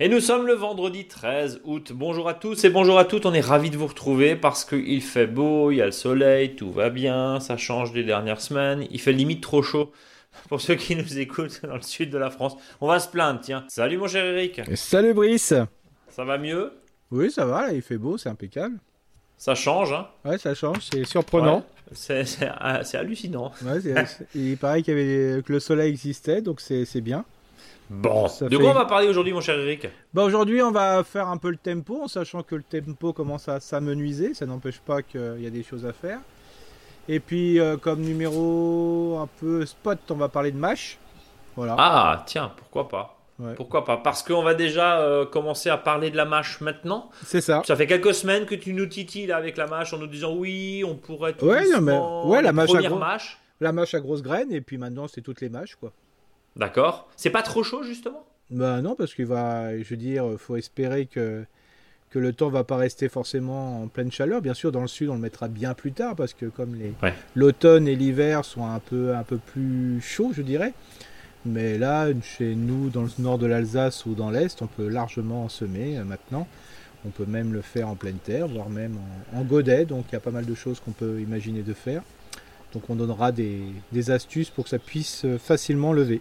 Et 0.00 0.08
nous 0.08 0.20
sommes 0.20 0.46
le 0.46 0.54
vendredi 0.54 1.06
13 1.06 1.60
août. 1.64 1.92
Bonjour 1.94 2.28
à 2.28 2.34
tous 2.34 2.64
et 2.64 2.70
bonjour 2.70 2.98
à 2.98 3.04
toutes. 3.04 3.26
On 3.26 3.34
est 3.34 3.40
ravis 3.40 3.70
de 3.70 3.76
vous 3.76 3.86
retrouver 3.86 4.36
parce 4.36 4.64
qu'il 4.64 5.02
fait 5.02 5.26
beau, 5.26 5.70
il 5.70 5.76
y 5.76 5.82
a 5.82 5.86
le 5.86 5.92
soleil, 5.92 6.54
tout 6.54 6.70
va 6.70 6.88
bien, 6.88 7.40
ça 7.40 7.56
change 7.56 7.92
des 7.92 8.04
dernières 8.04 8.40
semaines. 8.40 8.86
Il 8.90 9.00
fait 9.00 9.12
limite 9.12 9.42
trop 9.42 9.62
chaud. 9.62 9.92
Pour 10.48 10.60
ceux 10.60 10.76
qui 10.76 10.94
nous 10.94 11.18
écoutent 11.18 11.60
dans 11.66 11.74
le 11.74 11.82
sud 11.82 12.10
de 12.10 12.18
la 12.18 12.30
France, 12.30 12.56
on 12.80 12.86
va 12.86 13.00
se 13.00 13.08
plaindre, 13.08 13.40
tiens. 13.40 13.64
Salut 13.68 13.98
mon 13.98 14.08
cher 14.08 14.24
Eric. 14.24 14.60
Salut 14.74 15.14
Brice. 15.14 15.54
Ça 16.10 16.24
va 16.24 16.38
mieux? 16.38 16.72
Oui, 17.10 17.30
ça 17.30 17.46
va, 17.46 17.68
là, 17.68 17.72
il 17.72 17.82
fait 17.82 17.98
beau, 17.98 18.18
c'est 18.18 18.28
impeccable. 18.28 18.78
Ça 19.36 19.54
change, 19.54 19.92
hein 19.92 20.08
Ouais, 20.24 20.36
ça 20.36 20.54
change, 20.54 20.88
c'est 20.90 21.04
surprenant. 21.04 21.64
Ouais, 22.10 22.24
c'est 22.24 22.96
hallucinant. 22.96 23.52
Ouais, 23.64 23.80
il 24.34 24.58
paraît 24.58 24.82
qu'il 24.82 24.98
y 24.98 25.00
avait, 25.00 25.42
que 25.42 25.52
le 25.52 25.60
soleil 25.60 25.90
existait, 25.90 26.42
donc 26.42 26.60
c'est 26.60 27.00
bien. 27.00 27.24
Bon, 27.90 28.26
de 28.42 28.56
quoi 28.58 28.70
on 28.70 28.74
va 28.74 28.84
parler 28.84 29.08
aujourd'hui, 29.08 29.32
mon 29.32 29.40
cher 29.40 29.58
Eric? 29.58 29.88
Bah 30.12 30.22
Aujourd'hui, 30.22 30.60
on 30.60 30.70
va 30.70 31.02
faire 31.04 31.28
un 31.28 31.38
peu 31.38 31.50
le 31.50 31.56
tempo, 31.56 32.02
en 32.02 32.08
sachant 32.08 32.42
que 32.42 32.54
le 32.54 32.62
tempo 32.62 33.14
commence 33.14 33.48
à 33.48 33.60
s'amenuiser. 33.60 34.34
Ça 34.34 34.44
n'empêche 34.44 34.78
pas 34.78 35.00
qu'il 35.00 35.40
y 35.40 35.46
a 35.46 35.50
des 35.50 35.62
choses 35.62 35.86
à 35.86 35.94
faire. 35.94 36.20
Et 37.08 37.18
puis, 37.18 37.58
euh, 37.58 37.78
comme 37.78 38.02
numéro 38.02 39.18
un 39.22 39.28
peu 39.40 39.64
spot, 39.64 39.98
on 40.10 40.16
va 40.16 40.28
parler 40.28 40.52
de 40.52 40.58
MASH. 40.58 40.98
Voilà. 41.56 41.76
Ah, 41.78 42.24
tiens, 42.26 42.52
pourquoi 42.54 42.88
pas 42.88 43.17
Pourquoi 43.56 43.84
pas? 43.84 43.96
Parce 43.98 44.22
qu'on 44.22 44.42
va 44.42 44.54
déjà 44.54 45.00
euh, 45.00 45.24
commencer 45.24 45.70
à 45.70 45.76
parler 45.76 46.10
de 46.10 46.16
la 46.16 46.24
MASH 46.24 46.60
maintenant. 46.60 47.10
C'est 47.24 47.40
ça. 47.40 47.62
Ça 47.64 47.76
fait 47.76 47.86
quelques 47.86 48.14
semaines 48.14 48.46
que 48.46 48.56
tu 48.56 48.72
nous 48.72 48.86
titilles 48.86 49.30
avec 49.30 49.56
la 49.56 49.66
MASH 49.66 49.92
en 49.92 49.98
nous 49.98 50.08
disant 50.08 50.34
oui, 50.34 50.82
on 50.84 50.96
pourrait 50.96 51.30
être 51.30 51.46
ouais, 51.46 51.68
non, 51.70 51.80
mais... 51.80 51.96
ouais, 52.30 52.42
la 52.42 52.52
mâche 52.52 52.74
à 52.74 52.82
gros... 52.82 53.00
La 53.60 53.72
mâche 53.72 53.94
à 53.94 54.00
grosse 54.00 54.22
graine, 54.22 54.52
et 54.52 54.60
puis 54.60 54.78
maintenant, 54.78 55.08
c'est 55.08 55.20
toutes 55.20 55.40
les 55.40 55.48
mâches, 55.48 55.76
quoi. 55.76 55.92
D'accord. 56.56 57.08
C'est 57.16 57.30
pas 57.30 57.42
trop 57.42 57.62
chaud 57.62 57.82
justement? 57.82 58.24
Bah 58.50 58.80
non, 58.80 58.94
parce 58.94 59.14
qu'il 59.14 59.26
va, 59.26 59.76
je 59.76 59.88
veux 59.88 59.96
dire, 59.96 60.24
faut 60.38 60.56
espérer 60.56 61.06
que 61.06 61.44
que 62.10 62.18
le 62.18 62.32
temps 62.32 62.48
va 62.48 62.64
pas 62.64 62.76
rester 62.76 63.08
forcément 63.08 63.82
en 63.82 63.88
pleine 63.88 64.10
chaleur. 64.10 64.40
Bien 64.40 64.54
sûr, 64.54 64.72
dans 64.72 64.80
le 64.80 64.88
sud, 64.88 65.10
on 65.10 65.14
le 65.14 65.20
mettra 65.20 65.48
bien 65.48 65.74
plus 65.74 65.92
tard 65.92 66.16
parce 66.16 66.32
que 66.32 66.46
comme 66.46 66.74
les 66.74 66.94
l'automne 67.34 67.86
et 67.86 67.94
l'hiver 67.94 68.44
sont 68.44 68.66
un 68.66 68.78
peu 68.78 69.14
un 69.14 69.24
peu 69.24 69.36
plus 69.36 70.00
chauds, 70.00 70.32
je 70.32 70.42
dirais. 70.42 70.72
Mais 71.46 71.78
là, 71.78 72.08
chez 72.22 72.54
nous, 72.54 72.90
dans 72.90 73.02
le 73.02 73.10
nord 73.18 73.38
de 73.38 73.46
l'Alsace 73.46 74.06
ou 74.06 74.14
dans 74.14 74.30
l'est, 74.30 74.60
on 74.60 74.66
peut 74.66 74.88
largement 74.88 75.48
semer 75.48 75.98
euh, 75.98 76.04
maintenant. 76.04 76.46
On 77.06 77.10
peut 77.10 77.26
même 77.26 77.52
le 77.52 77.62
faire 77.62 77.88
en 77.88 77.94
pleine 77.94 78.16
terre, 78.16 78.48
voire 78.48 78.68
même 78.68 78.96
en, 79.32 79.42
godet. 79.42 79.84
Donc 79.84 80.06
il 80.08 80.14
y 80.14 80.16
a 80.16 80.20
pas 80.20 80.32
mal 80.32 80.46
de 80.46 80.54
choses 80.54 80.80
qu'on 80.80 80.90
peut 80.90 81.20
imaginer 81.20 81.62
de 81.62 81.72
faire. 81.72 82.02
Donc 82.72 82.90
on 82.90 82.96
donnera 82.96 83.30
des, 83.30 83.60
des 83.92 84.10
astuces 84.10 84.50
pour 84.50 84.64
que 84.64 84.70
ça 84.70 84.78
puisse 84.78 85.24
euh, 85.24 85.38
facilement 85.38 85.92
lever. 85.92 86.20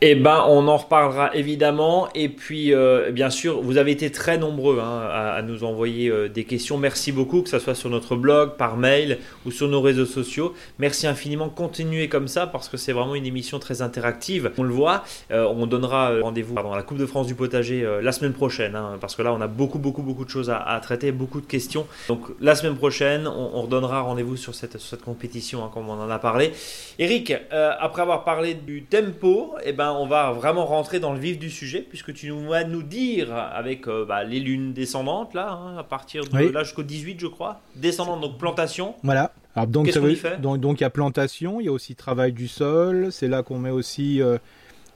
Eh 0.00 0.14
ben, 0.14 0.44
on 0.46 0.68
en 0.68 0.76
reparlera 0.76 1.34
évidemment. 1.34 2.08
Et 2.14 2.28
puis, 2.28 2.72
euh, 2.72 3.10
bien 3.10 3.30
sûr, 3.30 3.60
vous 3.60 3.78
avez 3.78 3.90
été 3.90 4.12
très 4.12 4.38
nombreux 4.38 4.78
hein, 4.78 5.08
à, 5.12 5.42
nous 5.42 5.64
envoyer 5.64 6.08
euh, 6.08 6.28
des 6.28 6.44
questions. 6.44 6.78
Merci 6.78 7.10
beaucoup, 7.10 7.42
que 7.42 7.48
ce 7.48 7.58
soit 7.58 7.74
sur 7.74 7.90
notre 7.90 8.14
blog, 8.14 8.56
par 8.56 8.76
mail 8.76 9.18
ou 9.44 9.50
sur 9.50 9.66
nos 9.66 9.80
réseaux 9.80 10.06
sociaux. 10.06 10.54
Merci 10.78 11.08
infiniment. 11.08 11.48
Continuez 11.48 12.08
comme 12.08 12.28
ça 12.28 12.46
parce 12.46 12.68
que 12.68 12.76
c'est 12.76 12.92
vraiment 12.92 13.16
une 13.16 13.26
émission 13.26 13.58
très 13.58 13.82
interactive. 13.82 14.52
On 14.56 14.62
le 14.62 14.72
voit. 14.72 15.02
Euh, 15.32 15.52
on 15.52 15.66
donnera 15.66 16.12
rendez-vous 16.20 16.56
à 16.56 16.76
la 16.76 16.84
Coupe 16.84 16.98
de 16.98 17.06
France 17.06 17.26
du 17.26 17.34
potager 17.34 17.84
la 18.00 18.12
semaine 18.12 18.34
prochaine 18.34 18.76
hein, 18.76 18.98
parce 19.00 19.16
que 19.16 19.22
là, 19.22 19.32
on 19.32 19.40
a 19.40 19.48
beaucoup, 19.48 19.80
beaucoup, 19.80 20.02
beaucoup 20.02 20.24
de 20.24 20.30
choses 20.30 20.48
à, 20.48 20.78
traiter, 20.80 21.10
beaucoup 21.10 21.40
de 21.40 21.46
questions. 21.46 21.88
Donc, 22.06 22.20
la 22.40 22.54
semaine 22.54 22.76
prochaine, 22.76 23.26
on, 23.26 23.62
redonnera 23.62 24.02
rendez-vous 24.02 24.36
sur 24.36 24.54
cette, 24.54 24.78
compétition, 25.04 25.64
hein, 25.64 25.70
comme 25.74 25.88
on 25.88 26.00
en 26.00 26.08
a 26.08 26.20
parlé. 26.20 26.52
Eric, 27.00 27.34
après 27.50 28.02
avoir 28.02 28.22
parlé 28.22 28.54
du 28.54 28.84
tempo, 28.84 29.54
eh 29.64 29.72
ben, 29.72 29.87
on 29.92 30.06
va 30.06 30.32
vraiment 30.32 30.64
rentrer 30.66 31.00
dans 31.00 31.12
le 31.12 31.18
vif 31.18 31.38
du 31.38 31.50
sujet, 31.50 31.80
puisque 31.80 32.12
tu 32.12 32.30
vas 32.30 32.64
nous 32.64 32.82
dire, 32.82 33.34
avec 33.34 33.88
euh, 33.88 34.04
bah, 34.04 34.24
les 34.24 34.40
lunes 34.40 34.72
descendantes, 34.72 35.34
là, 35.34 35.52
hein, 35.52 35.76
à 35.78 35.84
partir 35.84 36.24
de 36.24 36.48
là 36.48 36.64
jusqu'au 36.64 36.82
18, 36.82 37.20
je 37.20 37.26
crois, 37.26 37.60
descendante, 37.76 38.20
donc 38.20 38.38
plantation. 38.38 38.94
Voilà. 39.02 39.32
Alors, 39.54 39.66
donc, 39.66 39.90
ça 39.90 40.00
fait 40.00 40.40
donc, 40.40 40.60
donc, 40.60 40.80
il 40.80 40.82
y 40.82 40.86
a 40.86 40.90
plantation, 40.90 41.60
il 41.60 41.66
y 41.66 41.68
a 41.68 41.72
aussi 41.72 41.94
travail 41.94 42.32
du 42.32 42.48
sol, 42.48 43.08
c'est 43.10 43.28
là 43.28 43.42
qu'on 43.42 43.58
met 43.58 43.70
aussi, 43.70 44.22
euh, 44.22 44.38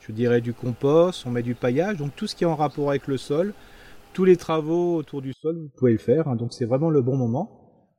je 0.00 0.12
dirais, 0.12 0.40
du 0.40 0.52
compost, 0.52 1.24
on 1.26 1.30
met 1.30 1.42
du 1.42 1.54
paillage, 1.54 1.96
donc 1.96 2.14
tout 2.16 2.26
ce 2.26 2.34
qui 2.34 2.44
est 2.44 2.46
en 2.46 2.56
rapport 2.56 2.90
avec 2.90 3.08
le 3.08 3.16
sol, 3.16 3.54
tous 4.12 4.24
les 4.24 4.36
travaux 4.36 4.96
autour 4.96 5.22
du 5.22 5.32
sol, 5.32 5.56
vous 5.56 5.70
pouvez 5.76 5.92
le 5.92 5.98
faire, 5.98 6.28
hein, 6.28 6.36
donc 6.36 6.52
c'est 6.52 6.66
vraiment 6.66 6.90
le 6.90 7.02
bon 7.02 7.16
moment. 7.16 7.58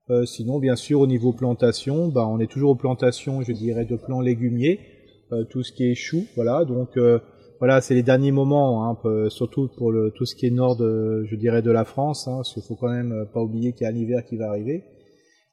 Euh, 0.10 0.26
sinon, 0.26 0.60
bien 0.60 0.76
sûr, 0.76 1.00
au 1.00 1.08
niveau 1.08 1.32
plantation, 1.32 2.10
bah, 2.10 2.28
on 2.28 2.40
est 2.40 2.52
toujours 2.52 2.72
aux 2.72 2.76
plantations, 2.76 3.42
je 3.42 3.54
dirais, 3.54 3.86
de 3.86 3.96
plants 3.96 4.20
légumiers. 4.20 4.80
Euh, 5.34 5.44
tout 5.46 5.64
ce 5.64 5.72
qui 5.72 5.90
est 5.90 5.96
chou, 5.96 6.26
voilà. 6.36 6.66
Donc 6.66 6.98
euh, 6.98 7.20
voilà, 7.60 7.82
c'est 7.82 7.96
les 7.96 8.04
derniers 8.04 8.32
moments, 8.32 8.90
hein, 8.90 9.30
surtout 9.30 9.70
pour 9.78 9.94
tout 10.16 10.26
ce 10.26 10.36
qui 10.36 10.46
est 10.46 10.52
nord, 10.52 10.76
de, 10.76 11.24
je 11.26 11.36
dirais, 11.36 11.62
de 11.62 11.72
la 11.72 11.86
France, 11.86 12.28
hein, 12.28 12.38
parce 12.38 12.54
qu'il 12.54 12.64
faut 12.64 12.76
quand 12.76 12.92
même 12.92 13.12
euh, 13.12 13.26
pas 13.26 13.42
oublier 13.42 13.74
qu'il 13.74 13.86
y 13.86 13.88
a 13.88 13.92
l'hiver 13.92 14.26
qui 14.26 14.38
va 14.38 14.50
arriver. 14.50 14.84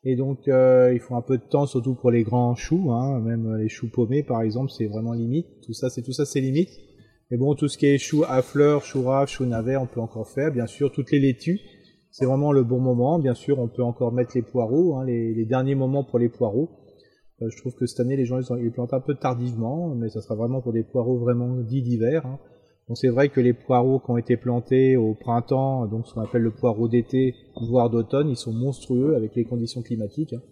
Et 0.02 0.16
donc, 0.16 0.46
il 0.46 0.98
faut 1.00 1.14
un 1.14 1.20
peu 1.20 1.36
de 1.36 1.42
temps, 1.42 1.66
surtout 1.66 1.94
pour 1.94 2.10
les 2.10 2.22
grands 2.22 2.54
choux, 2.54 2.90
hein, 2.90 3.20
même 3.20 3.56
les 3.56 3.68
choux 3.68 3.90
paumés, 3.90 4.22
par 4.22 4.40
exemple, 4.40 4.70
c'est 4.70 4.86
vraiment 4.86 5.12
limite. 5.12 5.46
Tout 5.62 5.74
ça, 5.74 5.90
c'est 5.90 6.00
tout 6.00 6.12
ça, 6.12 6.24
c'est 6.24 6.40
limite. 6.40 6.70
Mais 7.30 7.36
bon, 7.36 7.54
tout 7.54 7.68
ce 7.68 7.76
qui 7.76 7.86
est 7.86 7.98
choux 7.98 8.24
à 8.26 8.40
fleurs, 8.40 8.82
choux 8.82 9.02
rave, 9.02 9.28
choux 9.28 9.44
navet, 9.44 9.76
on 9.76 9.86
peut 9.86 10.00
encore 10.00 10.26
faire. 10.28 10.50
Bien 10.52 10.66
sûr, 10.66 10.90
toutes 10.90 11.12
les 11.12 11.20
laitues, 11.20 11.60
c'est 12.10 12.24
vraiment 12.24 12.50
le 12.50 12.64
bon 12.64 12.80
moment. 12.80 13.18
Bien 13.18 13.34
sûr, 13.34 13.58
on 13.58 13.68
peut 13.68 13.82
encore 13.82 14.12
mettre 14.12 14.32
les 14.34 14.42
poireaux, 14.42 15.02
les, 15.04 15.44
derniers 15.44 15.76
moments 15.76 16.02
pour 16.02 16.18
les 16.18 16.28
poireaux. 16.28 16.70
Euh, 17.42 17.48
je 17.50 17.56
trouve 17.56 17.74
que 17.74 17.86
cette 17.86 18.00
année, 18.00 18.16
les 18.16 18.24
gens 18.24 18.38
ils, 18.38 18.64
ils, 18.64 18.70
plantent 18.70 18.94
un 18.94 19.00
peu 19.00 19.14
tardivement, 19.14 19.94
mais 19.94 20.08
ça 20.08 20.20
sera 20.20 20.34
vraiment 20.34 20.60
pour 20.60 20.72
des 20.72 20.82
poireaux 20.82 21.18
vraiment 21.18 21.56
dits 21.56 21.82
d'hiver. 21.82 22.26
Hein. 22.26 22.38
C'est 22.94 23.08
vrai 23.08 23.28
que 23.28 23.40
les 23.40 23.52
poireaux 23.52 24.00
qui 24.00 24.10
ont 24.10 24.16
été 24.16 24.36
plantés 24.36 24.96
au 24.96 25.14
printemps, 25.14 25.86
donc 25.86 26.08
ce 26.08 26.14
qu'on 26.14 26.22
appelle 26.22 26.42
le 26.42 26.50
poireau 26.50 26.88
d'été, 26.88 27.36
voire 27.60 27.88
d'automne, 27.88 28.28
ils 28.28 28.36
sont 28.36 28.52
monstrueux 28.52 29.14
avec 29.14 29.36
les 29.36 29.44
conditions 29.44 29.82
climatiques. 29.82 30.32
Hein. 30.32 30.42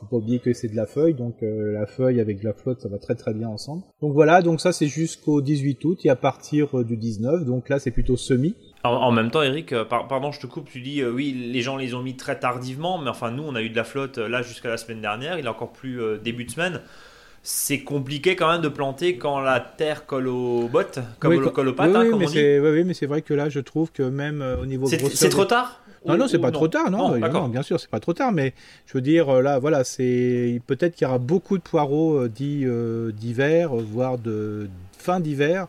Faut 0.00 0.06
pas 0.06 0.16
oublier 0.16 0.40
que 0.40 0.52
c'est 0.52 0.66
de 0.66 0.74
la 0.74 0.86
feuille, 0.86 1.14
donc 1.14 1.42
euh, 1.44 1.72
la 1.72 1.86
feuille 1.86 2.18
avec 2.18 2.40
de 2.40 2.44
la 2.44 2.54
flotte, 2.54 2.80
ça 2.80 2.88
va 2.88 2.98
très 2.98 3.14
très 3.14 3.32
bien 3.32 3.48
ensemble. 3.48 3.84
Donc 4.00 4.14
voilà, 4.14 4.42
donc 4.42 4.60
ça 4.60 4.72
c'est 4.72 4.88
jusqu'au 4.88 5.40
18 5.40 5.84
août 5.84 6.00
et 6.04 6.10
à 6.10 6.16
partir 6.16 6.80
euh, 6.80 6.84
du 6.84 6.96
19, 6.96 7.44
donc 7.44 7.68
là 7.68 7.78
c'est 7.78 7.92
plutôt 7.92 8.16
semi. 8.16 8.56
En, 8.86 9.12
même 9.12 9.30
temps, 9.30 9.42
Eric, 9.42 9.72
euh, 9.72 9.84
pardon, 9.84 10.32
je 10.32 10.40
te 10.40 10.46
coupe, 10.46 10.68
tu 10.70 10.80
dis 10.80 11.04
oui, 11.04 11.32
les 11.32 11.62
gens 11.62 11.76
les 11.76 11.94
ont 11.94 12.02
mis 12.02 12.16
très 12.16 12.38
tardivement, 12.38 12.98
mais 12.98 13.10
enfin 13.10 13.30
nous 13.30 13.44
on 13.46 13.54
a 13.54 13.62
eu 13.62 13.70
de 13.70 13.76
la 13.76 13.84
flotte 13.84 14.18
là 14.18 14.42
jusqu'à 14.42 14.68
la 14.68 14.76
semaine 14.76 15.00
dernière, 15.00 15.38
il 15.38 15.46
est 15.46 15.48
encore 15.48 15.72
plus 15.72 16.00
début 16.22 16.44
de 16.44 16.50
semaine. 16.50 16.80
C'est 17.42 17.80
compliqué 17.80 18.34
quand 18.34 18.50
même 18.50 18.60
de 18.60 18.68
planter 18.68 19.18
quand 19.18 19.38
la 19.38 19.60
terre 19.60 20.04
colle 20.04 20.26
aux 20.26 20.66
bottes, 20.66 20.98
comme 21.20 21.32
oui, 21.32 21.52
colle 21.52 21.68
aux 21.68 21.74
pattes, 21.74 21.90
oui, 21.90 21.96
hein, 21.96 22.16
mais 22.18 22.26
on 22.26 22.72
Oui, 22.72 22.84
mais 22.84 22.94
c'est 22.94 23.06
vrai 23.06 23.22
que 23.22 23.34
là, 23.34 23.48
je 23.48 23.60
trouve 23.60 23.92
que 23.92 24.02
même 24.02 24.44
au 24.60 24.66
niveau 24.66 24.86
C'est 24.86 25.28
trop 25.28 25.44
tard? 25.44 25.80
Non, 26.06 26.16
non, 26.16 26.28
c'est 26.28 26.38
pas 26.38 26.50
trop 26.50 26.68
tard, 26.68 26.90
non, 26.90 27.18
non, 27.18 27.48
bien 27.48 27.62
sûr, 27.62 27.80
c'est 27.80 27.90
pas 27.90 28.00
trop 28.00 28.12
tard, 28.12 28.32
mais 28.32 28.54
je 28.86 28.94
veux 28.94 29.00
dire, 29.00 29.28
euh, 29.28 29.42
là, 29.42 29.58
voilà, 29.58 29.84
c'est 29.84 30.60
peut-être 30.66 30.94
qu'il 30.94 31.06
y 31.06 31.08
aura 31.08 31.18
beaucoup 31.18 31.58
de 31.58 31.62
poireaux 31.62 32.14
euh, 32.14 32.28
dits 32.28 32.62
euh, 32.64 33.10
d'hiver, 33.12 33.74
voire 33.74 34.18
de 34.18 34.68
fin 34.98 35.20
d'hiver. 35.20 35.66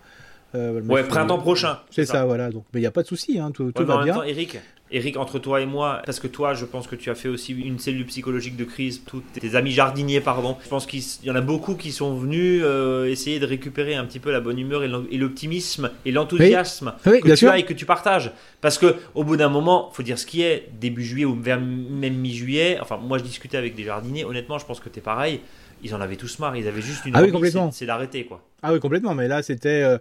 Ouais, 0.53 1.03
printemps 1.03 1.39
prochain. 1.39 1.79
C'est 1.89 2.05
ça. 2.05 2.25
voilà. 2.25 2.49
Donc, 2.49 2.65
mais 2.73 2.79
il 2.79 2.83
n'y 2.83 2.87
a 2.87 2.91
pas 2.91 3.03
de 3.03 3.07
souci, 3.07 3.39
hein, 3.39 3.51
tout, 3.51 3.71
tout 3.71 3.85
va 3.85 4.03
bien. 4.03 4.13
Temps, 4.13 4.23
Eric, 4.23 4.59
Eric, 4.89 5.17
entre 5.17 5.37
toi 5.37 5.59
et 5.59 5.65
moi, 5.65 6.01
parce 6.05 6.19
que 6.19 6.27
toi, 6.27 6.53
je 6.53 6.63
pense 6.63 6.87
que 6.87 6.95
tu 6.95 7.09
as 7.09 7.15
fait 7.15 7.27
aussi 7.27 7.51
une 7.51 7.77
cellule 7.77 8.05
psychologique 8.05 8.55
de 8.55 8.63
crise, 8.63 9.01
tous 9.05 9.21
tes 9.33 9.55
amis 9.55 9.71
jardiniers, 9.71 10.21
pardon. 10.21 10.55
Je 10.63 10.69
pense 10.69 10.85
qu'il 10.85 11.01
y 11.23 11.29
en 11.29 11.35
a 11.35 11.41
beaucoup 11.41 11.75
qui 11.75 11.91
sont 11.91 12.15
venus 12.15 12.61
euh, 12.63 13.05
essayer 13.05 13.39
de 13.39 13.45
récupérer 13.45 13.95
un 13.95 14.05
petit 14.05 14.19
peu 14.19 14.31
la 14.31 14.39
bonne 14.39 14.57
humeur 14.57 14.83
et 14.83 15.17
l'optimisme 15.17 15.91
et 16.05 16.11
l'enthousiasme 16.11 16.93
que 17.03 17.35
tu 17.35 17.47
as 17.49 17.57
et 17.57 17.65
que 17.65 17.73
tu 17.73 17.85
partages. 17.85 18.31
Parce 18.61 18.77
que 18.77 18.95
au 19.13 19.25
bout 19.25 19.35
d'un 19.35 19.49
moment, 19.49 19.89
faut 19.91 20.03
dire 20.03 20.17
ce 20.17 20.25
qui 20.25 20.41
est, 20.41 20.69
début 20.79 21.03
juillet 21.03 21.25
ou 21.25 21.35
vers 21.35 21.59
même 21.59 22.15
mi-juillet. 22.15 22.79
Enfin, 22.81 22.97
moi, 22.97 23.17
je 23.17 23.23
discutais 23.23 23.57
avec 23.57 23.75
des 23.75 23.83
jardiniers. 23.83 24.23
Honnêtement, 24.23 24.57
je 24.57 24.65
pense 24.65 24.79
que 24.79 24.87
tu 24.87 24.99
es 24.99 25.01
pareil. 25.01 25.41
Ils 25.83 25.93
en 25.93 26.01
avaient 26.01 26.15
tous 26.15 26.39
marre. 26.39 26.55
Ils 26.55 26.67
avaient 26.67 26.81
juste 26.81 27.05
une 27.05 27.15
ah 27.15 27.23
envie, 27.23 27.53
c'est 27.71 27.85
d'arrêter, 27.85 28.25
quoi. 28.25 28.41
Ah 28.63 28.71
oui, 28.71 28.79
complètement. 28.79 29.13
Mais 29.13 29.27
là, 29.27 29.43
c'était. 29.43 29.83
Euh, 29.83 29.97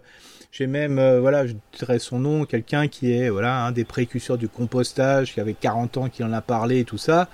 j'ai 0.51 0.67
même, 0.67 0.97
euh, 0.99 1.19
voilà, 1.19 1.45
je 1.45 1.53
dirais 1.77 1.99
son 1.99 2.19
nom, 2.19 2.45
quelqu'un 2.45 2.87
qui 2.87 3.11
est 3.13 3.29
voilà 3.29 3.65
un 3.65 3.71
des 3.71 3.83
précurseurs 3.83 4.37
du 4.37 4.47
compostage, 4.47 5.33
qui 5.33 5.39
avait 5.39 5.53
40 5.53 5.97
ans, 5.97 6.09
qui 6.09 6.23
en 6.23 6.33
a 6.33 6.41
parlé 6.41 6.79
et 6.79 6.83
tout 6.85 6.97
ça. 6.97 7.27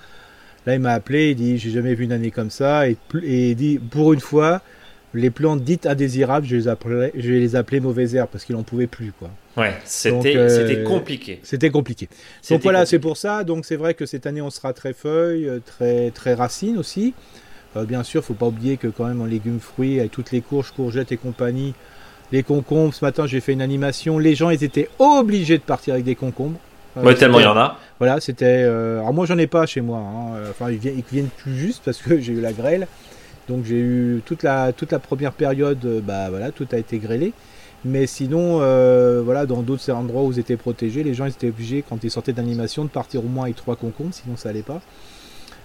Là, 0.65 0.75
il 0.75 0.79
m'a 0.79 0.93
appelé, 0.93 1.31
il 1.31 1.35
dit, 1.35 1.57
j'ai 1.57 1.71
jamais 1.71 1.93
vu 1.93 2.05
une 2.05 2.13
année 2.13 2.31
comme 2.31 2.49
ça, 2.49 2.87
et, 2.87 2.97
et 3.21 3.49
il 3.49 3.55
dit, 3.55 3.79
pour 3.79 4.13
une 4.13 4.21
fois, 4.21 4.61
les 5.13 5.29
plantes 5.29 5.63
dites 5.63 5.85
indésirables, 5.85 6.45
je 6.47 6.55
les 6.55 6.67
appelais, 6.67 7.11
je 7.15 7.31
les 7.31 7.55
appeler 7.55 7.79
mauvaises 7.79 8.15
herbes 8.15 8.29
parce 8.31 8.45
qu'il 8.45 8.55
en 8.55 8.63
pouvait 8.63 8.87
plus, 8.87 9.11
quoi. 9.11 9.29
Ouais, 9.55 9.75
c'était 9.85 10.35
euh, 10.35 10.83
compliqué. 10.83 11.39
C'était 11.43 11.69
compliqué. 11.69 12.09
Donc 12.49 12.63
voilà, 12.63 12.85
c'est 12.85 12.99
pour 12.99 13.17
ça. 13.17 13.43
Donc 13.43 13.65
c'est 13.65 13.75
vrai 13.75 13.93
que 13.93 14.05
cette 14.05 14.25
année 14.25 14.41
on 14.41 14.49
sera 14.49 14.73
très 14.73 14.93
feuilles, 14.93 15.47
euh, 15.47 15.59
très 15.63 16.09
très 16.11 16.33
racines 16.33 16.77
aussi. 16.77 17.13
bien 17.75 18.03
sûr, 18.03 18.23
faut 18.23 18.33
pas 18.33 18.47
oublier 18.47 18.77
que 18.77 18.87
quand 18.87 19.05
même 19.05 19.21
en 19.21 19.25
légumes 19.25 19.59
fruits, 19.59 19.99
avec 19.99 20.11
toutes 20.11 20.31
les 20.31 20.41
courges, 20.41 20.71
courgettes 20.71 21.11
et 21.11 21.17
compagnie, 21.17 21.75
les 22.33 22.43
concombres, 22.43 22.93
ce 22.93 23.05
matin 23.05 23.25
j'ai 23.25 23.39
fait 23.39 23.53
une 23.53 23.61
animation, 23.61 24.19
les 24.19 24.35
gens 24.35 24.49
ils 24.49 24.63
étaient 24.65 24.89
obligés 24.99 25.57
de 25.57 25.63
partir 25.63 25.93
avec 25.93 26.03
des 26.05 26.15
concombres. 26.15 26.59
ouais, 26.97 27.15
tellement 27.15 27.39
il 27.39 27.43
y 27.43 27.47
en 27.47 27.55
a. 27.55 27.77
Voilà, 27.99 28.19
c'était. 28.19 28.63
alors 28.63 29.13
moi, 29.13 29.25
j'en 29.25 29.37
ai 29.37 29.47
pas 29.47 29.65
chez 29.65 29.79
moi. 29.79 29.99
Hein. 29.99 30.39
Enfin, 30.49 30.69
ils 30.69 30.77
viennent, 30.77 30.97
ils 30.97 31.05
viennent 31.09 31.29
plus 31.29 31.55
juste 31.55 31.81
parce 31.85 31.99
que 31.99 32.19
j'ai 32.19 32.33
eu 32.33 32.41
la 32.41 32.51
grêle. 32.51 32.87
Donc 33.47 33.63
j'ai 33.63 33.79
eu 33.79 34.21
toute 34.25 34.43
la, 34.43 34.73
toute 34.73 34.91
la 34.91 34.99
première 34.99 35.31
période, 35.31 35.79
bah 36.05 36.29
voilà, 36.29 36.51
tout 36.51 36.67
a 36.73 36.77
été 36.77 36.97
grêlé. 36.97 37.31
Mais 37.85 38.07
sinon, 38.07 38.57
voilà, 39.23 39.45
dans 39.45 39.61
d'autres 39.61 39.89
endroits 39.91 40.23
où 40.23 40.33
ils 40.33 40.39
étaient 40.39 40.57
protégés, 40.57 41.03
les 41.03 41.13
gens 41.13 41.25
étaient 41.25 41.49
obligés, 41.49 41.83
quand 41.87 42.03
ils 42.03 42.11
sortaient 42.11 42.33
d'animation, 42.33 42.83
de 42.83 42.89
partir 42.89 43.23
au 43.23 43.27
moins 43.27 43.45
avec 43.45 43.55
trois 43.55 43.77
concombres, 43.77 44.13
sinon 44.13 44.35
ça 44.35 44.49
allait 44.49 44.63
pas. 44.63 44.81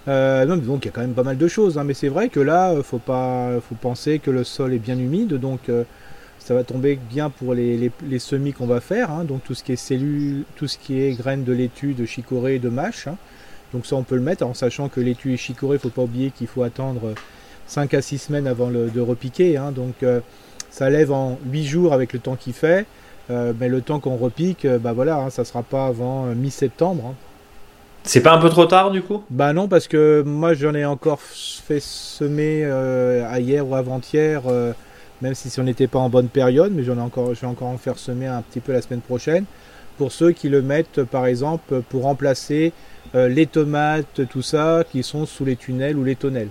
Euh, 0.09 0.47
donc 0.57 0.85
il 0.85 0.87
y 0.87 0.89
a 0.89 0.93
quand 0.93 1.03
même 1.03 1.13
pas 1.13 1.23
mal 1.23 1.37
de 1.37 1.49
choses, 1.49 1.77
hein, 1.77 1.85
mais 1.85 1.95
c'est 1.95 2.09
vrai 2.09 2.29
que 2.29 2.41
là, 2.41 2.71
euh, 2.71 2.83
faut 2.83 2.99
pas, 2.99 3.51
faut 3.69 3.75
penser 3.75 4.19
que 4.19 4.31
le 4.31 4.43
sol 4.43 4.73
est 4.73 4.79
bien 4.79 4.99
humide, 4.99 5.35
donc 5.35 5.69
euh, 5.69 5.85
ça 6.49 6.55
va 6.55 6.65
tomber 6.65 6.99
bien 7.11 7.29
pour 7.29 7.53
les, 7.53 7.91
semis 8.19 8.55
qu'on 8.55 8.67
va 8.67 8.81
faire, 8.81 9.11
hein, 9.11 9.25
donc 9.25 9.45
tout 9.45 9.53
ce 9.53 9.63
qui 9.63 9.73
est 9.73 9.77
cellules, 9.77 10.45
tout 10.57 10.67
ce 10.67 10.79
qui 10.79 10.99
est 10.99 11.13
graines 11.13 11.45
de 11.45 11.53
laitue, 11.53 11.93
de 11.93 12.07
chicorée, 12.07 12.59
de 12.59 12.71
mâche. 12.71 13.07
Hein. 13.07 13.17
donc 13.75 13.85
ça 13.85 13.97
on 13.97 14.03
peut 14.03 14.15
le 14.15 14.23
mettre 14.23 14.47
en 14.47 14.55
sachant 14.55 14.89
que 14.89 14.99
laitue 14.99 15.35
et 15.35 15.37
chicorée, 15.37 15.77
il 15.77 15.79
faut 15.79 15.91
pas 15.91 16.05
oublier 16.05 16.31
qu'il 16.31 16.47
faut 16.47 16.63
attendre 16.63 17.13
5 17.67 17.93
à 17.93 18.01
6 18.01 18.17
semaines 18.17 18.47
avant 18.47 18.71
de 18.71 19.01
repiquer, 19.01 19.61
donc 19.77 20.03
ça 20.71 20.89
lève 20.89 21.13
en 21.13 21.39
8 21.53 21.67
jours 21.67 21.93
avec 21.93 22.15
le 22.15 22.19
temps 22.19 22.37
qu'il 22.37 22.55
fait, 22.55 22.87
mais 23.29 23.69
le 23.69 23.83
temps 23.83 24.01
qu'on 24.01 24.17
repique, 24.17 24.67
bah 24.67 24.95
voilà, 24.95 25.29
ça 25.29 25.45
sera 25.45 25.63
pas 25.63 25.85
avant 25.85 26.25
mi-septembre. 26.35 27.15
C'est 28.05 28.23
pas 28.23 28.33
un 28.33 28.39
peu 28.39 28.49
trop 28.49 28.65
tard 28.65 28.91
du 28.91 29.03
coup? 29.03 29.23
Bah 29.29 29.53
non, 29.53 29.69
parce 29.69 29.87
que 29.87 30.23
moi 30.25 30.55
j'en 30.55 30.75
ai 30.75 30.87
encore 30.87 31.21
fait 31.21 31.81
semer 31.81 32.63
euh, 32.65 33.29
hier 33.39 33.69
ou 33.69 33.75
avant-hier, 33.75 34.43
euh, 34.47 34.73
même 35.23 35.35
si 35.35 35.59
on 35.61 35.65
n'était 35.65 35.87
pas 35.87 35.99
en 35.99 36.09
bonne 36.09 36.29
période, 36.29 36.73
mais 36.73 36.85
j'en 36.85 36.97
ai 36.97 37.01
encore, 37.01 37.35
je 37.35 37.41
vais 37.41 37.47
encore 37.47 37.69
en 37.69 37.79
faire 37.79 37.99
semer 37.99 38.27
un 38.27 38.43
petit 38.43 38.61
peu 38.61 38.73
la 38.73 38.83
semaine 38.83 39.01
prochaine. 39.01 39.45
Pour 39.97 40.13
ceux 40.13 40.33
qui 40.33 40.49
le 40.49 40.63
mettent 40.63 41.03
par 41.03 41.27
exemple 41.27 41.83
pour 41.89 42.03
remplacer 42.03 42.73
euh, 43.15 43.29
les 43.29 43.47
tomates, 43.47 44.29
tout 44.29 44.43
ça, 44.43 44.85
qui 44.91 45.03
sont 45.03 45.27
sous 45.27 45.45
les 45.45 45.57
tunnels 45.57 45.97
ou 45.97 46.05
les 46.05 46.15
tonnelles. 46.15 46.51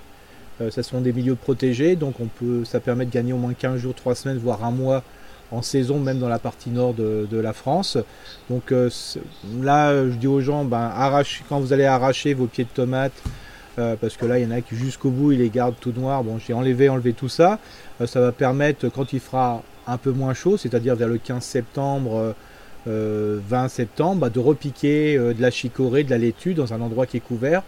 ça 0.69 0.83
sont 0.83 1.01
des 1.01 1.13
milieux 1.13 1.35
protégés, 1.35 1.95
donc 1.95 2.19
on 2.19 2.25
peut, 2.25 2.65
ça 2.65 2.79
permet 2.79 3.05
de 3.05 3.11
gagner 3.11 3.31
au 3.31 3.37
moins 3.37 3.53
15 3.53 3.79
jours, 3.79 3.93
3 3.93 4.15
semaines, 4.15 4.37
voire 4.37 4.63
un 4.65 4.71
mois 4.71 5.03
en 5.51 5.61
saison, 5.61 5.99
même 5.99 6.19
dans 6.19 6.29
la 6.29 6.39
partie 6.39 6.69
nord 6.69 6.93
de, 6.93 7.27
la 7.31 7.53
France. 7.53 7.97
Donc 8.49 8.71
euh, 8.71 8.89
là, 9.61 10.05
je 10.05 10.15
dis 10.15 10.27
aux 10.27 10.41
gens, 10.41 10.65
ben, 10.65 10.91
quand 11.47 11.59
vous 11.59 11.73
allez 11.73 11.85
arracher 11.85 12.33
vos 12.33 12.47
pieds 12.47 12.65
de 12.65 12.69
tomates, 12.69 13.13
euh, 13.79 13.95
parce 13.99 14.17
que 14.17 14.25
là, 14.25 14.39
il 14.39 14.43
y 14.43 14.47
en 14.47 14.51
a 14.51 14.61
qui 14.61 14.75
jusqu'au 14.75 15.09
bout, 15.09 15.31
ils 15.31 15.39
les 15.39 15.49
gardent 15.49 15.79
tout 15.79 15.93
noirs. 15.95 16.23
Bon, 16.23 16.39
j'ai 16.39 16.53
enlevé, 16.53 16.89
enlevé 16.89 17.13
tout 17.13 17.29
ça. 17.29 17.59
Euh, 18.01 18.07
ça 18.07 18.19
va 18.19 18.31
permettre, 18.31 18.89
quand 18.89 19.13
il 19.13 19.19
fera 19.19 19.63
un 19.85 19.97
peu 19.97 20.11
moins 20.11 20.33
chaud, 20.33 20.57
c'est-à-dire 20.57 20.95
vers 20.95 21.07
le 21.07 21.17
15 21.17 21.43
septembre, 21.43 22.35
20 22.85 23.67
septembre, 23.67 24.21
bah, 24.21 24.29
de 24.29 24.39
repiquer 24.39 25.17
de 25.17 25.41
la 25.41 25.51
chicorée, 25.51 26.03
de 26.03 26.09
la 26.09 26.17
laitue 26.17 26.53
dans 26.53 26.73
un 26.73 26.79
endroit 26.79 27.05
qui 27.05 27.17
est 27.17 27.21
couvert. 27.21 27.63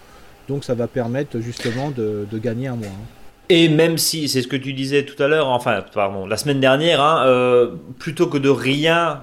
Donc 0.50 0.64
ça 0.64 0.74
va 0.74 0.88
permettre 0.88 1.40
justement 1.40 1.92
de, 1.92 2.26
gagner 2.34 2.68
un 2.68 2.76
mois. 2.76 2.88
Hein. 2.88 3.20
Et 3.50 3.68
même 3.68 3.98
si, 3.98 4.28
c'est 4.28 4.42
ce 4.44 4.48
que 4.48 4.56
tu 4.56 4.74
disais 4.74 5.06
tout 5.06 5.22
à 5.22 5.28
l'heure, 5.28 5.48
enfin, 5.48 5.84
pardon, 5.94 6.28
la 6.28 6.38
semaine 6.38 6.60
dernière, 6.60 7.02
hein, 7.02 7.24
euh, 7.26 7.72
plutôt 7.98 8.28
que 8.28 8.38
de 8.38 8.50
rien 8.50 9.22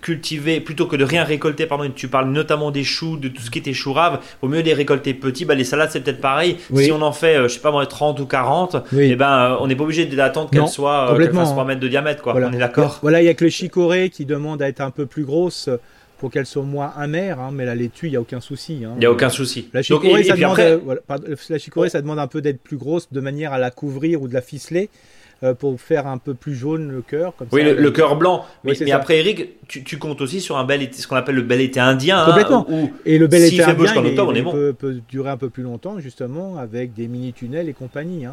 cultiver, 0.00 0.60
plutôt 0.60 0.86
que 0.86 0.96
de 0.96 1.04
rien 1.04 1.24
récolter, 1.24 1.66
pardon, 1.66 1.90
tu 1.94 2.08
parles 2.08 2.30
notamment 2.30 2.70
des 2.70 2.84
choux, 2.84 3.16
de 3.16 3.28
tout 3.28 3.42
ce 3.42 3.50
qui 3.50 3.58
était 3.58 3.72
chou 3.72 3.92
rave, 3.92 4.20
vaut 4.42 4.48
mieux 4.48 4.60
les 4.60 4.74
récolter 4.74 5.14
petits. 5.14 5.44
Bah, 5.44 5.54
les 5.54 5.64
salades, 5.64 5.90
c'est 5.92 6.00
peut-être 6.00 6.20
pareil. 6.20 6.56
Si 6.74 6.92
on 6.92 7.02
en 7.02 7.12
fait, 7.12 7.36
euh, 7.36 7.48
je 7.48 7.54
sais 7.54 7.60
pas 7.60 7.70
moi, 7.70 7.86
30 7.86 8.20
ou 8.20 8.26
40, 8.26 8.74
et 8.96 9.10
eh 9.10 9.16
ben, 9.16 9.52
euh, 9.52 9.56
on 9.60 9.66
n'est 9.66 9.76
pas 9.76 9.84
obligé 9.84 10.06
d'attendre 10.06 10.50
qu'elles 10.50 10.68
soient, 10.68 11.16
qu 11.18 11.34
fassent 11.34 11.50
3 11.50 11.64
mètres 11.64 11.80
de 11.80 11.88
diamètre, 11.88 12.22
quoi. 12.22 12.34
On 12.36 12.52
est 12.52 12.58
d'accord. 12.58 12.98
Voilà, 13.02 13.22
il 13.22 13.26
y 13.26 13.28
a 13.28 13.34
que 13.34 13.44
le 13.44 13.50
chicorée 13.50 14.10
qui 14.10 14.24
demande 14.24 14.62
à 14.62 14.68
être 14.68 14.80
un 14.80 14.90
peu 14.90 15.06
plus 15.06 15.24
grosse 15.24 15.68
pour 16.18 16.30
qu'elle 16.30 16.46
soit 16.46 16.62
moins 16.62 16.92
amère, 16.96 17.40
hein, 17.40 17.50
mais 17.52 17.64
la 17.64 17.74
laitue, 17.74 18.06
il 18.06 18.10
n'y 18.10 18.16
a 18.16 18.20
aucun 18.20 18.40
souci. 18.40 18.84
Hein. 18.84 18.92
Il 18.96 19.00
n'y 19.00 19.06
a 19.06 19.10
aucun 19.10 19.28
souci. 19.28 19.68
La 19.72 19.82
chicorée, 19.82 20.24
ça, 20.24 20.34
demande, 20.34 20.58
euh, 20.58 20.96
la 21.50 21.58
chicorée 21.58 21.90
ça 21.90 22.00
demande 22.00 22.18
un 22.18 22.26
peu 22.26 22.40
d'être 22.40 22.60
plus 22.60 22.76
grosse 22.76 23.12
de 23.12 23.20
manière 23.20 23.52
à 23.52 23.58
la 23.58 23.70
couvrir 23.70 24.22
ou 24.22 24.28
de 24.28 24.34
la 24.34 24.40
ficeler. 24.40 24.88
Euh, 25.42 25.52
pour 25.52 25.78
faire 25.78 26.06
un 26.06 26.16
peu 26.16 26.32
plus 26.32 26.54
jaune 26.54 26.90
le 26.90 27.02
cœur. 27.02 27.34
oui, 27.52 27.62
le, 27.62 27.90
cœur 27.90 28.16
blanc. 28.16 28.46
Mais, 28.64 28.90
après, 28.90 29.18
Eric, 29.18 29.68
tu, 29.68 29.98
comptes 29.98 30.22
aussi 30.22 30.40
sur 30.40 30.56
un 30.56 30.64
bel 30.64 30.80
été, 30.80 30.96
ce 30.96 31.06
qu'on 31.06 31.16
appelle 31.16 31.34
le 31.34 31.42
bel 31.42 31.60
été 31.60 31.78
indien. 31.78 32.22
Hein, 32.22 32.24
Complètement. 32.24 32.66
et 33.04 33.18
le 33.18 33.26
bel 33.26 33.44
été 33.44 33.62
indien, 33.62 34.02
il, 34.02 34.44
peut, 34.44 34.72
peut, 34.72 35.02
durer 35.10 35.28
un 35.28 35.36
peu 35.36 35.50
plus 35.50 35.62
longtemps, 35.62 36.00
justement, 36.00 36.56
avec 36.56 36.94
des 36.94 37.06
mini-tunnels 37.06 37.68
et 37.68 37.74
compagnie. 37.74 38.24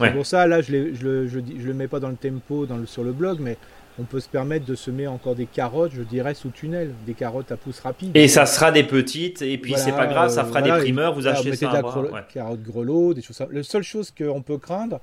C'est 0.00 0.12
pour 0.12 0.24
ça, 0.24 0.46
là, 0.46 0.62
je 0.62 0.74
ne 0.74 0.94
je, 0.94 1.28
je, 1.28 1.40
je, 1.58 1.66
le 1.66 1.74
mets 1.74 1.88
pas 1.88 2.00
dans 2.00 2.08
le 2.08 2.16
tempo 2.16 2.64
dans 2.64 2.78
le, 2.78 2.86
sur 2.86 3.04
le 3.04 3.12
blog, 3.12 3.36
mais 3.38 3.58
on 3.98 4.04
peut 4.04 4.20
se 4.20 4.28
permettre 4.28 4.64
de 4.64 4.74
semer 4.74 5.06
encore 5.06 5.34
des 5.34 5.46
carottes, 5.46 5.92
je 5.94 6.02
dirais, 6.02 6.32
sous 6.32 6.48
tunnel, 6.48 6.92
des 7.06 7.12
carottes 7.14 7.52
à 7.52 7.58
pouce 7.58 7.80
rapide. 7.80 8.12
Et 8.14 8.28
ça 8.28 8.46
sera 8.46 8.72
des 8.72 8.82
petites, 8.82 9.42
et 9.42 9.58
puis 9.58 9.74
c'est 9.76 9.92
pas 9.92 10.06
grave, 10.06 10.30
ça 10.30 10.44
fera 10.44 10.62
des 10.62 10.70
primeurs, 10.70 11.14
vous 11.14 11.26
achetez 11.26 11.54
ça. 11.54 11.82
Des 11.82 12.32
carottes 12.32 12.62
grelot, 12.62 13.12
des 13.12 13.20
choses 13.20 13.42
La 13.50 13.62
seule 13.62 13.82
chose 13.82 14.10
qu'on 14.10 14.40
peut 14.40 14.58
craindre, 14.58 15.00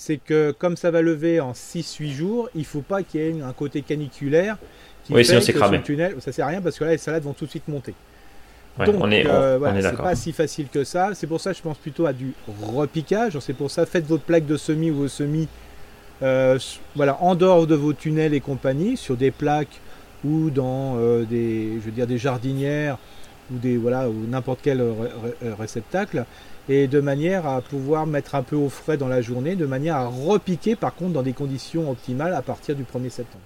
c'est 0.00 0.16
que 0.16 0.50
comme 0.52 0.78
ça 0.78 0.90
va 0.90 1.02
lever 1.02 1.40
en 1.40 1.52
6-8 1.52 2.10
jours, 2.10 2.48
il 2.54 2.64
faut 2.64 2.80
pas 2.80 3.02
qu'il 3.02 3.20
y 3.20 3.24
ait 3.24 3.42
un 3.42 3.52
côté 3.52 3.82
caniculaire 3.82 4.56
qui 5.04 5.12
oui, 5.12 5.26
fait 5.26 5.52
que 5.52 5.58
le 5.58 5.82
tunnel, 5.82 6.14
ça 6.20 6.32
sert 6.32 6.46
à 6.46 6.48
rien 6.48 6.62
parce 6.62 6.78
que 6.78 6.84
là 6.84 6.92
les 6.92 6.96
salades 6.96 7.22
vont 7.22 7.34
tout 7.34 7.44
de 7.44 7.50
suite 7.50 7.68
monter. 7.68 7.92
Donc, 8.78 8.94
on 8.98 9.10
est, 9.10 9.26
euh, 9.26 9.58
c'est 9.82 9.96
pas 9.98 10.14
si 10.14 10.32
facile 10.32 10.68
que 10.72 10.84
ça. 10.84 11.10
C'est 11.12 11.26
pour 11.26 11.38
ça 11.38 11.50
que 11.50 11.58
je 11.58 11.62
pense 11.62 11.76
plutôt 11.76 12.06
à 12.06 12.14
du 12.14 12.32
repiquage. 12.62 13.38
C'est 13.40 13.52
pour 13.52 13.70
ça, 13.70 13.84
faites 13.84 14.06
votre 14.06 14.22
plaque 14.22 14.46
de 14.46 14.56
semis 14.56 14.90
ou 14.90 15.00
vos 15.00 15.08
semis 15.08 15.48
euh, 16.22 16.58
voilà, 16.96 17.22
en 17.22 17.34
dehors 17.34 17.66
de 17.66 17.74
vos 17.74 17.92
tunnels 17.92 18.32
et 18.32 18.40
compagnie, 18.40 18.96
sur 18.96 19.18
des 19.18 19.30
plaques 19.30 19.80
ou 20.24 20.48
dans 20.48 20.96
euh, 20.96 21.24
des, 21.24 21.74
je 21.74 21.84
veux 21.84 21.90
dire, 21.90 22.06
des 22.06 22.16
jardinières 22.16 22.96
ou 23.52 23.58
des 23.58 23.76
voilà 23.76 24.08
ou 24.08 24.26
n'importe 24.26 24.60
quel 24.62 24.82
réceptacle, 25.58 26.24
et 26.70 26.86
de 26.86 27.00
manière 27.00 27.48
à 27.48 27.60
pouvoir 27.60 28.06
mettre 28.06 28.36
un 28.36 28.44
peu 28.44 28.54
au 28.54 28.68
frais 28.68 28.96
dans 28.96 29.08
la 29.08 29.20
journée, 29.20 29.56
de 29.56 29.66
manière 29.66 29.96
à 29.96 30.06
repiquer 30.06 30.76
par 30.76 30.94
contre 30.94 31.12
dans 31.12 31.22
des 31.22 31.32
conditions 31.32 31.90
optimales 31.90 32.32
à 32.32 32.42
partir 32.42 32.76
du 32.76 32.84
1er 32.84 33.10
septembre. 33.10 33.42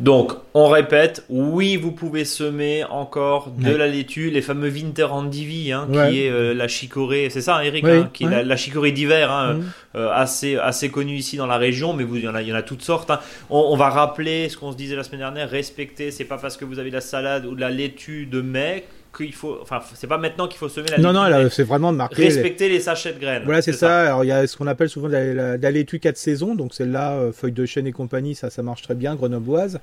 Donc, 0.00 0.32
on 0.52 0.68
répète, 0.68 1.24
oui, 1.30 1.76
vous 1.76 1.92
pouvez 1.92 2.24
semer 2.24 2.84
encore 2.84 3.52
de 3.56 3.70
la 3.70 3.86
laitue, 3.86 4.28
les 4.28 4.42
fameux 4.42 4.68
Winter 4.68 5.04
Andivi, 5.04 5.72
hein, 5.72 5.88
qui 5.90 6.20
est 6.20 6.30
euh, 6.30 6.52
la 6.52 6.68
chicorée, 6.68 7.30
c'est 7.30 7.40
ça, 7.40 7.64
Eric, 7.64 7.84
hein, 7.84 8.10
qui 8.12 8.24
est 8.24 8.44
la, 8.44 8.56
chicorée 8.56 8.92
d'hiver, 8.92 9.30
hein, 9.30 9.54
mm. 9.54 9.62
euh, 9.94 10.12
assez, 10.12 10.56
assez 10.56 10.90
connue 10.90 11.16
ici 11.16 11.38
dans 11.38 11.46
la 11.46 11.56
région, 11.56 11.94
mais 11.94 12.04
vous, 12.04 12.16
il 12.16 12.24
y 12.24 12.28
en 12.28 12.34
a, 12.34 12.42
il 12.42 12.48
y 12.48 12.52
en 12.52 12.56
a 12.56 12.62
toutes 12.62 12.82
sortes. 12.82 13.12
On, 13.48 13.58
on, 13.70 13.76
va 13.76 13.88
rappeler 13.88 14.50
ce 14.50 14.58
qu'on 14.58 14.72
se 14.72 14.76
disait 14.76 14.96
la 14.96 15.04
semaine 15.04 15.20
dernière, 15.20 15.48
respecter, 15.48 16.10
c'est 16.10 16.24
pas 16.24 16.36
parce 16.36 16.58
que 16.58 16.66
vous 16.66 16.78
avez 16.78 16.90
de 16.90 16.96
la 16.96 17.00
salade 17.00 17.46
ou 17.46 17.54
de 17.54 17.60
la 17.60 17.70
laitue 17.70 18.26
de 18.26 18.42
mai 18.42 18.84
qu'il 19.12 19.32
faut, 19.34 19.58
enfin, 19.60 19.80
c'est 19.94 20.06
pas 20.06 20.18
maintenant 20.18 20.48
qu'il 20.48 20.58
faut 20.58 20.68
semer 20.68 20.88
la 20.90 20.98
Non, 20.98 21.12
non, 21.12 21.48
c'est 21.50 21.62
vraiment 21.62 21.92
de 21.92 21.98
marquer. 21.98 22.24
Respecter 22.24 22.68
les... 22.68 22.80
sachets 22.80 23.12
de 23.12 23.18
graines. 23.18 23.42
Voilà, 23.44 23.62
c'est 23.62 23.72
ça. 23.72 24.06
Alors, 24.06 24.24
il 24.24 24.28
y 24.28 24.32
a 24.32 24.46
ce 24.46 24.56
qu'on 24.56 24.66
appelle 24.66 24.88
souvent 24.88 25.08
la, 25.08 25.56
la, 25.56 25.70
laitue 25.70 25.98
4 25.98 26.16
saisons. 26.16 26.54
Donc, 26.54 26.74
celle-là, 26.74 27.12
euh, 27.12 27.32
feuille 27.32 27.52
de 27.52 27.66
chêne 27.66 27.86
et 27.86 27.92
compagnie, 27.92 28.34
ça, 28.34 28.50
ça 28.50 28.62
marche 28.62 28.82
très 28.82 28.94
bien, 28.94 29.14
grenobloise. 29.14 29.80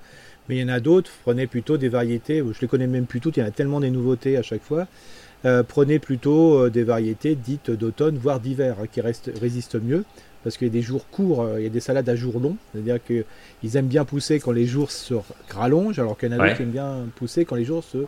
Mais 0.48 0.58
il 0.58 0.62
y 0.62 0.64
en 0.64 0.70
a 0.70 0.80
d'autres. 0.80 1.12
Prenez 1.24 1.48
plutôt 1.48 1.78
des 1.78 1.90
variétés. 1.90 2.40
Je 2.40 2.62
les 2.62 2.68
connais 2.68 2.88
même 2.88 3.06
plus 3.06 3.20
toutes. 3.20 3.38
Il 3.38 3.42
y 3.42 3.44
en 3.44 3.48
a 3.48 3.52
tellement 3.52 3.80
des 3.80 3.92
nouveautés 3.92 4.38
à 4.38 4.42
chaque 4.42 4.64
fois. 4.64 4.88
Euh, 5.46 5.64
prenez 5.64 6.00
plutôt 6.00 6.66
euh, 6.66 6.70
des 6.70 6.84
variétés 6.84 7.36
dites 7.36 7.72
d'automne, 7.72 8.18
voire 8.18 8.42
d'hiver, 8.42 8.76
hein, 8.82 8.88
qui 8.92 9.00
restent, 9.00 9.32
résistent 9.40 9.82
mieux. 9.82 10.04
Parce 10.44 10.58
qu'il 10.58 10.68
y 10.68 10.70
a 10.70 10.74
des 10.74 10.82
jours 10.82 11.06
courts, 11.10 11.46
il 11.58 11.64
y 11.64 11.66
a 11.66 11.70
des 11.70 11.82
salades 11.82 12.08
à 12.08 12.16
jours 12.16 12.40
longs. 12.40 12.56
C'est-à-dire 12.72 12.98
qu'ils 13.04 13.76
aiment 13.76 13.88
bien 13.88 14.06
pousser 14.06 14.40
quand 14.40 14.54
les 14.54 14.66
jours 14.66 14.90
se 14.90 15.14
rallongent, 15.54 16.00
alors 16.00 16.18
qu'il 16.18 16.32
y 16.32 16.34
en 16.34 16.40
a 16.40 16.44
d'autres 16.44 16.56
qui 16.56 16.64
aiment 16.64 16.70
bien 16.70 16.96
pousser 17.16 17.44
quand 17.44 17.56
les 17.56 17.66
jours 17.66 17.84
se 17.84 18.06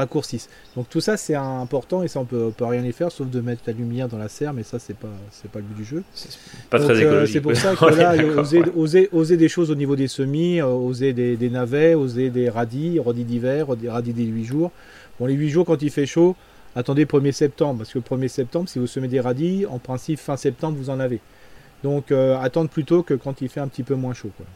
raccourcissent. 0.00 0.48
Donc 0.76 0.88
tout 0.88 1.00
ça 1.00 1.16
c'est 1.16 1.34
important 1.34 2.02
et 2.02 2.08
ça 2.08 2.20
on 2.20 2.24
peut, 2.24 2.52
peut 2.56 2.64
rien 2.64 2.82
y 2.84 2.92
faire 2.92 3.12
sauf 3.12 3.28
de 3.28 3.40
mettre 3.40 3.62
la 3.66 3.72
lumière 3.72 4.08
dans 4.08 4.18
la 4.18 4.28
serre, 4.28 4.52
mais 4.52 4.62
ça 4.62 4.78
c'est 4.78 4.96
pas 4.96 5.08
c'est 5.30 5.50
pas 5.50 5.60
le 5.60 5.66
but 5.66 5.76
du 5.76 5.84
jeu. 5.84 6.02
C'est 6.14 6.30
pas 6.68 6.78
très 6.78 6.94
euh, 6.94 7.00
écologique. 7.00 7.32
c'est 7.34 7.40
pour 7.40 7.56
ça 7.56 7.74
que 7.78 7.84
là, 7.94 8.14
oser, 8.40 8.62
oser, 8.76 9.08
oser, 9.12 9.36
des 9.36 9.48
choses 9.48 9.70
au 9.70 9.74
niveau 9.74 9.96
des 9.96 10.08
semis, 10.08 10.60
euh, 10.60 10.66
oser 10.66 11.12
des, 11.12 11.36
des, 11.36 11.50
navets, 11.50 11.94
oser 11.94 12.30
des 12.30 12.48
radis, 12.48 12.98
radis 12.98 13.24
d'hiver, 13.24 13.76
des 13.76 13.88
radis 13.88 14.12
des 14.12 14.24
8 14.24 14.44
jours. 14.44 14.72
Bon 15.18 15.26
les 15.26 15.34
8 15.34 15.50
jours 15.50 15.66
quand 15.66 15.80
il 15.82 15.90
fait 15.90 16.06
chaud, 16.06 16.34
attendez 16.74 17.04
1er 17.04 17.32
septembre 17.32 17.78
parce 17.78 17.92
que 17.92 17.98
le 17.98 18.04
1er 18.04 18.28
septembre 18.28 18.68
si 18.68 18.78
vous 18.78 18.86
semez 18.86 19.08
des 19.08 19.20
radis, 19.20 19.66
en 19.66 19.78
principe 19.78 20.18
fin 20.18 20.36
septembre 20.36 20.76
vous 20.78 20.90
en 20.90 21.00
avez. 21.00 21.20
Donc 21.82 22.10
euh, 22.10 22.38
attendre 22.40 22.70
plutôt 22.70 23.02
que 23.02 23.14
quand 23.14 23.40
il 23.40 23.48
fait 23.48 23.60
un 23.60 23.68
petit 23.68 23.82
peu 23.82 23.94
moins 23.94 24.14
chaud. 24.14 24.30
Quoi. 24.36 24.46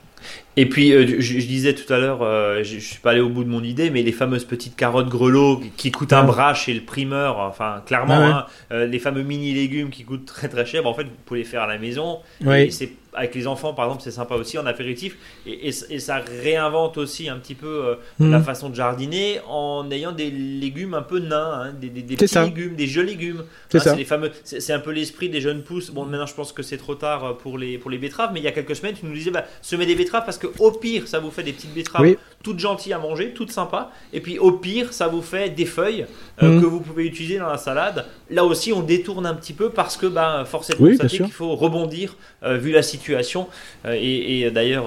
Et 0.57 0.67
puis, 0.67 0.93
euh, 0.93 1.17
je, 1.19 1.39
disais 1.39 1.75
tout 1.75 1.93
à 1.93 1.99
l'heure, 1.99 2.23
euh, 2.23 2.63
je, 2.63 2.77
ne 2.77 2.81
suis 2.81 2.99
pas 2.99 3.11
allé 3.11 3.21
au 3.21 3.29
bout 3.29 3.43
de 3.43 3.49
mon 3.49 3.63
idée, 3.63 3.91
mais 3.91 4.03
les 4.03 4.13
fameuses 4.13 4.45
petites 4.45 4.77
carottes 4.77 5.09
grelots 5.09 5.61
qui 5.77 5.91
coûtent 5.91 6.13
un 6.13 6.23
bras 6.23 6.55
chez 6.55 6.73
le 6.75 6.83
primeur, 6.83 7.39
enfin, 7.39 7.83
clairement, 7.87 8.15
hein, 8.15 8.47
euh, 8.71 8.87
les 8.87 9.01
fameux 9.01 9.23
mini 9.23 9.53
légumes 9.53 9.91
qui 9.91 10.05
coûtent 10.05 10.27
très 10.27 10.49
très 10.49 10.65
cher, 10.65 10.85
bah, 10.85 10.91
en 10.91 10.95
fait, 10.95 11.05
vous 11.05 11.11
pouvez 11.27 11.41
les 11.41 11.47
faire 11.47 11.63
à 11.63 11.67
la 11.67 11.79
maison. 11.79 12.21
Et 12.47 12.71
c'est 12.71 12.91
avec 13.15 13.35
les 13.35 13.47
enfants, 13.47 13.75
par 13.75 13.87
exemple, 13.87 14.03
c'est 14.03 14.11
sympa 14.11 14.35
aussi 14.35 14.59
en 14.59 14.67
apéritif. 14.67 15.17
Et, 15.47 15.73
ça 15.73 16.23
réinvente 16.43 16.99
aussi 16.99 17.29
un 17.29 17.37
petit 17.39 17.55
peu 17.55 17.97
mhm. 18.19 18.31
la 18.31 18.41
façon 18.41 18.69
de 18.69 18.75
jardiner 18.75 19.41
en 19.49 19.91
ayant 19.91 20.13
des 20.13 20.31
légumes 20.31 20.95
un 20.95 21.03
peu 21.03 21.19
nains, 21.19 21.53
hein, 21.67 21.73
des, 21.81 21.89
petits 21.89 22.39
légumes, 22.39 22.75
des 22.75 22.87
jeux 22.87 23.03
légumes. 23.03 23.45
C'est 23.71 23.87
hein, 23.89 23.97
fameux. 24.05 24.31
C'est 24.45 24.73
un 24.73 24.81
peu 24.81 24.91
l'esprit 24.91 25.29
des 25.29 25.41
jeunes 25.41 25.63
pousses. 25.63 25.91
Bon, 25.91 26.05
maintenant, 26.05 26.27
je 26.27 26.35
pense 26.35 26.53
que 26.53 26.63
c'est 26.63 26.77
trop 26.77 26.95
tard 26.95 27.37
pour 27.39 27.59
les, 27.59 27.79
pour 27.79 27.91
les 27.91 27.99
betteraves, 27.99 28.31
mais 28.33 28.41
il 28.41 28.45
y 28.45 28.49
a 28.49 28.53
quelques 28.53 28.77
semaines, 28.77 28.95
tu 28.95 29.07
nous 29.07 29.15
disais, 29.15 29.31
bah, 29.31 29.45
semez 29.63 29.87
des 29.87 29.95
betteraves 29.95 30.25
parce 30.25 30.39
que 30.39 30.49
au 30.59 30.71
pire, 30.73 31.07
ça 31.09 31.21
vous 31.21 31.31
fait 31.31 31.43
des 31.43 31.53
petites 31.53 31.75
betteraves 31.75 32.17
toutes 32.43 32.59
gentilles 32.59 32.93
à 32.93 32.99
manger, 32.99 33.31
toutes 33.31 33.51
sympas. 33.51 33.91
Et 34.13 34.21
puis 34.21 34.39
au 34.39 34.53
pire, 34.53 34.93
ça 34.93 35.07
vous 35.07 35.23
fait 35.23 35.49
des 35.49 35.65
feuilles 35.65 36.07
mhm. 36.43 36.61
que 36.61 36.67
vous 36.67 36.81
pouvez 36.81 37.07
utiliser 37.07 37.39
dans 37.39 37.49
la 37.49 37.57
salade. 37.57 38.05
Là 38.31 38.45
aussi, 38.45 38.73
on 38.73 38.83
détourne 38.83 39.25
un 39.25 39.35
petit 39.35 39.55
peu 39.55 39.71
parce 39.71 39.97
que, 39.97 40.07
bah, 40.07 40.45
forcément, 40.45 40.87
qu'il 41.09 41.31
faut 41.31 41.57
rebondir 41.57 42.17
vu 42.43 42.73
la 42.73 42.83
situation. 42.83 43.04
Et, 43.11 44.51
d'ailleurs, 44.51 44.87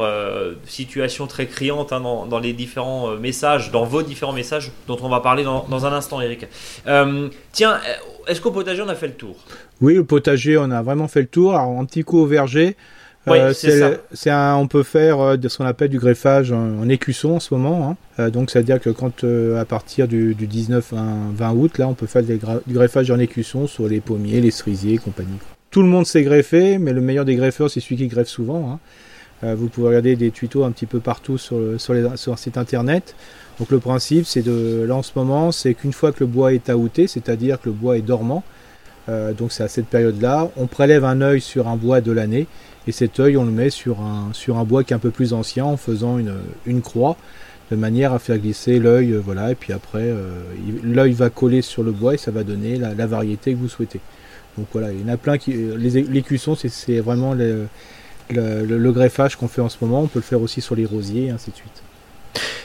situation 0.66 1.28
très 1.28 1.46
criante 1.48 1.94
hein, 1.94 2.00
dans, 2.02 2.40
les 2.40 2.54
différents 2.54 3.16
messages, 3.18 3.72
dans 3.72 3.84
vos 3.84 4.02
différents 4.02 4.34
messages 4.34 4.72
dont 4.88 4.98
on 5.02 5.10
va 5.10 5.20
parler 5.20 5.44
dans, 5.44 5.66
dans 5.70 5.86
un 5.86 5.94
instant, 5.94 6.22
Eric. 6.22 6.46
tiens, 7.52 7.80
est-ce 8.28 8.42
qu'au 8.42 8.52
potager, 8.52 8.82
on 8.82 8.90
a 8.90 8.96
fait 8.96 9.08
le 9.08 9.14
tour? 9.14 9.38
Oui, 9.82 9.96
le 9.96 10.04
potager, 10.04 10.58
on 10.58 10.70
a 10.72 10.82
vraiment 10.82 11.08
fait 11.08 11.22
le 11.22 11.28
tour. 11.28 11.56
Alors, 11.56 11.80
un 11.80 11.86
petit 11.86 12.04
coup 12.04 12.20
au 12.20 12.26
verger. 12.26 12.76
Euh, 13.28 13.54
c'est 14.14 14.32
on 14.32 14.68
peut 14.68 14.84
faire 14.84 15.20
euh, 15.20 15.38
de 15.38 15.50
ce 15.50 15.58
qu'on 15.58 15.66
appelle 15.66 15.90
du 15.90 16.00
greffage 16.00 16.52
en, 16.52 16.88
écusson 16.88 17.32
en 17.32 17.40
ce 17.40 17.54
moment. 17.54 17.90
Hein. 17.90 17.98
Euh, 18.20 18.30
donc, 18.30 18.52
c'est-à-dire 18.52 18.80
que 18.80 18.90
quand 18.90 19.24
à 19.24 19.66
partir 19.66 20.08
du, 20.08 20.34
19 20.34 20.94
20, 21.34 21.52
août, 21.52 21.78
là, 21.78 21.88
on 21.88 21.94
peut 21.94 22.08
faire 22.08 22.24
du 22.24 22.74
greffage 22.74 23.12
en 23.12 23.20
écusson 23.20 23.68
sur 23.68 23.88
les 23.88 24.00
pommiers, 24.00 24.42
les 24.42 24.52
cerisiers, 24.52 24.96
et 24.96 24.98
compagnie. 24.98 25.40
Tout 25.78 25.84
le 25.84 25.90
monde 25.90 26.08
sait 26.08 26.24
greffer, 26.24 26.80
mais 26.80 26.92
le 26.92 27.02
meilleur 27.02 27.24
des 27.24 27.36
greffeurs, 27.36 27.70
c'est 27.70 27.82
celui 27.82 27.98
qui 27.98 28.08
greffe 28.08 28.30
souvent. 28.30 28.80
Hein. 29.44 29.54
vous 29.54 29.68
pouvez 29.68 29.90
regarder 29.90 30.16
des 30.16 30.32
tutos 30.32 30.64
un 30.64 30.72
petit 30.72 30.88
peu 30.88 31.00
partout 31.00 31.38
sur, 31.38 31.80
sur, 31.80 31.94
les, 31.94 32.18
sur 32.18 32.32
le 32.32 32.38
site 32.40 32.58
internet. 32.58 33.14
Donc 33.60 33.70
le 33.70 33.78
principe, 33.78 34.26
c'est 34.26 34.42
de 34.42 34.86
là 34.88 34.96
en 34.96 35.04
ce 35.04 35.12
moment, 35.16 35.52
c'est 35.52 35.76
qu'une 35.76 35.94
fois 35.94 36.12
que 36.12 36.22
le 36.22 36.26
bois 36.26 36.52
est 36.52 36.72
aouté, 36.72 37.06
c'est-à-dire 37.06 37.62
que 37.62 37.70
le 37.70 37.74
bois 37.74 37.96
est 37.96 38.02
dormant, 38.02 38.44
donc 39.38 39.52
c'est 39.52 39.62
à 39.62 39.68
cette 39.68 39.86
période-là, 39.86 40.50
on 40.58 40.66
prélève 40.66 41.06
un 41.06 41.22
œil 41.22 41.42
sur 41.42 41.68
un 41.68 41.76
bois 41.76 42.02
de 42.02 42.12
l'année 42.12 42.48
et 42.88 42.92
cet 42.92 43.20
œil, 43.20 43.38
on 43.38 43.46
le 43.46 43.52
met 43.52 43.70
sur 43.70 44.02
un, 44.02 44.30
sur 44.34 44.58
un 44.58 44.64
bois 44.64 44.84
qui 44.84 44.94
est 44.94 44.96
un 44.96 45.00
peu 45.00 45.12
plus 45.12 45.32
ancien 45.32 45.66
en 45.66 45.78
faisant 45.78 46.18
une, 46.18 46.34
une 46.66 46.82
croix 46.82 47.18
de 47.72 47.76
manière 47.76 48.14
à 48.14 48.20
faire 48.20 48.38
glisser 48.38 48.80
l'œil. 48.80 49.12
Euh, 49.12 49.22
voilà, 49.24 49.52
et 49.52 49.56
puis 49.56 49.74
après, 49.74 50.04
euh, 50.04 50.42
l'œil 50.84 51.14
va 51.14 51.30
coller 51.30 51.62
sur 51.62 51.84
le 51.84 51.92
bois 51.92 52.14
et 52.14 52.18
ça 52.18 52.32
va 52.32 52.44
donner 52.44 52.78
la, 52.78 53.06
variété 53.06 53.54
que 53.54 53.58
vous 53.58 53.70
souhaitez. 53.70 54.00
Donc 54.58 54.68
voilà, 54.72 54.92
il 54.92 55.02
y 55.02 55.04
en 55.04 55.14
a 55.14 55.18
plein 55.18 55.38
qui. 55.38 55.54
Les, 55.54 56.02
les 56.02 56.22
cuissons, 56.22 56.56
c'est 56.56 57.00
vraiment 57.00 57.34
le, 57.34 57.68
le 58.30 58.92
greffage 58.92 59.36
qu'on 59.36 59.48
fait 59.48 59.62
en 59.62 59.70
ce 59.70 59.78
moment. 59.82 60.02
On 60.02 60.08
peut 60.08 60.20
le 60.20 60.24
faire 60.24 60.42
aussi 60.42 60.62
sur 60.62 60.76
les 60.76 60.86
rosiers 60.86 61.26
et 61.26 61.30
ainsi 61.30 61.52
de 61.52 61.56
suite. 61.56 61.84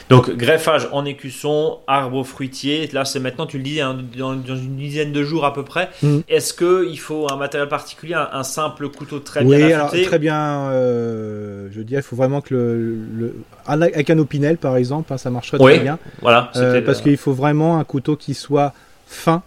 Donc 0.09 0.29
greffage 0.35 0.87
en 0.91 1.05
écusson, 1.05 1.79
arbre 1.87 2.23
fruitier. 2.23 2.89
Là, 2.93 3.05
c'est 3.05 3.19
maintenant, 3.19 3.45
tu 3.45 3.57
le 3.57 3.63
dis, 3.63 3.81
hein, 3.81 3.97
dans, 4.17 4.33
une 4.33 4.75
dizaine 4.75 5.11
de 5.11 5.23
jours 5.23 5.45
à 5.45 5.53
peu 5.53 5.63
près. 5.63 5.89
Mm. 6.01 6.19
Est-ce 6.27 6.53
qu'il 6.53 6.99
faut 6.99 7.31
un 7.31 7.37
matériel 7.37 7.69
particulier, 7.69 8.13
un, 8.13 8.43
simple 8.43 8.89
couteau 8.89 9.19
très 9.19 9.43
bien 9.43 9.79
affûté? 9.79 10.01
Oui, 10.01 10.05
très 10.05 10.19
bien. 10.19 10.69
Euh, 10.71 11.67
je 11.71 11.81
dirais, 11.81 12.01
il 12.01 12.03
faut 12.03 12.15
vraiment 12.15 12.41
que 12.41 12.53
le, 12.53 13.35
avec 13.65 14.09
un 14.09 14.19
opinel, 14.19 14.57
par 14.57 14.77
exemple, 14.77 15.11
hein, 15.13 15.17
ça 15.17 15.29
marcherait 15.29 15.57
très 15.57 15.79
bien. 15.79 15.97
Voilà. 16.21 16.51
Euh, 16.55 16.81
parce 16.81 17.01
qu'il 17.01 17.17
faut 17.17 17.33
vraiment 17.33 17.79
un 17.79 17.83
couteau 17.83 18.15
qui 18.15 18.33
soit 18.33 18.73
fin 19.07 19.41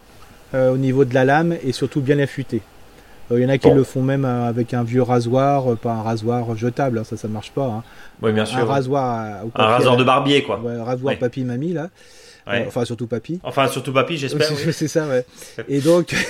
au 0.56 0.76
niveau 0.76 1.04
de 1.04 1.14
la 1.14 1.24
lame 1.24 1.56
et 1.62 1.72
surtout 1.72 2.00
bien 2.00 2.18
affûté. 2.18 2.62
Il 3.30 3.40
y 3.40 3.44
en 3.44 3.48
a 3.48 3.58
qui 3.58 3.70
le 3.70 3.82
font 3.82 4.02
même 4.02 4.24
avec 4.24 4.72
un 4.72 4.84
vieux 4.84 5.02
rasoir, 5.02 5.76
pas 5.76 5.92
un 5.92 6.02
rasoir 6.02 6.56
jetable, 6.56 6.98
hein, 6.98 7.04
ça 7.04 7.16
ça 7.16 7.28
marche 7.28 7.50
pas. 7.50 7.82
Oui, 8.22 8.32
bien 8.32 8.44
sûr. 8.44 8.58
Un 8.58 8.64
rasoir, 8.64 9.44
un 9.54 9.66
rasoir 9.66 9.96
de 9.96 10.04
barbier, 10.04 10.44
quoi. 10.44 10.60
un 10.64 10.84
rasoir 10.84 11.18
papy 11.18 11.42
mamie 11.42 11.72
là. 11.72 11.88
Euh, 12.48 12.64
enfin 12.66 12.84
surtout 12.84 13.06
papy. 13.06 13.40
Enfin 13.42 13.66
surtout 13.66 13.92
papy, 13.92 14.16
j'espère. 14.18 14.46
c'est 14.46 14.88
ça, 14.88 15.06
ouais. 15.06 15.24
Et 15.68 15.80
donc. 15.80 16.14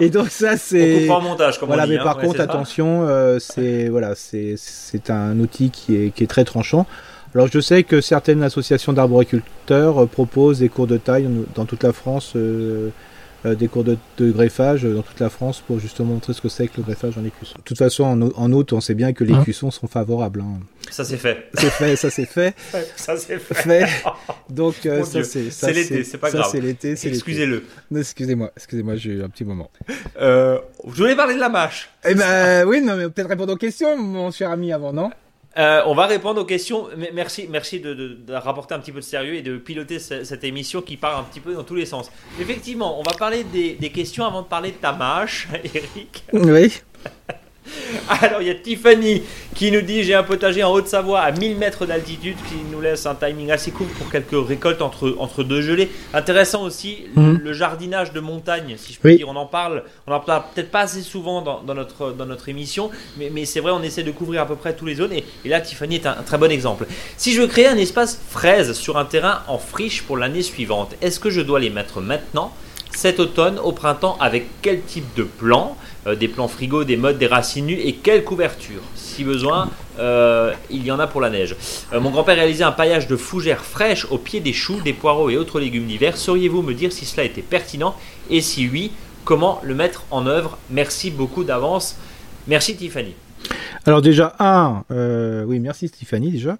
Et 0.00 0.10
donc 0.10 0.28
ça 0.28 0.56
c'est. 0.56 1.08
On 1.10 1.20
montage, 1.20 1.58
comme 1.58 1.68
voilà, 1.68 1.84
on 1.84 1.86
dit, 1.86 1.92
mais 1.92 2.02
par 2.02 2.18
contre 2.18 2.40
attention, 2.40 3.06
euh, 3.06 3.38
c'est 3.38 3.88
voilà, 3.88 4.14
c'est 4.14 4.54
c'est 4.56 5.10
un 5.10 5.38
outil 5.40 5.70
qui 5.70 5.96
est 5.96 6.10
qui 6.10 6.24
est 6.24 6.28
très 6.28 6.44
tranchant. 6.44 6.86
Alors 7.34 7.48
je 7.52 7.60
sais 7.60 7.82
que 7.82 8.00
certaines 8.00 8.42
associations 8.42 8.92
d'arboriculteurs 8.92 10.04
euh, 10.04 10.06
proposent 10.06 10.60
des 10.60 10.68
cours 10.68 10.86
de 10.86 10.96
taille 10.96 11.28
dans 11.54 11.64
toute 11.64 11.82
la 11.82 11.92
France. 11.92 12.34
Euh, 12.36 12.90
des 13.44 13.68
cours 13.68 13.84
de, 13.84 13.98
greffage 14.18 14.84
dans 14.84 15.02
toute 15.02 15.20
la 15.20 15.28
France 15.28 15.60
pour 15.60 15.78
justement 15.78 16.14
montrer 16.14 16.32
ce 16.32 16.40
que 16.40 16.48
c'est 16.48 16.66
que 16.66 16.78
le 16.78 16.82
greffage 16.82 17.18
en 17.18 17.24
écusson. 17.24 17.56
De 17.58 17.62
toute 17.62 17.76
façon, 17.76 18.04
en, 18.04 18.52
août, 18.52 18.72
on 18.72 18.80
sait 18.80 18.94
bien 18.94 19.12
que 19.12 19.22
les 19.22 19.34
hein 19.34 19.42
cuissons 19.42 19.70
sont 19.70 19.86
favorables. 19.86 20.40
Hein. 20.40 20.60
Ça 20.90 21.04
c'est 21.04 21.18
fait. 21.18 21.50
C'est 21.52 21.70
fait, 21.70 21.96
ça 21.96 22.10
c'est 22.10 22.24
fait. 22.24 22.54
ça 22.96 23.16
c'est 23.18 23.38
fait. 23.38 23.86
Donc 24.48 24.86
euh, 24.86 25.04
ça 25.04 25.22
c'est 25.24 25.50
c'est 25.50 25.72
l'été, 25.72 26.04
c'est 26.04 26.16
pas 26.16 26.30
grave. 26.30 26.48
C'est 26.50 26.60
l'été, 26.60 26.92
Excusez-le. 26.92 27.64
Excusez-moi, 27.94 28.50
excusez-moi, 28.56 28.96
j'ai 28.96 29.10
eu 29.10 29.22
un 29.22 29.28
petit 29.28 29.44
moment. 29.44 29.70
Euh, 30.20 30.58
je 30.86 30.96
voulais 30.96 31.16
parler 31.16 31.34
de 31.34 31.40
la 31.40 31.50
mâche. 31.50 31.90
Eh 32.08 32.14
ben 32.14 32.66
oui, 32.66 32.80
non 32.80 32.96
mais 32.96 33.10
peut-être 33.10 33.28
répondre 33.28 33.52
aux 33.52 33.58
questions, 33.58 33.98
mon 33.98 34.30
cher 34.30 34.50
ami, 34.50 34.72
avant, 34.72 34.92
non? 34.92 35.10
Euh, 35.56 35.82
on 35.86 35.94
va 35.94 36.06
répondre 36.06 36.40
aux 36.40 36.44
questions. 36.44 36.88
Merci, 37.12 37.46
merci 37.48 37.80
de, 37.80 38.18
rapporter 38.30 38.74
un 38.74 38.80
petit 38.80 38.92
peu 38.92 39.00
de 39.00 39.04
sérieux 39.04 39.34
et 39.34 39.42
de 39.42 39.56
piloter 39.56 39.98
cette 39.98 40.44
émission 40.44 40.82
qui 40.82 40.96
part 40.96 41.18
un 41.18 41.24
petit 41.24 41.40
peu 41.40 41.54
dans 41.54 41.64
tous 41.64 41.76
les 41.76 41.86
sens. 41.86 42.10
Effectivement, 42.40 42.98
on 42.98 43.02
va 43.02 43.12
parler 43.16 43.44
des, 43.44 43.74
des 43.74 43.90
questions 43.90 44.24
avant 44.24 44.42
de 44.42 44.48
parler 44.48 44.72
de 44.72 44.76
ta 44.76 44.92
mâche, 44.92 45.48
Eric. 45.64 46.24
Oui. 46.32 46.80
Alors 48.08 48.42
il 48.42 48.48
y 48.48 48.50
a 48.50 48.54
Tiffany 48.54 49.22
qui 49.54 49.70
nous 49.70 49.80
dit 49.80 50.02
j'ai 50.02 50.14
un 50.14 50.22
potager 50.22 50.62
en 50.62 50.72
Haute-Savoie 50.72 51.20
à 51.20 51.30
1000 51.32 51.56
mètres 51.56 51.86
d'altitude 51.86 52.36
qui 52.48 52.56
nous 52.70 52.80
laisse 52.80 53.06
un 53.06 53.14
timing 53.14 53.50
assez 53.50 53.70
court 53.70 53.86
pour 53.98 54.10
quelques 54.10 54.46
récoltes 54.46 54.82
entre, 54.82 55.14
entre 55.18 55.44
deux 55.44 55.62
gelées. 55.62 55.90
Intéressant 56.12 56.62
aussi 56.62 57.04
mhm. 57.14 57.40
le, 57.42 57.52
jardinage 57.52 58.12
de 58.12 58.20
montagne, 58.20 58.74
si 58.76 58.92
je 58.92 59.00
peux 59.00 59.14
dire. 59.14 59.28
On 59.28 59.36
en 59.36 59.46
parle, 59.46 59.84
on 60.06 60.12
en 60.12 60.20
parle 60.20 60.42
peut-être 60.54 60.70
pas 60.70 60.80
assez 60.80 61.02
souvent 61.02 61.40
dans, 61.40 61.74
notre, 61.74 62.12
dans 62.12 62.26
notre 62.26 62.48
émission, 62.48 62.90
mais, 63.16 63.30
mais 63.32 63.44
c'est 63.44 63.60
vrai, 63.60 63.72
on 63.72 63.82
essaie 63.82 64.02
de 64.02 64.10
couvrir 64.10 64.42
à 64.42 64.46
peu 64.46 64.56
près 64.56 64.74
tous 64.74 64.86
les 64.86 64.96
zones. 64.96 65.12
Et, 65.12 65.24
là, 65.44 65.60
Tiffany 65.60 65.96
est 65.96 66.06
un, 66.06 66.14
très 66.14 66.38
bon 66.38 66.50
exemple. 66.50 66.86
Si 67.16 67.32
je 67.32 67.40
veux 67.40 67.46
créer 67.46 67.68
un 67.68 67.76
espace 67.76 68.20
fraise 68.28 68.72
sur 68.72 68.98
un 68.98 69.04
terrain 69.04 69.42
en 69.46 69.58
friche 69.58 70.02
pour 70.02 70.16
l'année 70.16 70.42
suivante, 70.42 70.94
est-ce 71.00 71.20
que 71.20 71.30
je 71.30 71.40
dois 71.40 71.60
les 71.60 71.70
mettre 71.70 72.00
maintenant 72.00 72.52
cet 72.96 73.20
automne, 73.20 73.58
au 73.58 73.72
printemps, 73.72 74.16
avec 74.20 74.46
quel 74.62 74.82
type 74.82 75.06
de 75.16 75.24
plan 75.24 75.76
euh, 76.06 76.14
Des 76.14 76.28
plans 76.28 76.48
frigo, 76.48 76.84
des 76.84 76.96
modes, 76.96 77.18
des 77.18 77.26
racines 77.26 77.66
nues 77.66 77.80
et 77.80 77.94
quelle 77.94 78.24
couverture? 78.24 78.80
Si 78.94 79.24
besoin, 79.24 79.70
euh, 79.98 80.52
il 80.70 80.84
y 80.84 80.90
en 80.90 80.98
a 80.98 81.06
pour 81.06 81.20
la 81.20 81.30
neige. 81.30 81.56
Euh, 81.92 82.00
mon 82.00 82.10
grand-père 82.10 82.36
réalisait 82.36 82.64
un 82.64 82.72
paillage 82.72 83.06
de 83.06 83.16
fougères 83.16 83.64
fraîches 83.64 84.06
au 84.10 84.18
pied 84.18 84.40
des 84.40 84.52
choux, 84.52 84.80
des 84.84 84.92
poireaux 84.92 85.30
et 85.30 85.36
autres 85.36 85.60
légumes 85.60 85.86
d'hiver. 85.86 86.16
Sauriez-vous 86.16 86.62
me 86.62 86.74
dire 86.74 86.92
si 86.92 87.04
cela 87.04 87.24
était 87.24 87.42
pertinent? 87.42 87.94
Et 88.30 88.40
si 88.40 88.68
oui, 88.68 88.92
comment 89.24 89.60
le 89.62 89.74
mettre 89.74 90.04
en 90.10 90.26
œuvre? 90.26 90.58
Merci 90.70 91.10
beaucoup 91.10 91.44
d'avance. 91.44 91.96
Merci 92.46 92.76
Tiffany. 92.76 93.14
Alors 93.86 94.02
déjà, 94.02 94.34
un, 94.38 94.84
oui, 95.46 95.60
merci 95.60 95.90
Tiffany 95.90 96.30
déjà. 96.30 96.56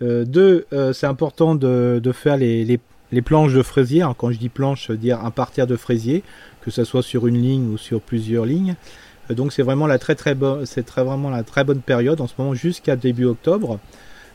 deux, 0.00 0.66
c'est 0.92 1.06
important 1.06 1.54
de, 1.54 2.12
faire 2.12 2.36
les, 2.36 2.64
les 2.64 2.80
les 3.12 3.22
planches 3.22 3.52
de 3.52 3.62
fraisier, 3.62 4.04
quand 4.18 4.30
je 4.32 4.38
dis 4.38 4.48
planche, 4.48 4.90
dire 4.90 5.24
un 5.24 5.30
parterre 5.30 5.66
de 5.66 5.76
fraisier, 5.76 6.22
que 6.62 6.70
ce 6.70 6.84
soit 6.84 7.02
sur 7.02 7.26
une 7.26 7.40
ligne 7.40 7.68
ou 7.72 7.78
sur 7.78 8.00
plusieurs 8.00 8.44
lignes. 8.44 8.74
Euh, 9.30 9.34
donc 9.34 9.52
c'est 9.52 9.62
vraiment 9.62 9.86
la 9.86 9.98
très 9.98 10.34
bonne, 10.34 10.64
période 11.84 12.20
en 12.20 12.26
ce 12.26 12.34
moment 12.38 12.54
jusqu'à 12.54 12.96
début 12.96 13.24
octobre. 13.24 13.78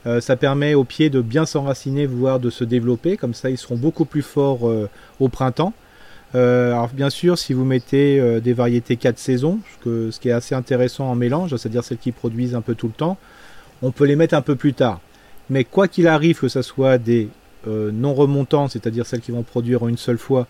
Euh, 0.07 0.19
ça 0.19 0.35
permet 0.35 0.73
aux 0.73 0.83
pieds 0.83 1.09
de 1.09 1.21
bien 1.21 1.45
s'enraciner, 1.45 2.05
voire 2.05 2.39
de 2.39 2.49
se 2.49 2.63
développer. 2.63 3.17
Comme 3.17 3.33
ça, 3.33 3.49
ils 3.49 3.57
seront 3.57 3.75
beaucoup 3.75 4.05
plus 4.05 4.23
forts 4.23 4.67
euh, 4.67 4.89
au 5.19 5.29
printemps. 5.29 5.73
alors 6.33 6.89
bien 6.93 7.09
sûr, 7.09 7.37
si 7.37 7.53
vous 7.53 7.65
mettez 7.65 8.39
des 8.39 8.53
variétés 8.53 8.95
4 8.95 9.19
saisons, 9.19 9.59
ce, 9.83 10.11
ce 10.11 10.19
qui 10.19 10.29
est 10.29 10.31
assez 10.31 10.55
intéressant 10.55 11.11
en 11.11 11.15
mélange, 11.15 11.49
c'est-à-dire 11.57 11.83
celles 11.83 11.97
qui 11.97 12.13
produisent 12.13 12.55
un 12.55 12.61
peu 12.61 12.73
tout 12.73 12.87
le 12.87 12.93
temps, 12.93 13.17
on 13.81 13.91
peut 13.91 14.05
les 14.05 14.15
mettre 14.15 14.35
un 14.35 14.41
peu 14.41 14.55
plus 14.55 14.73
tard. 14.73 15.01
Mais 15.49 15.65
quoi 15.65 15.89
qu'il 15.89 16.07
arrive, 16.07 16.39
que 16.39 16.47
ce 16.47 16.61
soit 16.61 16.97
des 16.97 17.27
euh, 17.67 17.91
non 17.91 18.13
remontantes, 18.13 18.71
c'est-à-dire 18.71 19.05
celles 19.05 19.21
qui 19.21 19.31
vont 19.31 19.43
produire 19.43 19.83
en 19.83 19.87
une 19.87 19.97
seule 19.97 20.17
fois, 20.17 20.47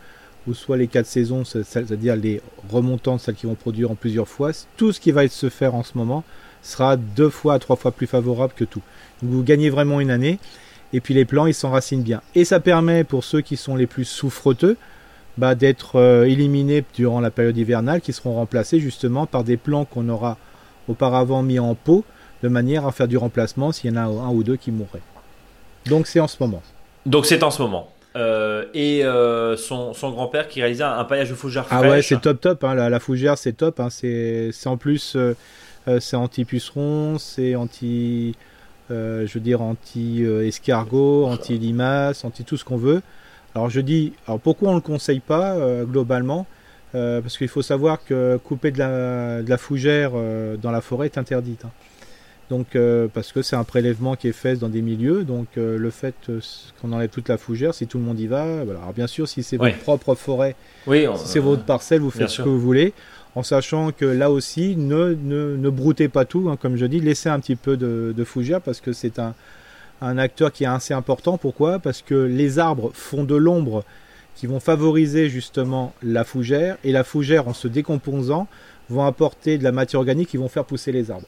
ou 0.48 0.54
soit 0.54 0.78
les 0.78 0.88
quatre 0.88 1.06
saisons, 1.06 1.44
c'est-à-dire 1.46 2.16
les 2.16 2.42
remontantes, 2.70 3.22
celles 3.22 3.36
qui 3.36 3.46
vont 3.46 3.56
produire 3.56 3.92
en 3.92 3.96
plusieurs 3.96 4.28
fois, 4.28 4.52
tout 4.78 4.92
ce 4.92 5.00
qui 5.00 5.12
va 5.12 5.28
se 5.28 5.50
faire 5.50 5.76
en 5.76 5.84
ce 5.84 5.98
moment 5.98 6.24
sera 6.64 6.96
deux 6.96 7.30
fois 7.30 7.56
à 7.56 7.60
trois 7.60 7.76
fois 7.76 7.92
plus 7.92 8.08
favorable 8.08 8.54
que 8.56 8.64
tout. 8.64 8.82
vous 9.22 9.44
gagnez 9.44 9.70
vraiment 9.70 10.00
une 10.00 10.12
année, 10.12 10.40
et 10.94 11.00
puis 11.00 11.14
les 11.14 11.26
plants, 11.26 11.46
ils 11.46 11.54
s'enracinent 11.54 12.04
bien. 12.04 12.22
Et 12.36 12.46
ça 12.46 12.60
permet 12.60 13.04
pour 13.04 13.24
ceux 13.24 13.42
qui 13.42 13.56
sont 13.56 13.76
les 13.76 13.88
plus 13.88 14.06
souffreteux, 14.06 14.78
bah, 15.38 15.56
d'être 15.56 15.96
euh, 15.96 16.26
éliminés 16.26 16.84
durant 16.94 17.22
la 17.22 17.32
période 17.32 17.58
hivernale, 17.58 18.02
qui 18.02 18.14
seront 18.14 18.34
remplacés 18.34 18.80
justement 18.80 19.26
par 19.26 19.44
des 19.44 19.58
plants 19.58 19.86
qu'on 19.86 20.10
aura 20.10 20.38
auparavant 20.88 21.44
mis 21.44 21.60
en 21.60 21.76
pot, 21.76 22.04
de 22.44 22.50
manière 22.50 22.86
à 22.86 22.92
faire 22.92 23.08
du 23.08 23.18
remplacement 23.18 23.72
s'il 23.72 23.92
y 23.92 23.94
en 23.94 23.98
a 23.98 24.02
un 24.02 24.30
ou 24.30 24.44
deux 24.44 24.58
qui 24.58 24.72
mourraient. 24.72 25.02
Donc 25.86 26.08
c'est 26.08 26.20
en 26.20 26.28
ce 26.28 26.38
moment. 26.40 26.62
Donc 27.06 27.26
c'est 27.26 27.44
en 27.44 27.52
ce 27.52 27.62
moment. 27.62 27.90
Euh, 28.18 28.66
et 28.74 29.06
euh, 29.06 29.56
son, 29.56 29.94
grand-père 30.12 30.48
qui 30.48 30.62
réalisait 30.62 30.84
un, 30.84 31.04
paillage 31.06 31.30
de 31.30 31.36
fougère 31.36 31.66
fraîche. 31.66 31.80
Ah 31.82 31.90
ouais, 31.90 32.02
c'est 32.02 32.20
top 32.20 32.42
top. 32.42 32.64
Hein, 32.64 32.76
la, 32.76 33.00
fougère, 33.00 33.38
c'est 33.38 33.54
top. 33.54 33.80
Hein, 33.80 33.90
c'est 33.90 34.52
en 34.66 34.78
plus, 34.78 35.18
c'est 36.00 36.16
anti-puceron, 36.16 37.18
c'est 37.18 37.56
anti, 37.56 38.36
je 38.90 39.34
veux 39.34 39.40
dire 39.40 39.62
anti-escargot, 39.62 41.26
anti-limace, 41.26 42.26
anti 42.26 42.44
tout 42.44 42.58
ce 42.58 42.66
qu'on 42.66 42.78
veut. 42.78 43.02
Alors 43.56 43.70
je 43.70 43.82
dis, 43.82 44.14
alors 44.28 44.40
pourquoi 44.40 44.70
on 44.70 44.74
ne 44.74 44.78
le 44.78 44.82
conseille 44.82 45.20
pas 45.20 45.58
globalement? 45.86 46.46
Parce 46.92 47.38
qu'il 47.38 47.48
faut 47.48 47.62
savoir 47.62 48.04
que 48.04 48.38
couper 48.44 48.72
de 48.72 48.80
la, 49.48 49.58
fougère 49.58 50.12
dans 50.62 50.72
la 50.72 50.82
forêt 50.82 51.06
est 51.08 51.18
interdite. 51.18 51.64
Hein. 51.64 51.72
Donc, 52.52 52.76
euh, 52.76 53.08
parce 53.08 53.32
que 53.32 53.42
c'est 53.42 53.56
un 53.56 53.64
prélèvement 53.64 54.18
qui 54.18 54.28
est 54.28 54.34
fait 54.34 54.58
dans 54.58 54.68
des 54.68 54.82
milieux, 54.82 55.24
donc 55.24 55.48
euh, 55.58 55.78
le 55.78 55.90
fait 55.90 56.16
euh, 56.28 56.42
qu'on 56.82 56.92
enlève 56.92 57.08
toute 57.08 57.30
la 57.30 57.38
fougère, 57.38 57.74
si 57.74 57.88
tout 57.88 57.98
le 57.98 58.04
monde 58.04 58.20
y 58.20 58.28
va, 58.28 58.44
alors 58.44 58.92
bien 58.94 59.08
sûr, 59.08 59.26
si 59.30 59.42
c'est 59.42 59.56
votre 59.56 59.78
propre 59.78 60.16
forêt, 60.16 60.58
si 60.86 61.08
c'est 61.28 61.40
votre 61.40 61.64
parcelle, 61.64 62.02
vous 62.02 62.12
faites 62.12 62.28
ce 62.28 62.42
que 62.42 62.50
vous 62.50 62.60
voulez, 62.60 62.92
en 63.36 63.44
sachant 63.44 63.94
que 63.94 64.04
là 64.04 64.30
aussi, 64.30 64.76
ne, 64.76 65.16
ne, 65.24 65.70
broutez 65.70 66.10
pas 66.10 66.26
tout, 66.26 66.50
hein, 66.50 66.58
comme 66.58 66.76
je 66.76 66.86
dis, 66.88 67.00
laissez 67.00 67.30
un 67.30 67.40
petit 67.40 67.56
peu 67.56 67.78
de, 67.78 68.24
fougère 68.26 68.60
parce 68.60 68.82
que 68.82 68.92
c'est 68.92 69.18
un, 69.18 69.34
un, 70.02 70.18
acteur 70.18 70.52
qui 70.52 70.66
est 70.66 70.68
assez 70.68 70.94
important. 70.94 71.38
Pourquoi? 71.38 71.80
Parce 71.80 72.02
que 72.02 72.16
les 72.16 72.60
arbres 72.60 72.92
font 72.94 73.24
de 73.24 73.36
l'ombre 73.36 73.86
qui 74.36 74.46
vont 74.46 74.60
favoriser 74.60 75.30
justement 75.30 75.94
la 76.04 76.26
fougère, 76.26 76.76
et 76.84 76.92
la 76.92 77.06
fougère, 77.06 77.48
en 77.48 77.54
se 77.54 77.70
décomposant, 77.70 78.50
vont 78.90 79.06
apporter 79.06 79.58
de 79.58 79.64
la 79.64 79.72
matière 79.72 80.02
organique 80.02 80.28
qui 80.28 80.38
vont 80.38 80.50
faire 80.50 80.66
pousser 80.66 80.92
les 80.92 81.12
arbres. 81.12 81.28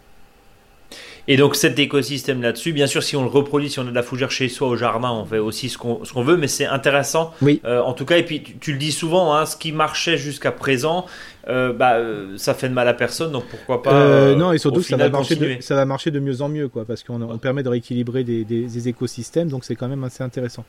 Et 1.27 1.37
donc 1.37 1.55
cet 1.55 1.79
écosystème 1.79 2.41
là-dessus, 2.41 2.73
bien 2.73 2.87
sûr, 2.87 3.01
si 3.01 3.15
on 3.15 3.23
le 3.23 3.29
reproduit, 3.29 3.69
si 3.69 3.79
on 3.79 3.83
a 3.83 3.85
de 3.85 3.95
la 3.95 4.03
fougère 4.03 4.29
chez 4.29 4.49
soi 4.49 4.67
au 4.67 4.75
jardin, 4.75 5.09
on 5.11 5.23
fait 5.23 5.37
aussi 5.37 5.69
ce 5.69 5.77
qu'on 5.77 6.23
veut, 6.23 6.35
mais 6.35 6.49
c'est 6.49 6.65
intéressant. 6.65 7.33
Oui. 7.41 7.61
Euh, 7.63 7.81
en 7.81 7.93
tout 7.93 8.03
cas, 8.03 8.17
et 8.17 8.23
puis 8.23 8.43
tu, 8.59 8.73
le 8.73 8.77
dis 8.77 8.91
souvent, 8.91 9.33
hein, 9.33 9.45
ce 9.45 9.55
qui 9.55 9.71
marchait 9.71 10.17
jusqu'à 10.17 10.51
présent, 10.51 11.05
euh, 11.47 11.71
bah, 11.71 11.93
euh, 11.93 12.37
ça 12.37 12.53
fait 12.53 12.67
de 12.67 12.73
mal 12.73 12.89
à 12.89 12.93
personne, 12.93 13.31
donc 13.31 13.45
pourquoi 13.49 13.81
pas. 13.81 14.35
non, 14.35 14.51
et 14.51 14.57
surtout 14.57 14.81
ça 14.81 14.97
va, 14.97 15.09
marcher 15.09 15.35
de, 15.35 15.57
ça 15.61 15.75
va 15.75 15.85
marcher 15.85 16.11
de 16.11 16.19
mieux 16.19 16.41
en 16.41 16.49
mieux, 16.49 16.67
quoi, 16.67 16.83
parce 16.83 17.03
qu'on 17.03 17.37
permet 17.37 17.63
de 17.63 17.69
rééquilibrer 17.69 18.25
des, 18.25 18.43
des, 18.43 18.87
écosystèmes, 18.89 19.47
donc 19.47 19.63
c'est 19.63 19.75
quand 19.75 19.87
même 19.87 20.03
assez 20.03 20.23
intéressant. 20.23 20.65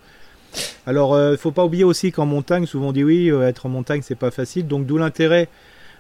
Alors, 0.87 1.19
il 1.19 1.33
ne 1.33 1.37
faut 1.37 1.51
pas 1.51 1.65
oublier 1.65 1.83
aussi 1.83 2.13
qu'en 2.13 2.27
montagne, 2.27 2.67
souvent 2.67 2.89
on 2.89 2.93
dit 2.93 3.03
oui, 3.03 3.29
être 3.29 3.67
en 3.67 3.71
montagne 3.71 4.03
c'est 4.05 4.15
pas 4.15 4.31
facile, 4.31 4.69
donc 4.69 4.87
d'où 4.87 4.99
l'intérêt 4.99 5.49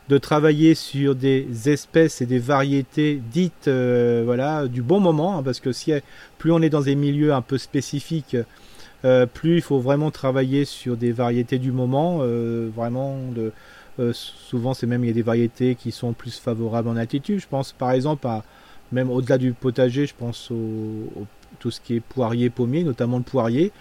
de 0.09 0.19
travailler 0.19 0.75
sur 0.75 1.15
des 1.15 1.69
espèces 1.69 2.21
et 2.21 2.27
des 2.27 2.39
variétés 2.39 3.23
dites 3.33 3.69
euh, 3.69 4.23
voilà 4.25 4.67
du 4.67 4.83
bon 4.83 5.01
moment 5.01 5.39
hein, 5.39 5.43
parce 5.43 5.61
que 5.61 5.73
si 5.73 5.93
plus 6.37 6.53
on 6.53 6.61
est 6.61 6.69
dans 6.69 6.83
des 6.83 6.95
milieux 6.95 7.33
un 7.33 7.41
peu 7.41 7.57
spécifiques 7.57 8.37
euh, 9.05 9.27
plus 9.27 9.57
il 9.57 9.63
faut 9.63 9.81
vraiment 9.81 10.11
travailler 10.11 10.67
sur 10.67 10.97
des 10.97 11.13
variétés 11.13 11.59
du 11.59 11.73
moment 11.73 12.19
euh, 12.21 12.69
vraiment 12.75 13.19
de 13.35 13.53
souvent 14.13 14.75
c'est 14.75 14.87
même 14.87 15.05
il 15.05 15.07
y 15.07 15.11
a 15.11 15.15
des 15.15 15.23
variétés 15.23 15.77
qui 15.77 15.93
sont 15.93 16.15
plus 16.15 16.37
favorables 16.37 16.89
en 16.89 16.97
altitude. 16.97 17.39
Je 17.39 17.47
pense 17.47 17.73
par 17.73 17.93
exemple 17.93 18.27
à 18.27 18.43
même 18.91 19.09
au-delà 19.09 19.39
du 19.39 19.53
potager 19.53 20.07
je 20.07 20.15
pense 20.19 20.51
au, 20.51 21.27
tout 21.61 21.71
ce 21.71 21.81
qui 21.81 21.95
est 21.95 22.01
poirier 22.01 22.51
pommier 22.51 22.83
notamment 22.83 23.19
le 23.19 23.23
poirier 23.23 23.73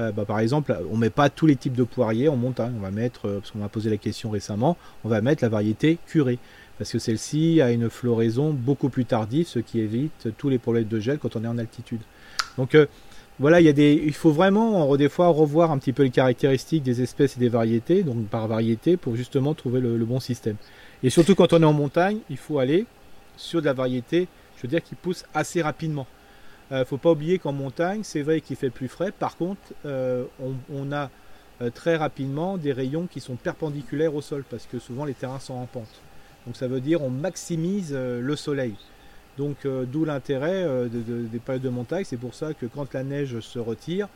euh, 0.00 0.12
bah, 0.12 0.24
par 0.24 0.38
exemple, 0.38 0.76
on 0.90 0.96
met 0.96 1.10
pas 1.10 1.28
tous 1.28 1.46
les 1.46 1.56
types 1.56 1.74
de 1.74 1.84
poiriers 1.84 2.28
en 2.28 2.36
montagne. 2.36 2.72
On 2.76 2.82
va 2.82 2.90
mettre, 2.90 3.26
euh, 3.26 3.38
parce 3.40 3.50
qu'on 3.50 3.58
m'a 3.58 3.68
posé 3.68 3.90
la 3.90 3.96
question 3.96 4.30
récemment, 4.30 4.76
on 5.04 5.08
va 5.08 5.20
mettre 5.20 5.42
la 5.42 5.48
variété 5.48 5.98
curée. 6.06 6.38
Parce 6.78 6.92
que 6.92 6.98
celle-ci 6.98 7.60
a 7.60 7.72
une 7.72 7.90
floraison 7.90 8.52
beaucoup 8.52 8.88
plus 8.88 9.04
tardive, 9.04 9.46
ce 9.46 9.58
qui 9.58 9.80
évite 9.80 10.28
tous 10.38 10.48
les 10.48 10.58
problèmes 10.58 10.84
de 10.84 11.00
gel 11.00 11.18
quand 11.18 11.34
on 11.34 11.42
est 11.42 11.48
en 11.48 11.58
altitude. 11.58 12.00
Donc 12.56 12.76
euh, 12.76 12.86
voilà, 13.40 13.60
il, 13.60 13.64
y 13.64 13.68
a 13.68 13.72
des, 13.72 14.00
il 14.04 14.14
faut 14.14 14.30
vraiment 14.30 14.96
des 14.96 15.08
fois 15.08 15.28
revoir 15.28 15.72
un 15.72 15.78
petit 15.78 15.92
peu 15.92 16.04
les 16.04 16.10
caractéristiques 16.10 16.84
des 16.84 17.02
espèces 17.02 17.36
et 17.36 17.40
des 17.40 17.48
variétés, 17.48 18.04
donc 18.04 18.26
par 18.26 18.46
variété, 18.46 18.96
pour 18.96 19.16
justement 19.16 19.54
trouver 19.54 19.80
le, 19.80 19.96
le 19.96 20.04
bon 20.04 20.20
système. 20.20 20.56
Et 21.02 21.10
surtout 21.10 21.34
quand 21.34 21.52
on 21.52 21.62
est 21.62 21.66
en 21.66 21.72
montagne, 21.72 22.18
il 22.30 22.36
faut 22.36 22.60
aller 22.60 22.86
sur 23.36 23.60
de 23.60 23.66
la 23.66 23.72
variété, 23.72 24.28
je 24.56 24.62
veux 24.62 24.68
dire, 24.68 24.82
qui 24.82 24.94
pousse 24.94 25.24
assez 25.34 25.62
rapidement. 25.62 26.06
Ne 26.70 26.76
euh, 26.76 26.84
faut 26.84 26.98
pas 26.98 27.12
oublier 27.12 27.38
qu'en 27.38 27.52
montagne, 27.52 28.02
c'est 28.04 28.22
vrai 28.22 28.40
qu'il 28.40 28.56
fait 28.56 28.70
plus 28.70 28.88
frais. 28.88 29.12
Par 29.12 29.36
contre, 29.36 29.60
euh, 29.86 30.24
on, 30.70 30.92
a 30.92 31.10
euh, 31.62 31.70
très 31.70 31.96
rapidement 31.96 32.58
des 32.58 32.72
rayons 32.72 33.06
qui 33.06 33.20
sont 33.20 33.36
perpendiculaires 33.36 34.14
au 34.14 34.20
sol 34.20 34.44
parce 34.48 34.66
que 34.66 34.78
souvent 34.78 35.04
les 35.04 35.14
terrains 35.14 35.40
sont 35.40 35.54
en 35.54 35.66
pente. 35.66 36.02
Donc 36.46 36.56
ça 36.56 36.68
veut 36.68 36.80
dire 36.80 37.02
on 37.02 37.10
maximise 37.10 37.92
le 37.94 38.36
soleil. 38.36 38.74
Donc 39.36 39.66
d'où 39.66 40.04
l'intérêt 40.06 40.66
des 40.88 41.38
périodes 41.38 41.62
de 41.62 41.68
montagne. 41.68 42.04
C'est 42.04 42.16
pour 42.16 42.32
ça 42.32 42.54
que 42.54 42.64
quand 42.64 42.94
la 42.94 43.02
neige 43.02 43.38
se 43.40 43.58
retire, 43.58 44.08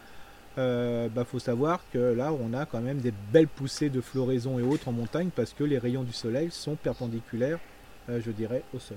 il 0.56 1.10
bah, 1.14 1.24
faut 1.26 1.38
savoir 1.40 1.80
que 1.92 1.98
là 1.98 2.32
on 2.32 2.54
a 2.54 2.64
quand 2.64 2.80
même 2.80 2.98
des 2.98 3.12
belles 3.32 3.48
poussées 3.48 3.90
de 3.90 4.00
floraison 4.00 4.58
et 4.58 4.62
autres 4.62 4.88
en 4.88 4.92
montagne 4.92 5.28
parce 5.34 5.52
que 5.52 5.64
les 5.64 5.76
rayons 5.76 6.04
du 6.04 6.12
soleil 6.12 6.50
sont 6.50 6.76
perpendiculaires, 6.76 7.58
je 8.08 8.30
dirais, 8.30 8.62
au 8.72 8.78
sol. 8.78 8.96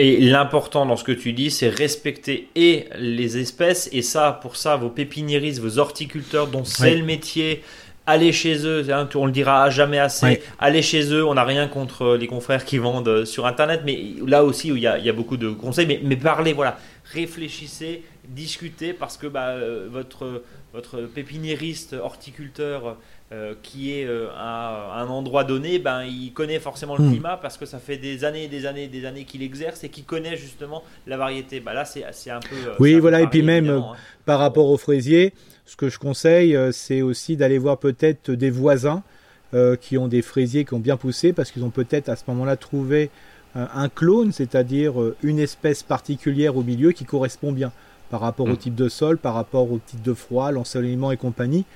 Et 0.00 0.20
l'important 0.20 0.86
dans 0.86 0.96
ce 0.96 1.02
que 1.02 1.10
tu 1.10 1.32
dis, 1.32 1.50
c'est 1.50 1.68
respecter 1.68 2.48
et 2.54 2.84
les 3.00 3.36
espèces, 3.38 3.88
et 3.90 4.00
ça, 4.00 4.38
pour 4.40 4.54
ça, 4.54 4.76
vos 4.76 4.90
pépiniéristes, 4.90 5.60
vos 5.60 5.80
horticulteurs, 5.80 6.46
dont 6.46 6.64
c'est 6.64 6.94
le 6.94 7.04
métier, 7.04 7.64
allez 8.06 8.30
chez 8.30 8.64
eux, 8.64 8.86
on 9.16 9.26
le 9.26 9.32
dira 9.32 9.70
jamais 9.70 9.98
assez, 9.98 10.40
allez 10.60 10.82
chez 10.82 11.12
eux, 11.12 11.26
on 11.26 11.34
n'a 11.34 11.42
rien 11.42 11.66
contre 11.66 12.14
les 12.14 12.28
confrères 12.28 12.64
qui 12.64 12.78
vendent 12.78 13.24
sur 13.24 13.44
Internet, 13.44 13.80
mais 13.84 14.14
là 14.24 14.44
aussi, 14.44 14.70
où 14.70 14.76
il 14.76 14.82
y 14.82 14.86
a, 14.86 15.12
beaucoup 15.12 15.36
de 15.36 15.50
conseils, 15.50 15.88
mais, 15.88 16.00
mais 16.04 16.14
parlez, 16.14 16.52
voilà, 16.52 16.78
réfléchissez, 17.12 18.04
discutez, 18.28 18.92
parce 18.92 19.16
que 19.16 19.26
bah, 19.26 19.48
euh, 19.48 19.88
votre, 19.90 20.44
votre 20.72 21.00
pépiniériste, 21.00 21.96
horticulteur, 22.00 22.98
euh, 23.30 23.52
qui 23.62 23.92
est 23.92 24.06
euh, 24.06 24.28
à 24.38 25.02
un 25.02 25.08
endroit 25.08 25.44
donné, 25.44 25.78
ben, 25.78 26.02
il 26.02 26.32
connaît 26.32 26.58
forcément 26.58 26.96
le 26.96 27.04
hmm. 27.04 27.10
climat 27.10 27.36
parce 27.36 27.58
que 27.58 27.66
ça 27.66 27.78
fait 27.78 27.98
des 27.98 28.24
années 28.24 28.44
et 28.44 28.48
des 28.48 28.64
années 28.64 28.84
et 28.84 28.88
des 28.88 29.04
années 29.04 29.24
qu'il 29.24 29.42
exerce 29.42 29.84
et 29.84 29.90
qu'il 29.90 30.04
connaît 30.04 30.38
justement 30.38 30.82
la 31.06 31.18
variété. 31.18 31.60
Ben 31.60 31.74
là, 31.74 31.84
c'est 31.84 32.30
un 32.30 32.40
peu. 32.40 32.56
Euh, 32.56 32.74
oui, 32.78 32.94
voilà, 32.94 33.20
et 33.20 33.26
puis 33.26 33.42
même 33.42 33.68
hein. 33.68 33.92
par 34.24 34.38
rapport 34.38 34.70
aux 34.70 34.78
fraisiers, 34.78 35.34
ce 35.66 35.76
que 35.76 35.90
je 35.90 35.98
conseille, 35.98 36.58
c'est 36.72 37.02
aussi 37.02 37.36
d'aller 37.36 37.58
voir 37.58 37.76
peut-être 37.76 38.30
des 38.30 38.48
voisins 38.48 39.02
qui 39.82 39.98
ont 39.98 40.08
des 40.08 40.22
fraisiers 40.22 40.64
qui 40.64 40.72
ont 40.72 40.78
bien 40.78 40.96
poussé 40.96 41.34
parce 41.34 41.50
qu'ils 41.50 41.64
ont 41.64 41.70
peut-être 41.70 42.08
à 42.08 42.16
ce 42.16 42.22
moment-là 42.28 42.56
trouvé 42.56 43.10
un 43.54 43.90
clone, 43.90 44.32
c'est-à-dire 44.32 44.94
une 45.22 45.38
espèce 45.38 45.82
particulière 45.82 46.56
au 46.56 46.62
milieu 46.62 46.92
qui 46.92 47.04
correspond 47.04 47.52
bien 47.52 47.72
par 48.08 48.20
rapport 48.20 48.46
au 48.46 48.52
hmm. 48.52 48.56
type 48.56 48.74
de 48.74 48.88
sol, 48.88 49.18
par 49.18 49.34
rapport 49.34 49.70
au 49.70 49.78
type 49.84 50.00
de 50.00 50.14
froid, 50.14 50.50
l'ensoleillement 50.50 51.12
et 51.12 51.18
compagnie. 51.18 51.66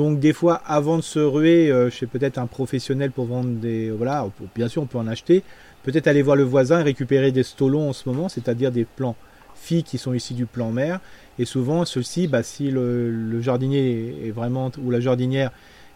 Donc 0.00 0.18
des 0.18 0.32
fois, 0.32 0.62
avant 0.64 0.96
de 0.96 1.02
se 1.02 1.18
ruer 1.18 1.70
euh, 1.70 1.90
chez 1.90 2.06
peut-être 2.06 2.38
un 2.38 2.46
professionnel 2.46 3.10
pour 3.10 3.26
vendre 3.26 3.50
des... 3.50 3.90
Voilà, 3.90 4.26
bien 4.54 4.66
sûr, 4.66 4.80
on 4.80 4.86
peut 4.86 4.96
en 4.96 5.06
acheter. 5.06 5.42
Peut-être 5.82 6.06
aller 6.06 6.22
voir 6.22 6.36
le 6.36 6.42
voisin 6.42 6.80
et 6.80 6.82
récupérer 6.82 7.32
des 7.32 7.42
stolons 7.42 7.90
en 7.90 7.92
ce 7.92 8.08
moment, 8.08 8.30
c'est-à-dire 8.30 8.72
des 8.72 8.86
plants 8.86 9.14
filles 9.54 9.82
qui 9.82 9.98
sont 9.98 10.14
ici 10.14 10.32
du 10.32 10.46
plan 10.46 10.70
mère. 10.70 11.00
Et 11.38 11.44
souvent, 11.44 11.84
ceux-ci, 11.84 12.28
bah, 12.28 12.42
si 12.42 12.70
le, 12.70 13.42
jardinier 13.42 14.26
est 14.26 14.30
vraiment 14.30 14.72
ou 14.82 14.90
la 14.90 15.00
jardinière 15.00 15.50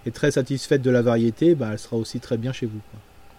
est 0.04 0.14
très 0.14 0.32
satisfaite 0.32 0.82
de 0.82 0.90
la 0.90 1.00
variété, 1.00 1.54
bah, 1.54 1.70
elle 1.72 1.78
sera 1.78 1.96
aussi 1.96 2.20
très 2.20 2.36
bien 2.36 2.52
chez 2.52 2.66
vous. 2.66 2.80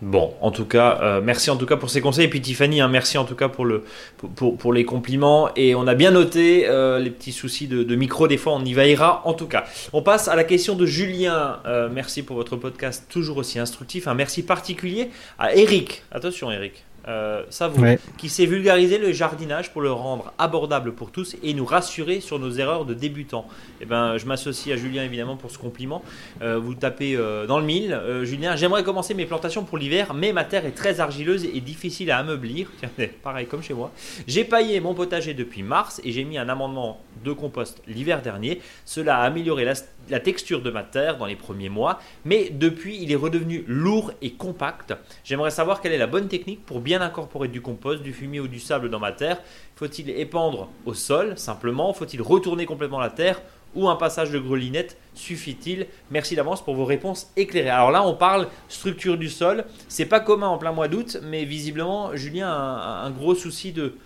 Bon, 0.02 0.34
en 0.42 0.52
tout 0.52 0.66
cas, 0.66 1.00
euh, 1.02 1.22
merci 1.24 1.50
en 1.50 1.56
tout 1.56 1.66
cas 1.66 1.78
pour 1.78 1.90
ces 1.90 2.02
conseils. 2.02 2.26
Et 2.26 2.30
puis 2.30 2.42
Tiffany, 2.42 2.82
hein, 2.82 2.90
merci 2.90 3.18
en 3.18 3.24
tout 3.24 3.36
cas 3.36 3.48
pour, 3.48 3.66
le, 3.66 3.86
pour, 4.18 4.58
pour, 4.58 4.74
les 4.74 4.84
compliments. 4.84 5.50
Et 5.56 5.74
on 5.74 5.88
a 5.88 5.96
bien 5.96 6.12
noté 6.12 6.68
euh, 6.68 7.00
les 7.00 7.10
petits 7.10 7.32
soucis 7.32 7.68
de, 7.68 7.96
micro. 7.96 8.28
Des 8.28 8.38
fois, 8.38 8.54
on 8.54 8.66
y 8.66 8.74
veillera 8.74 9.22
en 9.26 9.34
tout 9.34 9.48
cas. 9.48 9.64
On 9.94 10.02
passe 10.02 10.28
à 10.28 10.36
la 10.36 10.44
question 10.44 10.76
de 10.76 10.86
Julien. 10.86 11.60
Euh, 11.66 11.90
merci 11.92 12.24
pour 12.24 12.36
votre 12.36 12.58
podcast 12.58 13.06
toujours 13.10 13.38
aussi 13.38 13.58
instructif. 13.58 14.08
Un 14.08 14.16
merci 14.16 14.44
particulier 14.44 15.10
à 15.40 15.56
Eric. 15.56 16.04
Attention, 16.12 16.52
Eric 16.52 16.84
euh, 17.08 17.44
vous 17.74 17.86
qui 18.18 18.30
sait 18.30 18.46
vulgariser 18.46 18.98
le 18.98 19.12
jardinage 19.12 19.72
pour 19.72 19.82
le 19.82 19.92
rendre 19.92 20.34
abordable 20.38 20.94
pour 20.94 21.12
tous 21.12 21.36
et 21.44 21.54
nous 21.54 21.66
rassurer 21.66 22.20
sur 22.20 22.40
nos 22.40 22.52
erreurs 22.52 22.86
de 22.86 22.94
débutants. 22.94 23.48
Eh 23.82 23.86
ben, 23.86 24.18
je 24.18 24.26
m'associe 24.26 24.76
à 24.76 24.80
Julien 24.80 25.04
évidemment 25.04 25.38
pour 25.38 25.52
ce 25.52 25.58
compliment. 25.58 26.04
Euh, 26.42 26.58
vous 26.58 26.74
tapez 26.74 27.16
euh, 27.16 27.46
dans 27.46 27.60
le 27.60 27.66
mille. 27.66 28.00
Julien, 28.24 28.56
j'aimerais 28.56 28.84
commencer 28.84 29.14
mes 29.14 29.26
plantations 29.26 29.64
pour 29.64 29.78
l'hiver, 29.78 30.14
mais 30.14 30.34
ma 30.34 30.44
terre 30.44 30.66
est 30.66 30.72
très 30.72 31.00
argileuse 31.00 31.46
et 31.46 31.62
difficile 31.62 32.12
à 32.12 32.18
ameublir. 32.18 32.72
pareil 33.24 33.48
comme 33.48 33.62
chez 33.62 33.74
moi. 33.74 33.92
J'ai 34.28 34.44
paillé 34.44 34.80
mon 34.80 34.94
potager 34.94 35.34
depuis 35.34 35.64
mars 35.64 36.02
et 36.04 36.12
j'ai 36.12 36.24
mis 36.24 36.38
un 36.38 36.50
amendement 36.50 37.02
de 37.24 37.32
compost 37.34 37.82
l'hiver 37.88 38.22
dernier. 38.22 38.62
Cela 38.86 39.18
a 39.18 39.24
amélioré 39.24 39.66
la, 39.66 39.74
la 40.10 40.20
texture 40.20 40.62
de 40.62 40.70
ma 40.70 40.84
terre 40.84 41.18
dans 41.18 41.26
les 41.26 41.36
premiers 41.36 41.70
mois, 41.70 42.00
mais 42.24 42.50
depuis 42.50 42.98
il 43.02 43.12
est 43.12 43.16
redevenu 43.16 43.64
lourd 43.68 44.12
et 44.22 44.34
compact. 44.34 44.94
J'aimerais 45.24 45.52
savoir 45.52 45.82
quelle 45.82 45.94
est 45.94 45.98
la 45.98 46.08
bonne 46.08 46.28
technique 46.28 46.66
pour 46.66 46.80
bien 46.80 47.02
incorporer 47.02 47.48
du 47.48 47.62
compost, 47.62 48.02
du 48.02 48.14
fumier 48.14 48.40
ou 48.40 48.48
du 48.48 48.60
sable 48.60 48.90
dans 48.90 49.00
ma 49.00 49.12
terre 49.12 49.42
Faut-il 49.76 50.10
épandre 50.10 50.70
au 50.86 50.94
sol 50.94 51.38
simplement? 51.38 51.94
Faut-il 51.94 52.22
retourner 52.22 52.66
complètement 52.66 53.00
la 53.00 53.10
terre? 53.10 53.42
Ou 53.76 53.90
un 53.90 53.98
passage 53.98 54.32
de 54.32 54.40
grelinette 54.40 54.98
suffit-il? 55.16 55.88
Merci 56.10 56.36
d'avance 56.36 56.64
pour 56.64 56.76
vos 56.76 56.86
réponses 56.86 57.30
éclairées. 57.36 57.70
Alors 57.70 57.92
là, 57.92 58.08
on 58.08 58.16
parle 58.16 58.48
structure 58.70 59.18
du 59.18 59.30
sol. 59.30 59.66
C'est 59.90 60.06
pas 60.06 60.22
commun 60.22 60.48
en 60.48 60.58
plein 60.58 60.72
mois 60.72 60.88
d'août, 60.88 61.18
mais 61.24 61.44
visiblement, 61.44 62.16
Julien 62.16 62.48
a 62.48 63.04
un, 63.06 63.12
gros 63.12 63.36
souci 63.36 63.74
de, 63.74 63.98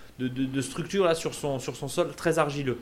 structure 0.62 1.06
là 1.06 1.14
sur 1.14 1.36
son 1.36 1.60
sol 1.60 2.16
très 2.16 2.40
argileux. 2.40 2.80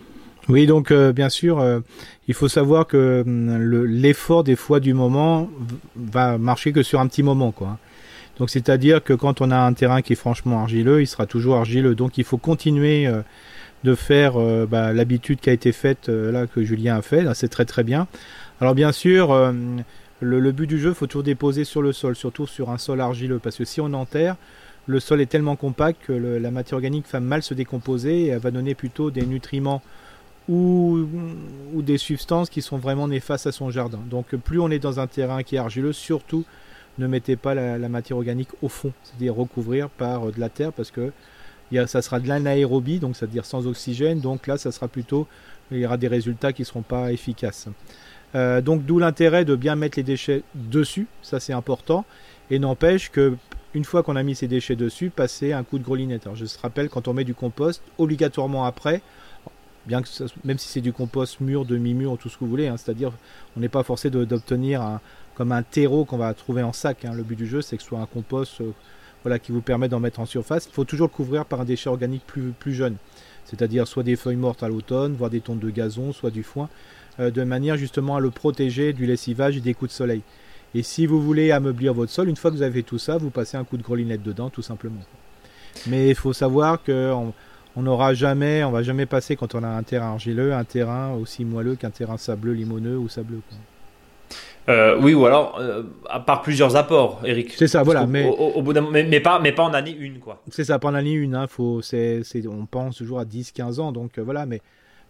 Oui, 0.50 0.66
donc 0.66 0.92
euh, 0.92 1.12
bien 1.12 1.28
sûr, 1.28 1.60
euh, 1.60 1.82
il 2.30 2.34
faut 2.34 2.48
savoir 2.48 2.88
que 2.88 3.24
hum, 3.26 3.58
l'effort 3.86 4.44
des 4.44 4.56
fois 4.56 4.80
du 4.80 4.94
moment 4.94 5.50
va 5.96 6.38
marcher 6.38 6.72
que 6.72 6.84
sur 6.84 7.02
un 7.02 7.08
petit 7.08 7.24
moment, 7.24 7.52
quoi. 7.52 7.78
Donc 8.40 8.50
c'est-à-dire 8.50 9.04
que 9.04 9.14
quand 9.14 9.42
on 9.42 9.52
a 9.52 9.58
un 9.58 9.74
terrain 9.74 10.02
qui 10.02 10.14
est 10.14 10.18
franchement 10.18 10.62
argileux, 10.62 11.02
il 11.02 11.08
sera 11.08 11.26
toujours 11.26 11.58
argileux. 11.58 11.96
Donc 11.96 12.18
il 12.18 12.24
faut 12.24 12.38
continuer 12.38 13.08
euh, 13.08 13.22
de 13.84 13.94
faire 13.96 14.34
bah, 14.68 14.92
l'habitude 14.92 15.40
qui 15.40 15.50
a 15.50 15.54
été 15.54 15.72
faite 15.72 16.10
là 16.10 16.48
que 16.48 16.64
Julien 16.64 16.98
a 16.98 17.02
fait. 17.02 17.26
C'est 17.36 17.48
très 17.48 17.64
très 17.64 17.84
bien. 17.84 18.08
Alors 18.60 18.74
bien 18.74 18.92
sûr, 18.92 19.54
le, 20.20 20.52
but 20.52 20.68
du 20.68 20.80
jeu, 20.80 20.94
faut 20.94 21.06
toujours 21.06 21.24
déposer 21.24 21.64
sur 21.64 21.84
le 21.84 21.94
sol, 21.94 22.16
surtout 22.16 22.48
sur 22.48 22.72
un 22.72 22.80
sol 22.80 23.02
argileux, 23.02 23.40
parce 23.40 23.56
que 23.56 23.66
si 23.66 23.80
on 23.80 23.94
enterre, 23.94 24.36
le 24.88 25.00
sol 25.00 25.22
est 25.22 25.28
tellement 25.28 25.56
compact 25.56 26.08
que 26.08 26.12
la 26.12 26.50
matière 26.50 26.78
organique 26.78 27.06
va 27.12 27.20
mal 27.20 27.44
se 27.44 27.54
décomposer 27.54 28.24
et 28.24 28.28
elle 28.30 28.40
va 28.40 28.52
donner 28.52 28.74
plutôt 28.74 29.12
des 29.12 29.26
nutriments 29.28 29.84
ou, 30.50 31.06
des 31.76 31.98
substances 31.98 32.50
qui 32.50 32.62
sont 32.62 32.78
vraiment 32.78 33.08
néfastes 33.08 33.48
à 33.48 33.52
son 33.52 33.70
jardin. 33.70 34.00
Donc 34.10 34.36
plus 34.36 34.60
on 34.60 34.70
est 34.70 34.80
dans 34.80 35.00
un 35.00 35.08
terrain 35.08 35.44
qui 35.44 35.56
est 35.56 35.60
argileux, 35.60 35.94
surtout 35.94 36.46
ne 36.98 37.08
mettez 37.08 37.36
pas 37.36 37.54
la, 37.54 37.90
matière 37.90 38.18
organique 38.18 38.50
au 38.62 38.70
fond, 38.70 38.92
c'est-à-dire 39.04 39.36
recouvrir 39.36 39.90
par 39.90 40.28
euh, 40.28 40.32
de 40.32 40.40
la 40.40 40.50
terre 40.50 40.74
parce 40.74 40.92
que 40.92 41.12
ça 41.86 42.02
sera 42.02 42.20
de 42.20 42.28
l'anaérobie, 42.28 43.00
donc 43.00 43.16
c'est-à-dire 43.16 43.46
sans 43.46 43.68
oxygène, 43.68 44.22
donc 44.22 44.48
là 44.48 44.58
ça 44.58 44.72
sera 44.72 44.88
plutôt, 44.88 45.28
il 45.70 45.80
y 45.80 45.86
aura 45.86 45.98
des 45.98 46.08
résultats 46.08 46.54
qui 46.54 46.62
ne 46.62 46.66
seront 46.66 46.82
pas 46.82 47.12
efficaces. 47.12 47.68
Euh, 48.36 48.62
donc 48.62 48.86
d'où 48.86 49.00
l'intérêt 49.00 49.46
de 49.46 49.56
bien 49.56 49.76
mettre 49.76 49.98
les 49.98 50.04
déchets 50.04 50.44
dessus, 50.56 51.08
ça 51.22 51.40
c'est 51.40 51.54
important, 51.54 52.06
et 52.50 52.60
n'empêche 52.60 53.12
que 53.12 53.36
une 53.74 53.84
fois 53.84 54.02
qu'on 54.02 54.16
a 54.16 54.24
mis 54.24 54.34
ces 54.34 54.48
déchets 54.48 54.76
dessus, 54.76 55.10
passer 55.10 55.54
un 55.54 55.64
coup 55.64 55.78
de 55.78 55.84
grelinette. 55.84 56.26
Alors 56.26 56.36
je 56.36 56.46
te 56.46 56.60
rappelle, 56.60 56.90
quand 56.90 57.08
on 57.08 57.14
met 57.14 57.26
du 57.26 57.36
compost, 57.36 57.84
obligatoirement 57.98 58.66
après, 58.66 59.02
que 59.88 60.08
même 60.44 60.58
si 60.58 60.68
c'est 60.68 60.82
du 60.82 60.94
compost 60.94 61.40
mûr, 61.40 61.66
demi-mûr, 61.66 62.18
tout 62.18 62.30
ce 62.30 62.36
que 62.36 62.44
vous 62.44 62.50
voulez, 62.50 62.68
hein, 62.68 62.78
c'est-à-dire 62.78 63.12
on 63.56 63.60
n'est 63.60 63.70
pas 63.70 63.84
forcé 63.84 64.10
d'obtenir 64.10 65.00
comme 65.38 65.52
un 65.52 65.62
terreau 65.62 66.04
qu'on 66.04 66.18
va 66.18 66.34
trouver 66.34 66.64
en 66.64 66.74
sac. 66.74 67.06
Hein. 67.06 67.14
Le 67.14 67.22
but 67.22 67.36
du 67.36 67.46
jeu, 67.46 67.62
c'est 67.62 67.78
que 67.78 67.84
ce 67.84 67.90
soit 67.90 68.00
un 68.00 68.08
compost 68.08 68.60
euh, 68.62 68.72
voilà, 69.24 69.38
qui 69.38 69.52
vous 69.52 69.62
permet 69.62 69.88
d'en 69.88 70.00
mettre 70.00 70.20
en 70.20 70.26
surface. 70.26 70.66
Il 70.66 70.74
faut 70.74 70.84
toujours 70.84 71.08
le 71.08 71.16
couvrir 71.16 71.46
par 71.46 71.62
un 71.62 71.66
déchet 71.66 71.90
organique 71.90 72.24
plus, 72.26 72.74
jeune, 72.74 72.96
c'est-à-dire 73.46 73.88
soit 73.88 74.02
des 74.02 74.16
feuilles 74.16 74.36
mortes 74.36 74.64
à 74.64 74.68
l'automne, 74.68 75.14
voire 75.14 75.30
des 75.30 75.42
tontes 75.42 75.60
de 75.60 75.70
gazon, 75.70 76.12
soit 76.12 76.32
du 76.32 76.42
foin, 76.42 76.70
euh, 77.20 77.30
de 77.30 77.44
manière 77.44 77.78
justement 77.78 78.16
à 78.16 78.20
le 78.20 78.32
protéger 78.32 78.94
du 78.94 79.06
lessivage 79.06 79.56
et 79.58 79.62
des 79.62 79.76
coups 79.76 79.92
de 79.92 79.96
soleil. 79.96 80.22
Et 80.74 80.82
si 80.82 81.06
vous 81.06 81.22
voulez 81.22 81.52
ameublir 81.52 81.94
votre 81.94 82.12
sol, 82.12 82.30
une 82.30 82.36
fois 82.36 82.50
que 82.50 82.56
vous 82.56 82.64
avez 82.64 82.82
tout 82.82 82.98
ça, 82.98 83.18
vous 83.18 83.30
passez 83.30 83.58
un 83.58 83.64
coup 83.64 83.78
de 83.78 83.84
grelinette 83.84 84.24
dedans, 84.24 84.50
tout 84.50 84.64
simplement. 84.64 85.02
Mais 85.86 86.10
il 86.10 86.16
faut 86.16 86.34
savoir 86.34 86.80
on 86.88 87.32
n'aura 87.84 88.14
jamais, 88.14 88.64
on 88.64 88.72
va 88.72 88.84
jamais 88.84 89.06
passer 89.06 89.36
quand 89.36 89.56
on 89.56 89.64
a 89.64 89.68
un 89.68 89.84
terrain 89.84 90.12
argileux, 90.12 90.54
un 90.54 90.64
terrain 90.64 91.14
aussi 91.14 91.46
moelleux 91.46 91.76
qu'un 91.76 91.90
terrain 91.90 92.18
sableux, 92.18 92.54
limoneux 92.54 92.98
ou 92.98 93.10
sableux. 93.10 93.42
Euh, 94.70 94.98
oui, 95.00 95.14
ou 95.14 95.26
alors 95.26 95.58
euh, 95.60 95.84
par 96.26 96.42
plusieurs 96.42 96.76
apports, 96.76 97.22
Eric. 97.24 97.54
C'est 97.56 97.68
ça, 97.68 97.84
voilà. 97.84 98.06
Mais, 98.06 98.28
au, 98.28 98.62
bout 98.62 98.74
mais, 98.74 99.04
mais, 99.04 99.20
pas, 99.22 99.40
mais 99.40 99.54
pas 99.54 99.64
en 99.64 99.74
année 99.74 99.96
une, 99.98 100.20
quoi. 100.20 100.42
C'est 100.50 100.66
ça, 100.66 100.78
pas 100.78 100.90
en 100.90 100.94
année 100.94 101.14
une. 101.14 101.36
Hein, 101.36 101.48
faut, 101.48 101.82
c'est, 101.82 102.24
on 102.48 102.66
pense 102.66 102.98
toujours 102.98 103.20
à 103.20 103.26
10-15 103.26 103.80
ans, 103.80 103.92
donc 103.92 104.20
voilà. 104.20 104.46
Mais, 104.46 104.62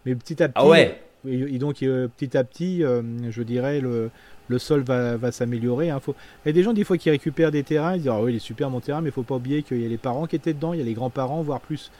mais 0.06 0.14
petit 0.14 0.40
à 0.42 0.48
petit. 0.48 0.54
Ah 0.56 0.68
ouais. 0.68 1.00
Et, 1.26 1.58
donc 1.58 1.78
petit 1.78 2.36
à 2.36 2.44
petit, 2.44 2.82
je 2.82 3.42
dirais, 3.42 3.80
le, 3.80 4.10
le 4.48 4.58
sol 4.58 4.82
va, 4.82 5.16
va 5.16 5.30
s'améliorer. 5.30 5.90
Hein. 5.90 6.00
Faut... 6.00 6.14
Il 6.44 6.48
y 6.48 6.50
a 6.50 6.52
des 6.52 6.62
gens 6.62 6.72
des 6.72 6.84
fois 6.84 6.98
qui 6.98 7.10
récupèrent 7.10 7.50
des 7.50 7.62
terrains, 7.62 7.94
ils 7.94 8.02
disent 8.02 8.08
ah 8.12 8.20
oui 8.20 8.32
il 8.32 8.36
est 8.36 8.40
super 8.40 8.70
mon 8.70 8.80
terrain, 8.80 9.00
mais 9.00 9.10
il 9.10 9.12
faut 9.12 9.22
pas 9.22 9.36
oublier 9.36 9.62
qu'il 9.62 9.80
y 9.80 9.84
a 9.84 9.88
les 9.88 9.98
parents 9.98 10.26
qui 10.26 10.36
étaient 10.36 10.54
dedans, 10.54 10.72
il 10.72 10.78
y 10.78 10.82
a 10.82 10.84
les 10.84 10.94
grands-parents, 10.94 11.42
voire 11.42 11.60
plus. 11.60 11.90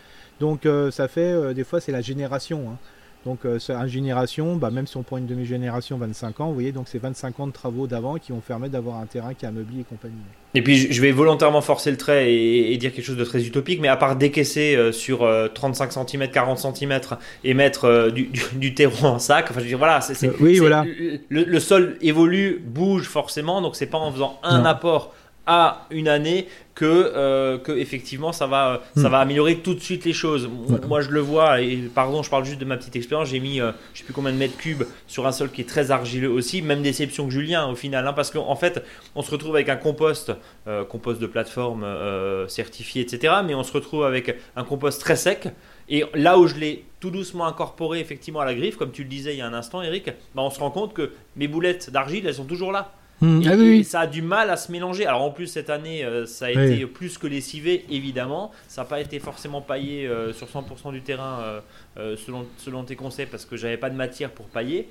Donc 0.40 0.66
euh, 0.66 0.90
ça 0.90 1.09
fait 1.09 1.33
euh, 1.33 1.55
des 1.55 1.64
fois 1.64 1.81
c'est 1.81 1.92
la 1.92 2.01
génération. 2.01 2.64
Hein. 2.70 2.77
Donc 3.27 3.44
euh, 3.44 3.59
une 3.68 3.88
génération, 3.88 4.57
bah, 4.57 4.70
même 4.70 4.87
si 4.87 4.96
on 4.96 5.03
prend 5.03 5.18
une 5.18 5.27
demi-génération 5.27 5.98
25 5.98 6.40
ans, 6.40 6.46
vous 6.48 6.55
voyez, 6.55 6.70
donc 6.70 6.87
c'est 6.88 7.01
25 7.01 7.40
ans 7.40 7.46
de 7.48 7.53
travaux 7.53 7.88
d'avant 7.88 8.14
qui 8.14 8.31
vont 8.31 8.38
permettre 8.38 8.72
d'avoir 8.72 8.98
un 8.98 9.07
terrain 9.07 9.35
qui 9.35 9.44
a 9.44 9.51
meublé 9.51 9.81
et 9.81 9.85
compagnie. 9.85 10.14
Et 10.55 10.62
puis 10.62 10.90
je 10.92 11.03
vais 11.03 11.11
volontairement 11.11 11.61
forcer 11.61 11.90
le 11.90 11.96
trait 11.96 12.33
et, 12.33 12.77
dire 12.79 12.92
quelque 12.92 13.05
chose 13.05 13.16
de 13.16 13.24
très 13.24 13.44
utopique, 13.44 13.81
mais 13.81 13.88
à 13.88 13.96
part 13.96 14.14
décaisser 14.16 14.92
sur 14.92 15.29
35 15.53 15.92
cm, 15.92 16.31
40 16.31 16.59
cm 16.59 17.01
et 17.42 17.55
mettre 17.55 18.11
du, 18.55 18.74
terreau 18.74 19.09
en 19.09 19.18
sac, 19.18 19.46
enfin 19.51 19.59
je 19.59 19.64
veux 19.64 19.68
dire 19.68 19.79
voilà, 19.79 20.01
c'est, 20.01 20.31
oui, 20.40 20.59
voilà. 20.59 20.87
Le, 21.29 21.59
sol 21.59 21.98
évolue, 22.01 22.62
bouge 22.64 23.09
forcément, 23.09 23.61
donc 23.61 23.74
c'est 23.74 23.87
pas 23.87 23.98
en 23.98 24.12
faisant 24.12 24.38
un 24.44 24.64
apport 24.64 25.12
à 25.48 25.87
une 25.90 26.08
année 26.08 26.46
que, 26.74 26.84
euh, 26.84 27.58
que 27.58 27.72
effectivement 27.72 28.30
ça 28.32 28.46
va, 28.46 28.82
ça 28.94 29.08
hmm. 29.08 29.12
va 29.12 29.18
améliorer 29.18 29.56
tout 29.56 29.74
de 29.74 29.80
suite 29.80 30.04
les 30.04 30.12
choses. 30.12 30.48
Moi 30.87 31.00
je 31.00 31.11
le 31.11 31.18
vois, 31.18 31.61
et 31.61 31.78
pardon, 31.92 32.22
je 32.22 32.30
parle 32.30 32.44
juste 32.44 32.61
de 32.61 32.64
ma 32.64 32.76
petite 32.76 32.94
expérience. 32.94 33.30
J'ai 33.30 33.40
mis 33.40 33.61
euh, 33.61 33.72
je 33.94 33.98
sais 33.98 34.04
plus 34.04 34.12
combien 34.12 34.30
de 34.30 34.37
mètres 34.37 34.56
cubes 34.56 34.84
sur 35.08 35.26
un 35.26 35.32
sol 35.32 35.50
qui 35.50 35.62
est 35.62 35.68
très 35.68 35.90
argileux 35.90 36.30
aussi, 36.30 36.62
même 36.62 36.82
déception 36.82 37.26
que 37.26 37.32
Julien 37.32 37.66
au 37.66 37.74
final, 37.74 38.06
hein, 38.06 38.12
parce 38.12 38.30
qu'en 38.30 38.54
fait 38.54 38.84
on 39.16 39.22
se 39.22 39.30
retrouve 39.30 39.56
avec 39.56 39.70
un 39.70 39.76
compost, 39.76 40.32
euh, 40.68 40.84
compost 40.84 41.20
de 41.20 41.26
plateforme 41.26 41.84
certifié, 42.46 43.02
etc. 43.02 43.34
Mais 43.44 43.54
on 43.54 43.64
se 43.64 43.72
retrouve 43.72 44.04
avec 44.04 44.37
un 44.54 44.62
compost 44.62 45.00
très 45.00 45.16
sec. 45.16 45.48
Et 45.88 46.04
là 46.14 46.38
où 46.38 46.46
je 46.46 46.56
l'ai 46.56 46.84
tout 47.00 47.11
doucement 47.11 47.46
incorporé 47.46 47.98
effectivement 48.00 48.40
à 48.40 48.44
la 48.44 48.54
griffe, 48.54 48.76
comme 48.76 48.92
tu 48.92 49.02
le 49.02 49.08
disais 49.08 49.34
il 49.34 49.38
y 49.38 49.40
a 49.40 49.46
un 49.46 49.54
instant, 49.54 49.82
Eric, 49.82 50.11
bah, 50.34 50.42
on 50.42 50.50
se 50.50 50.61
rend 50.61 50.70
compte 50.70 50.92
que 50.92 51.12
mes 51.37 51.48
boulettes 51.48 51.90
d'argile, 51.90 52.26
elles 52.26 52.34
sont 52.34 52.44
toujours 52.44 52.72
là. 52.72 52.92
Hmm. 53.20 53.40
Ah 53.46 53.83
ça 53.83 54.00
a 54.00 54.07
du 54.07 54.22
mal 54.22 54.48
à 54.48 54.57
se 54.57 54.70
mélanger. 54.70 55.04
Alors 55.04 55.22
en 55.22 55.31
plus 55.31 55.48
cette 55.48 55.70
année, 55.70 56.04
euh, 56.04 56.24
ça 56.24 56.46
a 56.46 56.50
été 56.50 56.87
plus 56.87 57.18
que 57.18 57.26
lessivé, 57.26 57.85
évidemment. 57.90 58.52
Ça 58.68 58.83
n'a 58.83 58.88
pas 58.88 59.00
été 59.00 59.18
forcément 59.18 59.61
paillé 59.61 60.07
euh, 60.07 60.33
sur 60.33 60.46
100% 60.46 60.92
du 60.92 61.02
terrain 61.02 61.61
euh, 61.98 62.16
selon, 62.16 62.46
selon 62.59 62.85
tes 62.85 62.94
conseils 62.94 63.26
parce 63.26 63.44
que 63.44 63.57
j'avais 63.57 63.76
pas 63.76 63.90
de 63.90 63.96
matière 63.96 64.31
pour 64.31 64.46
pailler. 64.46 64.88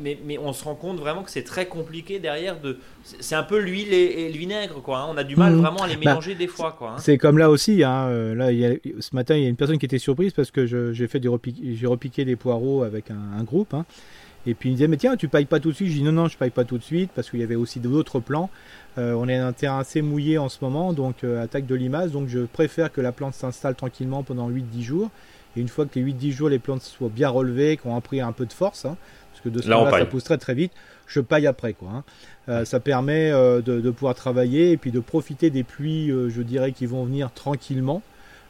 Mais, 0.00 0.18
mais, 0.24 0.38
on 0.38 0.54
se 0.54 0.64
rend 0.64 0.76
compte 0.76 0.98
vraiment 0.98 1.22
que 1.22 1.30
c'est 1.30 1.42
très 1.42 1.66
compliqué 1.66 2.20
derrière. 2.20 2.58
De... 2.58 2.78
C'est 3.02 3.34
un 3.34 3.42
peu 3.42 3.58
l'huile 3.58 3.92
et, 3.92 4.30
le 4.32 4.38
vinaigre. 4.38 4.80
Quoi, 4.80 5.00
hein. 5.00 5.06
On 5.10 5.16
a 5.18 5.24
du 5.24 5.36
mal 5.36 5.52
hmm. 5.52 5.60
vraiment 5.60 5.82
à 5.82 5.86
les 5.86 5.96
bah, 5.96 6.12
mélanger 6.12 6.34
des 6.34 6.46
fois. 6.46 6.72
Quoi, 6.78 6.92
hein. 6.92 6.98
C'est 6.98 7.18
comme 7.18 7.36
là 7.36 7.50
aussi. 7.50 7.84
Hein. 7.84 8.34
Là, 8.34 8.50
il 8.50 8.58
y 8.58 8.64
a, 8.64 8.70
ce 9.00 9.14
matin, 9.14 9.36
il 9.36 9.42
y 9.42 9.46
a 9.46 9.48
une 9.48 9.56
personne 9.56 9.78
qui 9.78 9.84
était 9.84 9.98
surprise 9.98 10.32
parce 10.32 10.50
que 10.50 10.64
j'ai 10.64 11.08
fait 11.08 11.20
du 11.20 11.28
j'ai 11.74 11.86
repiqué 11.86 12.24
des 12.24 12.36
poireaux 12.36 12.82
avec 12.82 13.10
un, 13.10 13.38
un 13.38 13.42
groupe. 13.42 13.74
Hein. 13.74 13.84
Et 14.46 14.54
puis 14.54 14.70
il 14.70 14.72
me 14.72 14.76
disait, 14.76 14.88
mais 14.88 14.96
tiens, 14.96 15.16
tu 15.16 15.28
payes 15.28 15.44
pas 15.44 15.60
tout 15.60 15.70
de 15.70 15.74
suite. 15.74 15.88
Je 15.88 15.94
dis, 15.94 16.02
non, 16.02 16.12
non, 16.12 16.28
je 16.28 16.36
paye 16.36 16.50
pas 16.50 16.64
tout 16.64 16.78
de 16.78 16.82
suite 16.82 17.10
parce 17.14 17.30
qu'il 17.30 17.40
y 17.40 17.42
avait 17.42 17.54
aussi 17.54 17.80
d'autres 17.80 18.20
plans. 18.20 18.50
Euh, 18.98 19.12
on 19.12 19.28
est 19.28 19.36
un 19.36 19.52
terrain 19.52 19.78
assez 19.78 20.02
mouillé 20.02 20.38
en 20.38 20.48
ce 20.48 20.58
moment, 20.62 20.92
donc 20.92 21.22
euh, 21.22 21.42
attaque 21.42 21.66
de 21.66 21.74
limaces. 21.74 22.10
Donc 22.10 22.28
je 22.28 22.40
préfère 22.40 22.92
que 22.92 23.00
la 23.00 23.12
plante 23.12 23.34
s'installe 23.34 23.74
tranquillement 23.74 24.22
pendant 24.22 24.50
8-10 24.50 24.82
jours. 24.82 25.10
Et 25.56 25.60
une 25.60 25.68
fois 25.68 25.86
que 25.86 25.98
les 25.98 26.04
8-10 26.12 26.30
jours, 26.32 26.48
les 26.48 26.58
plantes 26.58 26.82
soient 26.82 27.08
bien 27.08 27.28
relevées, 27.28 27.76
qu'on 27.76 27.96
a 27.96 28.00
pris 28.00 28.20
un 28.20 28.32
peu 28.32 28.46
de 28.46 28.52
force, 28.52 28.84
hein, 28.84 28.96
parce 29.32 29.42
que 29.42 29.48
de 29.48 29.62
ce 29.62 29.68
là, 29.68 29.90
ça 29.90 30.06
pousse 30.06 30.24
très 30.24 30.38
très 30.38 30.54
vite, 30.54 30.72
je 31.06 31.20
paille 31.20 31.46
après. 31.46 31.72
Quoi, 31.72 31.88
hein. 31.88 32.04
euh, 32.48 32.64
ça 32.64 32.80
permet 32.80 33.30
de, 33.30 33.90
pouvoir 33.90 34.14
travailler 34.14 34.72
et 34.72 34.76
puis 34.76 34.90
de 34.90 35.00
profiter 35.00 35.50
des 35.50 35.62
pluies, 35.62 36.08
je 36.08 36.42
dirais, 36.42 36.72
qui 36.72 36.86
vont 36.86 37.04
venir 37.04 37.32
tranquillement, 37.32 38.02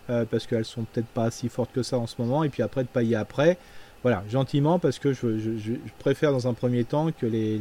parce 0.06 0.46
qu'elles 0.46 0.64
sont 0.64 0.84
peut-être 0.84 1.06
pas 1.06 1.30
si 1.30 1.48
fortes 1.48 1.70
que 1.72 1.82
ça 1.82 1.98
en 1.98 2.06
ce 2.06 2.16
moment. 2.18 2.42
Et 2.42 2.48
puis 2.48 2.62
après, 2.62 2.82
de 2.82 2.88
pailler 2.88 3.16
après. 3.16 3.58
Voilà, 4.02 4.22
gentiment 4.30 4.78
parce 4.78 4.98
que 4.98 5.12
je, 5.12 5.72
préfère 5.98 6.32
dans 6.32 6.46
un 6.46 6.54
premier 6.54 6.84
temps 6.84 7.10
que 7.10 7.26
les, 7.26 7.58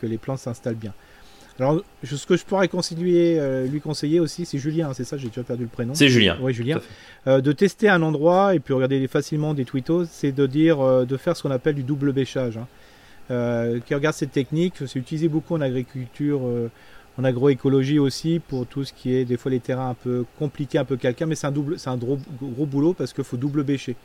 que 0.00 0.06
les 0.06 0.18
plantes 0.18 0.38
s'installent 0.38 0.74
bien. 0.74 0.94
Alors, 1.58 1.82
ce 2.02 2.26
que 2.26 2.36
je 2.36 2.44
pourrais 2.44 2.68
conseiller, 2.68 3.38
euh, 3.38 3.66
lui 3.66 3.80
conseiller 3.80 4.20
aussi, 4.20 4.46
c'est 4.46 4.58
Julien, 4.58 4.88
hein, 4.88 4.94
c'est 4.94 5.04
ça, 5.04 5.16
j'ai 5.16 5.28
déjà 5.28 5.42
perdu 5.42 5.64
le 5.64 5.68
prénom. 5.68 5.94
C'est 5.94 6.08
Julien. 6.08 6.38
Oui, 6.40 6.54
Julien. 6.54 6.80
Euh, 7.26 7.40
de 7.40 7.52
tester 7.52 7.88
un 7.88 8.02
endroit 8.02 8.54
et 8.54 8.60
puis 8.60 8.72
regarder 8.72 9.06
facilement 9.06 9.52
des 9.52 9.64
tweetos, 9.64 10.06
c'est 10.06 10.32
de 10.32 10.46
dire, 10.46 10.80
euh, 10.80 11.04
de 11.04 11.16
faire 11.16 11.36
ce 11.36 11.42
qu'on 11.42 11.50
appelle 11.50 11.74
du 11.74 11.82
double 11.82 12.12
bêchage. 12.12 12.58
Hein. 12.58 12.66
qui 13.86 13.94
regarde 13.94 14.14
cette 14.14 14.32
technique, 14.32 14.74
c'est 14.86 14.98
utilisé 14.98 15.28
beaucoup 15.28 15.54
en 15.54 15.60
agriculture, 15.62 16.42
en 17.16 17.24
agroécologie 17.24 17.98
aussi, 17.98 18.40
pour 18.46 18.66
tout 18.66 18.84
ce 18.84 18.92
qui 18.92 19.14
est 19.14 19.24
des 19.24 19.38
fois 19.38 19.50
les 19.50 19.60
terrains 19.60 19.90
un 19.90 19.94
peu 19.94 20.26
compliqués, 20.38 20.76
un 20.76 20.84
peu 20.84 20.96
calcaires, 20.96 21.26
mais 21.26 21.34
c'est 21.34 21.46
un 21.46 21.52
double, 21.52 21.78
c'est 21.78 21.88
un 21.88 21.96
gros, 21.96 22.18
gros 22.42 22.66
boulot 22.66 22.92
parce 22.92 23.14
qu'il 23.14 23.24
faut 23.24 23.38
double 23.38 23.62
bêcher. 23.62 23.96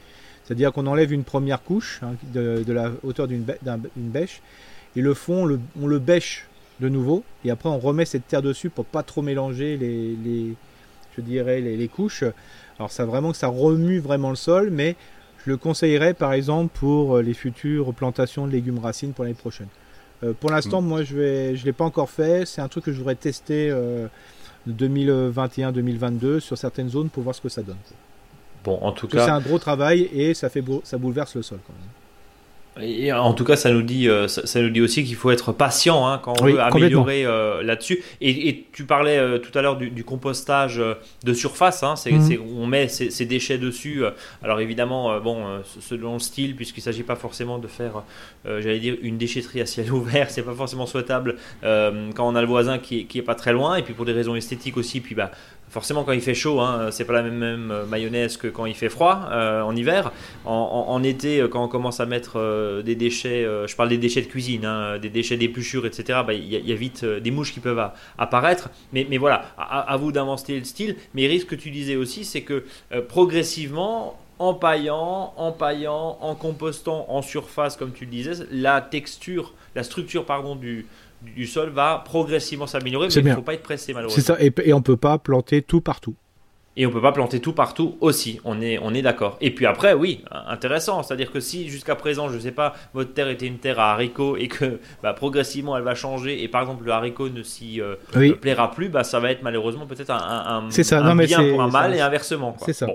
C'est-à-dire 0.47 0.71
qu'on 0.71 0.87
enlève 0.87 1.11
une 1.11 1.25
première 1.25 1.61
couche 1.61 1.99
hein, 2.03 2.13
de, 2.33 2.63
la 2.71 2.91
hauteur 3.03 3.27
d'une 3.27 3.43
bêche 3.97 4.41
et 4.95 5.01
le 5.01 5.13
fond, 5.13 5.59
on 5.81 5.87
le 5.87 5.99
bêche 5.99 6.47
de 6.79 6.87
nouveau 6.87 7.23
et 7.43 7.51
après 7.51 7.67
on 7.67 7.79
remet 7.79 8.05
cette 8.05 8.27
terre 8.27 8.41
dessus 8.41 8.69
pour 8.69 8.85
pas 8.85 9.03
trop 9.03 9.21
mélanger 9.21 9.75
les, 9.75 10.55
je 11.15 11.21
dirais 11.21 11.59
les, 11.59 11.87
couches. 11.89 12.23
Alors 12.79 12.91
ça 12.91 13.05
vraiment 13.05 13.31
que 13.31 13.37
ça 13.37 13.47
remue 13.47 13.99
vraiment 13.99 14.29
le 14.29 14.37
sol, 14.37 14.69
mais 14.71 14.95
je 15.45 15.51
le 15.51 15.57
conseillerais 15.57 16.13
par 16.13 16.31
exemple 16.31 16.71
pour 16.79 17.19
les 17.19 17.33
futures 17.33 17.93
plantations 17.93 18.47
de 18.47 18.53
légumes 18.53 18.79
racines 18.79 19.11
pour 19.11 19.25
l'année 19.25 19.35
prochaine. 19.35 19.67
Euh, 20.23 20.33
pour 20.33 20.49
l'instant, 20.49 20.81
mm. 20.81 20.85
moi 20.85 21.03
je 21.03 21.15
vais, 21.15 21.55
je 21.57 21.65
l'ai 21.65 21.73
pas 21.73 21.85
encore 21.85 22.09
fait. 22.09 22.45
C'est 22.45 22.61
un 22.61 22.69
truc 22.69 22.85
que 22.85 22.93
je 22.93 22.97
voudrais 22.97 23.15
tester 23.15 23.73
2021-2022 24.69 26.25
euh, 26.25 26.39
sur 26.39 26.57
certaines 26.57 26.89
zones 26.89 27.09
pour 27.09 27.23
voir 27.23 27.35
ce 27.35 27.41
que 27.41 27.49
ça 27.49 27.63
donne. 27.63 27.75
Bon, 28.67 28.79
en 28.81 28.91
tout 28.91 29.07
cas. 29.07 29.23
C'est 29.23 29.31
un 29.31 29.39
gros 29.39 29.59
travail 29.59 30.09
et 30.13 30.33
ça, 30.33 30.49
fait 30.49 30.61
ça 30.83 30.97
bouleverse 30.97 31.35
le 31.35 31.41
sol 31.41 31.59
quand 31.65 31.71
même. 31.71 31.87
Et 32.81 33.11
en 33.11 33.33
tout 33.33 33.43
cas, 33.43 33.55
ça 33.55 33.71
nous 33.71 33.81
dit, 33.81 34.07
euh, 34.07 34.27
ça, 34.27 34.61
nous 34.61 34.69
dit 34.69 34.81
aussi 34.81 35.03
qu'il 35.03 35.15
faut 35.15 35.31
être 35.31 35.51
patient 35.51 36.07
hein, 36.07 36.19
quand 36.21 36.39
on 36.41 36.45
veut 36.45 36.59
améliorer 36.59 37.25
euh, 37.25 37.63
là-dessus. 37.63 38.03
Et, 38.21 38.65
tu 38.71 38.83
parlais 38.83 39.17
euh, 39.17 39.39
tout 39.39 39.57
à 39.57 39.61
l'heure 39.61 39.77
du, 39.77 40.03
compostage 40.03 40.79
de 41.23 41.33
surface. 41.33 41.81
Hein, 41.81 41.95
mhm. 42.05 42.39
on 42.57 42.67
met 42.67 42.87
ces, 42.89 43.25
déchets 43.25 43.57
dessus. 43.57 44.03
Alors 44.43 44.59
évidemment, 44.59 45.19
bon, 45.21 45.45
selon 45.79 46.13
le 46.13 46.19
style, 46.19 46.55
puisqu'il 46.55 46.81
ne 46.81 46.83
s'agit 46.83 47.03
pas 47.03 47.15
forcément 47.15 47.57
de 47.57 47.67
faire, 47.67 48.03
j'allais 48.45 48.79
dire, 48.79 48.95
une 49.01 49.17
déchetterie 49.17 49.61
à 49.61 49.65
ciel 49.65 49.91
ouvert, 49.93 50.29
c'est 50.29 50.43
pas 50.43 50.53
forcément 50.53 50.85
souhaitable 50.85 51.37
quand 51.61 52.27
on 52.27 52.35
a 52.35 52.41
le 52.41 52.47
voisin 52.47 52.79
qui, 52.79 53.05
qui 53.05 53.17
est 53.17 53.23
pas 53.23 53.35
très 53.35 53.53
loin. 53.53 53.77
Et 53.77 53.81
puis 53.81 53.93
pour 53.93 54.05
des 54.05 54.13
raisons 54.13 54.35
esthétiques 54.35 54.77
aussi, 54.77 54.99
puis 54.99 55.15
bah 55.15 55.31
Forcément, 55.69 56.05
quand 56.05 56.13
il 56.13 56.21
fait 56.21 56.33
chaud, 56.33 56.61
hein, 56.61 56.91
c'est 56.91 57.03
pas 57.03 57.13
la 57.13 57.23
même, 57.23 57.71
euh, 57.71 57.85
mayonnaise 57.85 58.37
que 58.37 58.47
quand 58.47 58.65
il 58.65 58.73
fait 58.73 58.87
froid 58.87 59.27
euh, 59.31 59.61
en 59.61 59.75
hiver. 59.75 60.13
En, 60.45 61.03
été, 61.03 61.41
euh, 61.41 61.47
quand 61.49 61.63
on 61.63 61.67
commence 61.67 61.99
à 61.99 62.05
mettre 62.05 62.81
des 62.83 62.95
déchets, 62.95 63.43
je 63.43 63.75
parle 63.75 63.89
des 63.89 63.97
déchets 63.97 64.21
de 64.21 64.27
cuisine, 64.27 64.65
hein, 64.65 64.97
des 64.97 65.09
déchets 65.09 65.35
d'épluchure, 65.35 65.85
etc., 65.85 66.19
bah, 66.25 66.33
il 66.33 66.47
y, 66.47 66.71
a 66.71 66.75
vite 66.75 67.03
des 67.03 67.31
mouches 67.31 67.53
qui 67.53 67.59
peuvent 67.59 67.91
apparaître. 68.17 68.69
Mais, 68.93 69.17
voilà, 69.17 69.45
à, 69.57 69.95
vous 69.97 70.11
d'inventer 70.11 70.57
le 70.57 70.65
style. 70.65 70.95
Mais 71.13 71.27
risque 71.27 71.47
que 71.47 71.55
tu 71.55 71.69
disais 71.69 71.95
aussi, 71.95 72.23
c'est 72.23 72.41
que 72.41 72.63
progressivement, 73.09 74.17
en 74.39 74.53
paillant, 74.53 75.33
en 75.35 75.51
paillant, 75.51 76.17
en 76.21 76.35
compostant 76.35 77.05
en 77.09 77.21
surface, 77.21 77.75
comme 77.75 77.91
tu 77.91 78.05
le 78.05 78.11
disais, 78.11 78.33
la 78.51 78.81
texture, 78.81 79.53
la 79.75 79.83
structure 79.83 80.25
pardon, 80.25 80.55
du, 80.55 80.85
du 81.21 81.47
sol 81.47 81.69
va 81.69 82.01
progressivement 82.05 82.67
s'améliorer, 82.67 83.07
mais 83.07 83.13
il 83.13 83.23
ne 83.25 83.33
faut 83.33 83.41
pas 83.41 83.53
être 83.53 83.63
pressé 83.63 83.93
malheureusement. 83.93 84.15
C'est 84.21 84.27
ça, 84.27 84.37
et, 84.39 84.53
et 84.63 84.73
on 84.73 84.81
peut 84.81 84.97
pas 84.97 85.17
planter 85.17 85.61
tout 85.61 85.81
partout. 85.81 86.15
Et 86.79 86.85
on 86.85 86.91
peut 86.91 87.01
pas 87.01 87.11
planter 87.11 87.39
tout 87.39 87.53
partout 87.53 87.97
aussi, 88.01 88.39
on 88.45 88.61
est, 88.61 88.77
on 88.77 88.93
est 88.93 89.01
d'accord. 89.01 89.37
Et 89.41 89.49
puis 89.49 89.65
après, 89.65 89.93
oui, 89.93 90.23
intéressant, 90.47 91.01
c'est-à-dire 91.01 91.31
que 91.31 91.39
si 91.39 91.69
jusqu'à 91.69 91.95
présent, 91.95 92.29
je 92.29 92.35
ne 92.35 92.39
sais 92.39 92.51
pas, 92.51 92.75
votre 92.93 93.15
terre 93.15 93.29
était 93.29 93.47
une 93.47 93.57
terre 93.57 93.79
à 93.79 93.93
haricots 93.93 94.37
et 94.37 94.47
que 94.47 94.79
bah, 95.03 95.13
progressivement 95.13 95.75
elle 95.75 95.83
va 95.83 95.95
changer 95.95 96.43
et 96.43 96.47
par 96.47 96.61
exemple 96.61 96.85
le 96.85 96.91
haricot 96.91 97.29
ne 97.29 97.41
s'y 97.41 97.81
euh, 97.81 97.95
plaira 98.39 98.69
plus, 98.69 98.89
bah, 98.89 99.03
ça 99.03 99.19
va 99.19 99.31
être 99.31 99.41
malheureusement 99.41 99.87
peut-être 99.87 100.11
un, 100.11 100.17
un, 100.17 100.67
un, 100.67 101.15
bien 101.15 101.49
pour 101.49 101.63
un 101.63 101.67
mal 101.67 101.95
et 101.95 101.99
inversement. 101.99 102.55
C'est 102.63 102.73
ça. 102.73 102.85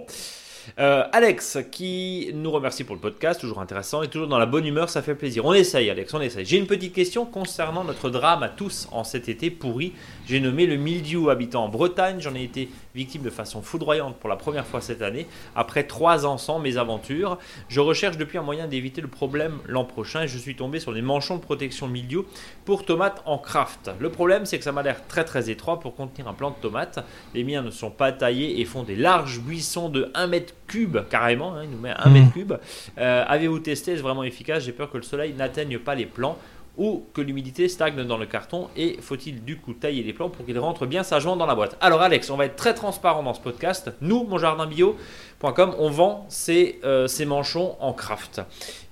Euh, 0.79 1.05
Alex, 1.13 1.59
qui 1.71 2.31
nous 2.35 2.51
remercie 2.51 2.85
pour 2.85 2.95
le 2.95 3.01
podcast, 3.01 3.41
toujours 3.41 3.61
intéressant 3.61 4.03
et 4.03 4.09
toujours 4.09 4.29
dans 4.29 4.39
la 4.39 4.47
bonne 4.47 4.67
humeur, 4.67 4.89
ça 4.91 5.03
fait 5.03 5.15
plaisir. 5.15 5.45
On 5.45 5.53
essaye, 5.53 5.91
Alex, 5.91 6.13
on 6.15 6.21
essaye. 6.21 6.45
J'ai 6.45 6.59
une 6.59 6.67
petite 6.67 6.93
question 6.93 7.25
concernant 7.25 7.85
notre 7.85 8.11
drame 8.11 8.43
à 8.43 8.49
tous 8.49 8.89
en 8.93 9.05
cet 9.05 9.29
été 9.29 9.51
pourri. 9.51 9.93
J'ai 10.27 10.41
nommé 10.41 10.67
le 10.67 10.77
mildiou 10.77 11.31
habitant 11.31 11.65
en 11.65 11.69
Bretagne. 11.69 12.21
J'en 12.21 12.35
ai 12.35 12.45
été 12.45 12.69
victime 12.95 13.23
de 13.23 13.31
façon 13.31 13.63
foudroyante 13.63 14.17
pour 14.17 14.29
la 14.29 14.37
première 14.37 14.67
fois 14.67 14.81
cette 14.81 15.03
année. 15.03 15.27
Après 15.57 15.85
trois 15.85 16.27
ans 16.27 16.39
sans 16.39 16.59
mes 16.59 16.77
aventures, 16.77 17.39
je 17.69 17.81
recherche 17.81 18.17
depuis 18.17 18.39
un 18.39 18.43
moyen 18.43 18.67
d'éviter 18.67 19.01
le 19.01 19.09
problème 19.09 19.59
l'an 19.67 19.85
prochain 19.85 20.23
et 20.23 20.29
je 20.29 20.39
suis 20.39 20.57
tombé 20.57 20.81
sur 20.81 20.93
des 20.93 21.03
manchons 21.03 21.37
de 21.37 21.43
protection 21.43 21.89
mildiou 21.89 22.25
pour 22.65 22.85
tomates 22.85 23.23
en 23.27 23.39
craft. 23.39 23.91
Le 23.99 24.11
problème, 24.11 24.47
c'est 24.47 24.59
que 24.59 24.65
ça 24.65 24.73
m'a 24.73 24.83
l'air 24.83 25.07
très 25.07 25.25
très 25.25 25.51
étroit 25.51 25.81
pour 25.81 25.95
contenir 25.95 26.29
un 26.29 26.35
plant 26.35 26.51
de 26.51 26.57
tomates. 26.57 27.05
Les 27.35 27.45
miens 27.45 27.63
ne 27.63 27.71
sont 27.71 27.91
pas 27.91 28.13
taillés 28.13 28.61
et 28.61 28.65
font 28.65 28.83
des 28.83 28.97
larges 28.97 29.41
buissons 29.41 29.89
de 29.89 30.11
1 30.15 30.27
mètre 30.27 30.55
cube 30.67 30.99
carrément, 31.11 31.55
hein, 31.55 31.65
il 31.65 31.71
nous 31.71 31.79
met 31.79 31.91
1 31.97 32.11
mètre 32.11 32.27
mmh. 32.27 32.33
cube. 32.33 32.53
Euh, 32.99 33.25
avez-vous 33.27 33.59
testé? 33.59 33.93
Est-ce 33.93 34.03
vraiment 34.03 34.25
efficace? 34.25 34.65
J'ai 34.65 34.73
peur 34.73 34.91
que 34.91 34.97
le 34.97 35.03
soleil 35.03 35.33
n'atteigne 35.35 35.79
pas 35.79 35.95
les 35.95 36.07
plants 36.07 36.39
ou 36.77 37.05
que 37.13 37.21
l'humidité 37.21 37.69
stagne 37.69 38.03
dans 38.05 38.17
le 38.17 38.27
carton 38.27 38.69
et 38.77 38.99
faut-il 39.01 39.45
du 39.45 39.59
coup 39.59 39.75
tailler 39.75 40.03
les 40.03 40.13
plants 40.13 40.31
pour 40.31 40.47
qu'ils 40.47 40.59
rentrent 40.59 40.87
bien 40.87 41.03
sagement 41.03 41.37
dans 41.37 41.47
la 41.47 41.55
boîte 41.55 41.77
Alors 41.81 42.01
Alex, 42.01 42.31
on 42.31 42.37
va 42.37 42.47
être 42.47 42.57
très 42.57 42.75
transparent 42.75 43.23
dans 43.23 43.35
ce 43.35 43.41
podcast. 43.41 43.93
Nous, 44.01 44.25
mon 44.25 44.39
jardin 44.39 44.67
bio, 44.67 44.97
on 45.43 45.91
vend 45.91 46.27
ces, 46.29 46.79
euh, 46.85 47.07
ces 47.07 47.25
manchons 47.25 47.77
en 47.81 47.93
craft. 47.93 48.43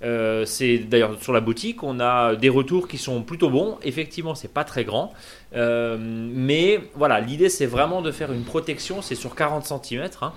Euh, 0.03 0.45
c'est 0.45 0.79
d'ailleurs 0.79 1.21
sur 1.23 1.33
la 1.33 1.41
boutique, 1.41 1.83
on 1.83 2.01
a 2.01 2.35
des 2.35 2.49
retours 2.49 2.89
qui 2.89 2.99
sont 2.99 3.23
plutôt 3.23 3.51
bons. 3.51 3.79
Effectivement, 3.83 4.35
c'est 4.35 4.53
pas 4.53 4.65
très 4.65 4.85
grand, 4.85 5.13
euh, 5.55 5.97
mais 6.01 6.81
voilà, 6.95 7.21
l'idée 7.21 7.49
c'est 7.49 7.67
vraiment 7.67 8.03
de 8.03 8.11
faire 8.11 8.33
une 8.33 8.45
protection. 8.45 9.03
C'est 9.03 9.15
sur 9.15 9.35
40 9.35 9.65
cm. 9.65 10.09
Hein. 10.23 10.33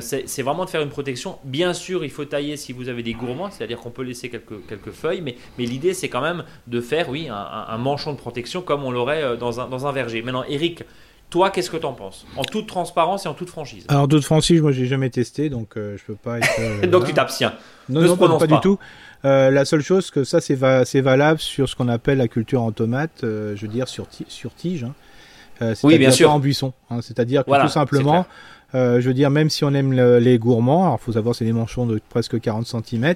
c'est 0.00 0.42
vraiment 0.42 0.64
de 0.64 0.70
faire 0.70 0.82
une 0.82 0.88
protection. 0.88 1.38
Bien 1.44 1.74
sûr, 1.74 2.04
il 2.04 2.10
faut 2.10 2.24
tailler 2.24 2.56
si 2.56 2.72
vous 2.72 2.88
avez 2.88 3.02
des 3.02 3.14
gourmands, 3.14 3.50
c'est-à-dire 3.50 3.78
qu'on 3.78 3.90
peut 3.90 4.02
laisser 4.02 4.30
quelques, 4.30 4.92
feuilles, 4.92 5.20
mais, 5.20 5.36
l'idée 5.58 5.94
c'est 5.94 6.08
quand 6.08 6.20
même 6.20 6.44
de 6.66 6.80
faire, 6.80 7.08
oui, 7.08 7.28
un, 7.30 7.78
manchon 7.78 8.12
de 8.12 8.18
protection 8.18 8.62
comme 8.62 8.84
on 8.84 8.90
l'aurait 8.90 9.36
dans 9.36 9.86
un 9.86 9.92
verger. 9.92 10.22
Maintenant, 10.22 10.44
Eric 10.48 10.84
toi, 11.32 11.48
qu'est-ce 11.48 11.70
que 11.70 11.78
tu 11.78 11.86
en 11.86 11.94
penses? 11.94 12.26
En 12.36 12.44
toute 12.44 12.66
transparence 12.66 13.24
et 13.24 13.28
en 13.28 13.32
toute 13.32 13.48
franchise. 13.48 13.86
Alors, 13.88 14.06
toute 14.06 14.22
franchise, 14.22 14.60
moi, 14.60 14.70
j'ai 14.70 14.84
jamais 14.84 15.08
testé, 15.08 15.48
donc 15.48 15.78
euh, 15.78 15.96
je 15.96 16.04
peux 16.04 16.14
pas 16.14 16.36
être. 16.36 16.46
Euh, 16.60 16.86
donc, 16.86 17.06
tu 17.06 17.14
t'abstiens. 17.14 17.54
Non, 17.88 18.02
non, 18.02 18.16
pas, 18.16 18.46
du 18.46 18.60
tout. 18.60 18.78
Euh, 19.24 19.50
la 19.50 19.64
seule 19.64 19.80
chose 19.80 20.10
que 20.10 20.24
ça, 20.24 20.42
c'est 20.42 21.00
valable 21.00 21.40
sur 21.40 21.70
ce 21.70 21.74
qu'on 21.74 21.88
appelle 21.88 22.18
la 22.18 22.28
culture 22.28 22.60
en 22.60 22.70
tomate, 22.70 23.20
je 23.22 23.58
veux 23.58 23.68
dire 23.68 23.88
sur, 23.88 24.06
sur 24.28 24.54
tige. 24.54 24.84
Hein. 24.84 25.72
oui, 25.82 25.96
bien 25.96 26.10
sûr. 26.10 26.30
en 26.30 26.38
buisson. 26.38 26.74
Hein. 26.90 27.00
C'est-à-dire 27.00 27.46
que 27.46 27.62
tout 27.62 27.68
simplement, 27.68 28.26
je 28.74 29.00
veux 29.00 29.14
dire, 29.14 29.30
même 29.30 29.48
si 29.48 29.64
on 29.64 29.72
aime 29.72 29.94
les 30.18 30.38
gourmands, 30.38 30.84
alors 30.84 31.00
faut 31.00 31.12
savoir, 31.12 31.34
c'est 31.34 31.46
des 31.46 31.54
manchons 31.54 31.86
de 31.86 31.98
presque 32.10 32.38
40 32.38 32.66
cm. 32.66 33.14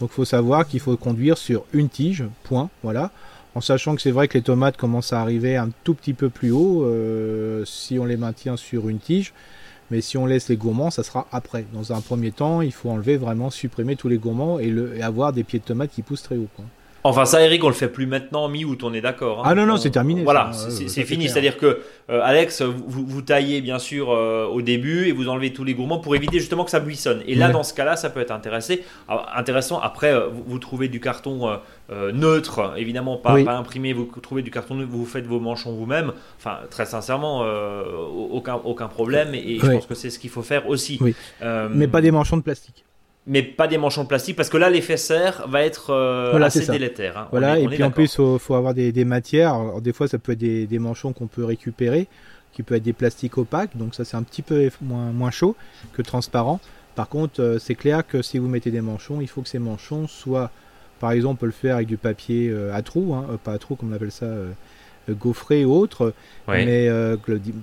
Donc, 0.00 0.10
faut 0.10 0.24
savoir 0.24 0.66
qu'il 0.66 0.80
faut 0.80 0.96
conduire 0.96 1.38
sur 1.38 1.66
une 1.72 1.88
tige, 1.88 2.24
point. 2.42 2.68
Voilà 2.82 3.12
en 3.54 3.60
sachant 3.60 3.94
que 3.94 4.02
c'est 4.02 4.10
vrai 4.10 4.28
que 4.28 4.36
les 4.36 4.42
tomates 4.42 4.76
commencent 4.76 5.12
à 5.12 5.20
arriver 5.20 5.56
un 5.56 5.70
tout 5.84 5.94
petit 5.94 6.14
peu 6.14 6.28
plus 6.28 6.50
haut 6.50 6.84
euh, 6.84 7.64
si 7.64 7.98
on 7.98 8.04
les 8.04 8.16
maintient 8.16 8.56
sur 8.56 8.88
une 8.88 8.98
tige. 8.98 9.32
Mais 9.90 10.00
si 10.00 10.16
on 10.16 10.26
laisse 10.26 10.48
les 10.48 10.56
gourmands, 10.56 10.90
ça 10.90 11.02
sera 11.02 11.28
après. 11.30 11.66
Dans 11.72 11.92
un 11.92 12.00
premier 12.00 12.32
temps, 12.32 12.62
il 12.62 12.72
faut 12.72 12.90
enlever 12.90 13.16
vraiment, 13.16 13.50
supprimer 13.50 13.96
tous 13.96 14.08
les 14.08 14.18
gourmands 14.18 14.58
et, 14.58 15.02
avoir 15.02 15.32
des 15.32 15.44
pieds 15.44 15.58
de 15.58 15.64
tomates 15.64 15.90
qui 15.90 16.02
poussent 16.02 16.22
très 16.22 16.36
haut. 16.36 16.48
Enfin, 17.06 17.26
ça, 17.26 17.42
Eric, 17.42 17.62
on 17.62 17.68
le 17.68 17.74
fait 17.74 17.88
plus 17.88 18.06
maintenant, 18.06 18.48
mi-août, 18.48 18.82
on 18.82 18.94
est 18.94 19.02
d'accord. 19.02 19.40
Hein. 19.40 19.50
ah 19.50 19.54
non, 19.54 19.66
non, 19.66 19.76
c'est 19.76 19.90
terminé. 19.90 20.22
Voilà, 20.24 20.50
c'est 20.52 21.04
fini. 21.04 21.28
C'est-à-dire 21.28 21.58
que, 21.58 21.80
euh, 22.10 22.20
Alex, 22.22 22.62
vous, 22.62 23.04
vous, 23.06 23.22
taillez 23.22 23.60
bien 23.60 23.78
sûr 23.78 24.10
euh, 24.10 24.46
au 24.46 24.62
début 24.62 25.06
et 25.06 25.12
vous 25.12 25.28
enlevez 25.28 25.52
tous 25.52 25.64
les 25.64 25.74
gourmands 25.74 25.98
pour 25.98 26.16
éviter 26.16 26.38
justement 26.38 26.64
que 26.64 26.70
ça 26.70 26.80
buissonne. 26.80 27.22
Et 27.26 27.34
là, 27.34 27.50
dans 27.50 27.62
ce 27.62 27.74
cas-là, 27.74 27.96
ça 27.96 28.10
peut 28.10 28.20
être 28.20 28.30
intéressant. 28.30 28.74
intéressant. 29.34 29.80
Après, 29.80 30.14
vous, 30.46 30.58
trouvez 30.58 30.88
du 30.88 31.00
carton 31.00 31.58
euh, 31.90 32.12
neutre, 32.12 32.72
évidemment 32.78 33.18
pas, 33.18 33.44
pas, 33.44 33.58
imprimé, 33.58 33.92
vous 33.92 34.06
trouvez 34.22 34.40
du 34.40 34.50
carton 34.50 34.74
neutre, 34.74 34.90
vous 34.90 35.04
faites 35.04 35.26
vos 35.26 35.38
manchons 35.38 35.74
vous-même. 35.74 36.12
Enfin, 36.38 36.60
très 36.70 36.86
sincèrement, 36.86 37.42
euh, 37.42 37.84
aucun, 38.30 38.54
aucun 38.54 38.88
problème 38.88 39.34
et, 39.34 39.58
je 39.58 39.66
pense 39.66 39.84
que 39.84 39.94
c'est 39.94 40.08
ce 40.08 40.18
qu'il 40.18 40.30
faut 40.30 40.42
faire 40.42 40.66
aussi. 40.66 40.98
Euh, 41.42 41.68
mais 41.70 41.86
pas 41.86 42.00
des 42.00 42.10
manchons 42.10 42.38
de 42.38 42.42
plastique. 42.42 42.83
Mais 43.26 43.42
pas 43.42 43.68
des 43.68 43.78
manchons 43.78 44.02
de 44.02 44.08
plastique 44.08 44.36
parce 44.36 44.50
que 44.50 44.58
là 44.58 44.68
l'effet 44.68 44.98
serre 44.98 45.46
va 45.48 45.62
être 45.62 45.92
assez 46.42 46.66
délétère. 46.66 47.16
Hein. 47.16 47.28
Voilà, 47.30 47.58
et 47.58 47.66
puis 47.68 47.82
en 47.82 47.90
plus 47.90 48.18
il 48.18 48.38
faut, 48.38 48.54
avoir 48.54 48.74
des, 48.74 48.92
des 48.92 49.06
matières. 49.06 49.80
des 49.80 49.94
fois 49.94 50.08
ça 50.08 50.18
peut 50.18 50.32
être 50.32 50.38
des, 50.38 50.66
des, 50.66 50.78
manchons 50.78 51.14
qu'on 51.14 51.26
peut 51.26 51.44
récupérer, 51.44 52.06
qui 52.52 52.62
peut 52.62 52.74
être 52.74 52.82
des 52.82 52.92
plastiques 52.92 53.38
opaques, 53.38 53.76
donc 53.76 53.94
ça 53.94 54.04
c'est 54.04 54.18
un 54.18 54.22
petit 54.22 54.42
peu 54.42 54.68
moins, 54.82 55.10
moins 55.12 55.30
chaud 55.30 55.56
que 55.94 56.02
transparent. 56.02 56.60
Par 56.96 57.08
contre, 57.08 57.56
c'est 57.58 57.74
clair 57.74 58.06
que 58.06 58.20
si 58.20 58.38
vous 58.38 58.46
mettez 58.46 58.70
des 58.70 58.82
manchons, 58.82 59.20
il 59.20 59.26
faut 59.26 59.40
que 59.40 59.48
ces 59.48 59.58
manchons 59.58 60.06
soient 60.06 60.50
par 61.00 61.12
exemple, 61.12 61.32
on 61.32 61.36
peut 61.36 61.46
le 61.46 61.52
faire 61.52 61.76
avec 61.76 61.88
du 61.88 61.98
papier 61.98 62.48
euh, 62.48 62.74
à 62.74 62.80
trous, 62.80 63.14
hein, 63.14 63.26
euh, 63.30 63.36
pas 63.36 63.52
à 63.52 63.58
trous 63.58 63.76
comme 63.76 63.92
on 63.92 63.94
appelle 63.94 64.10
ça, 64.10 64.26
euh, 65.08 65.14
gaufré 65.14 65.64
ou 65.64 65.74
autre. 65.74 66.12
Mais 66.48 66.88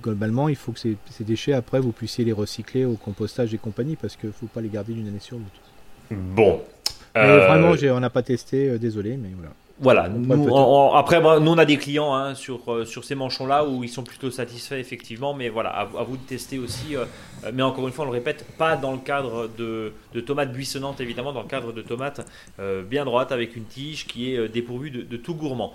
globalement, 0.02 0.48
il 0.48 0.56
faut 0.56 0.72
que 0.72 0.80
ces, 0.80 0.96
déchets, 1.20 1.52
après, 1.52 1.80
vous 1.80 1.92
puissiez 1.92 2.24
les 2.24 2.32
recycler 2.32 2.84
au 2.84 2.94
compostage 2.94 3.54
et 3.54 3.58
compagnie, 3.58 3.96
parce 3.96 4.16
qu'il 4.16 4.28
ne 4.28 4.34
faut 4.34 4.46
pas 4.46 4.60
les 4.60 4.68
garder 4.68 4.92
d'une 4.92 5.08
année 5.08 5.20
sur 5.20 5.36
l'autre. 5.36 6.20
Bon. 6.34 6.60
Vraiment, 7.14 7.72
on 7.72 8.00
n'a 8.00 8.10
pas 8.10 8.22
testé, 8.22 8.78
désolé, 8.78 9.16
mais 9.16 9.30
voilà. 9.36 9.52
Voilà. 9.82 10.08
après, 10.94 11.20
nous, 11.40 11.50
on 11.50 11.58
a 11.58 11.64
des 11.64 11.76
clients 11.76 12.14
hein, 12.14 12.34
sur, 12.36 12.72
euh, 12.72 12.84
sur 12.84 13.04
ces 13.04 13.16
manchons-là 13.16 13.66
où 13.66 13.82
ils 13.82 13.88
sont 13.88 14.04
plutôt 14.04 14.30
satisfaits, 14.30 14.76
effectivement. 14.76 15.34
Mais 15.34 15.48
voilà, 15.48 15.70
à, 15.70 16.04
vous 16.04 16.16
de 16.16 16.22
tester 16.22 16.60
aussi. 16.60 16.94
Euh, 16.94 17.04
mais 17.52 17.62
encore 17.62 17.88
une 17.88 17.92
fois, 17.92 18.04
on 18.04 18.08
le 18.08 18.12
répète, 18.12 18.46
pas 18.56 18.76
dans 18.76 18.92
le 18.92 18.98
cadre 18.98 19.50
de, 19.58 19.92
de 20.14 20.20
tomates 20.20 20.52
buissonnantes, 20.52 21.00
évidemment, 21.00 21.32
dans 21.32 21.42
le 21.42 21.48
cadre 21.48 21.72
de 21.72 21.82
tomates 21.82 22.24
euh, 22.60 22.82
bien 22.82 23.04
droites 23.04 23.32
avec 23.32 23.56
une 23.56 23.64
tige 23.64 24.06
qui 24.06 24.32
est 24.32 24.48
dépourvue 24.48 24.90
de, 24.90 25.02
de 25.02 25.16
tout 25.16 25.34
gourmand. 25.34 25.72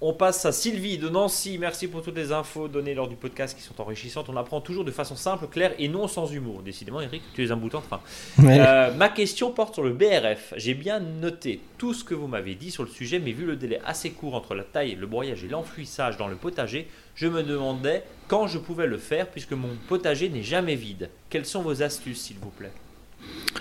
On 0.00 0.12
passe 0.12 0.46
à 0.46 0.52
Sylvie 0.52 0.96
de 0.96 1.08
Nancy. 1.08 1.58
Merci 1.58 1.88
pour 1.88 2.02
toutes 2.02 2.14
les 2.14 2.30
infos 2.30 2.68
données 2.68 2.94
lors 2.94 3.08
du 3.08 3.16
podcast 3.16 3.56
qui 3.56 3.64
sont 3.64 3.80
enrichissantes. 3.80 4.28
On 4.28 4.36
apprend 4.36 4.60
toujours 4.60 4.84
de 4.84 4.92
façon 4.92 5.16
simple, 5.16 5.48
claire 5.48 5.72
et 5.76 5.88
non 5.88 6.06
sans 6.06 6.32
humour. 6.32 6.62
Décidément, 6.62 7.00
Eric, 7.00 7.20
tu 7.34 7.44
es 7.44 7.50
un 7.50 7.56
bouton 7.56 7.80
de 7.80 7.84
fin. 7.84 8.00
Euh, 8.44 8.94
ma 8.94 9.08
question 9.08 9.50
porte 9.50 9.74
sur 9.74 9.82
le 9.82 9.90
BRF. 9.90 10.54
J'ai 10.56 10.74
bien 10.74 11.00
noté 11.00 11.60
tout 11.78 11.94
ce 11.94 12.04
que 12.04 12.14
vous 12.14 12.28
m'avez 12.28 12.54
dit 12.54 12.70
sur 12.70 12.84
le 12.84 12.88
sujet, 12.88 13.18
mais 13.18 13.32
vu 13.32 13.44
le 13.44 13.56
délai 13.56 13.80
assez 13.84 14.10
court 14.10 14.36
entre 14.36 14.54
la 14.54 14.62
taille, 14.62 14.94
le 14.94 15.08
broyage 15.08 15.42
et 15.42 15.48
l'enfouissage 15.48 16.16
dans 16.16 16.28
le 16.28 16.36
potager, 16.36 16.86
je 17.16 17.26
me 17.26 17.42
demandais 17.42 18.04
quand 18.28 18.46
je 18.46 18.58
pouvais 18.58 18.86
le 18.86 18.98
faire 18.98 19.26
puisque 19.26 19.52
mon 19.52 19.70
potager 19.88 20.28
n'est 20.28 20.44
jamais 20.44 20.76
vide. 20.76 21.10
Quelles 21.28 21.46
sont 21.46 21.62
vos 21.62 21.82
astuces, 21.82 22.20
s'il 22.20 22.36
vous 22.38 22.50
plaît? 22.50 22.70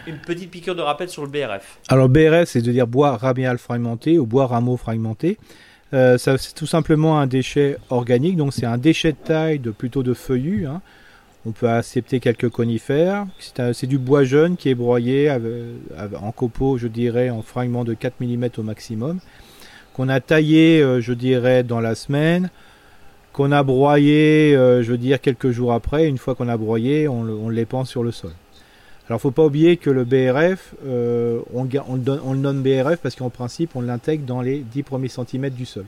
Une 0.05 0.19
petite 0.19 0.51
piqûre 0.51 0.75
de 0.75 0.83
rappel 0.83 1.09
sur 1.09 1.25
le 1.25 1.29
BRF. 1.29 1.79
Alors 1.87 2.09
BRF, 2.09 2.45
c'est 2.45 2.61
de 2.61 2.71
dire 2.71 2.85
bois 2.85 3.17
ramial 3.17 3.57
fragmenté 3.57 4.19
ou 4.19 4.27
bois 4.27 4.45
rameau 4.45 4.77
fragmenté. 4.77 5.39
Euh, 5.93 6.17
c'est 6.17 6.53
tout 6.53 6.65
simplement 6.65 7.19
un 7.19 7.27
déchet 7.27 7.77
organique, 7.89 8.35
donc 8.35 8.53
c'est 8.53 8.65
un 8.65 8.77
déchet 8.77 9.13
de 9.13 9.17
taille 9.17 9.59
de, 9.59 9.71
plutôt 9.71 10.03
de 10.03 10.13
feuillus. 10.13 10.67
Hein. 10.67 10.81
On 11.45 11.51
peut 11.51 11.69
accepter 11.69 12.19
quelques 12.19 12.49
conifères. 12.49 13.25
C'est 13.39 13.85
du 13.85 13.97
bois 13.97 14.25
jeune 14.25 14.57
qui 14.57 14.69
est 14.69 14.75
broyé 14.75 15.31
en 16.21 16.31
copeaux, 16.33 16.77
je 16.77 16.87
dirais, 16.87 17.29
en 17.29 17.41
fragments 17.41 17.85
de 17.85 17.93
4 17.93 18.15
mm 18.19 18.49
au 18.57 18.63
maximum. 18.63 19.19
Qu'on 19.93 20.09
a 20.09 20.19
taillé, 20.19 20.81
euh, 20.81 20.99
je 20.99 21.13
dirais, 21.13 21.63
dans 21.63 21.79
la 21.79 21.95
semaine. 21.95 22.49
Qu'on 23.31 23.53
a 23.53 23.63
broyé, 23.63 24.55
euh, 24.55 24.83
je 24.83 24.91
veux 24.91 24.97
dire, 24.97 25.21
quelques 25.21 25.51
jours 25.51 25.71
après. 25.71 26.07
Une 26.07 26.17
fois 26.17 26.35
qu'on 26.35 26.49
a 26.49 26.57
broyé, 26.57 27.07
on, 27.07 27.21
on 27.21 27.49
les 27.49 27.65
pend 27.65 27.85
sur 27.85 28.03
le 28.03 28.11
sol. 28.11 28.31
Alors 29.09 29.21
faut 29.21 29.31
pas 29.31 29.45
oublier 29.45 29.77
que 29.77 29.89
le 29.89 30.03
BRF, 30.03 30.73
euh, 30.85 31.39
on, 31.53 31.63
le 31.63 32.37
nomme 32.37 32.61
BRF 32.61 32.97
parce 32.97 33.15
qu'en 33.15 33.29
principe 33.29 33.75
on 33.75 33.81
l'intègre 33.81 34.25
dans 34.25 34.41
les 34.41 34.59
10 34.59 34.83
premiers 34.83 35.07
centimètres 35.07 35.55
du 35.55 35.65
sol. 35.65 35.85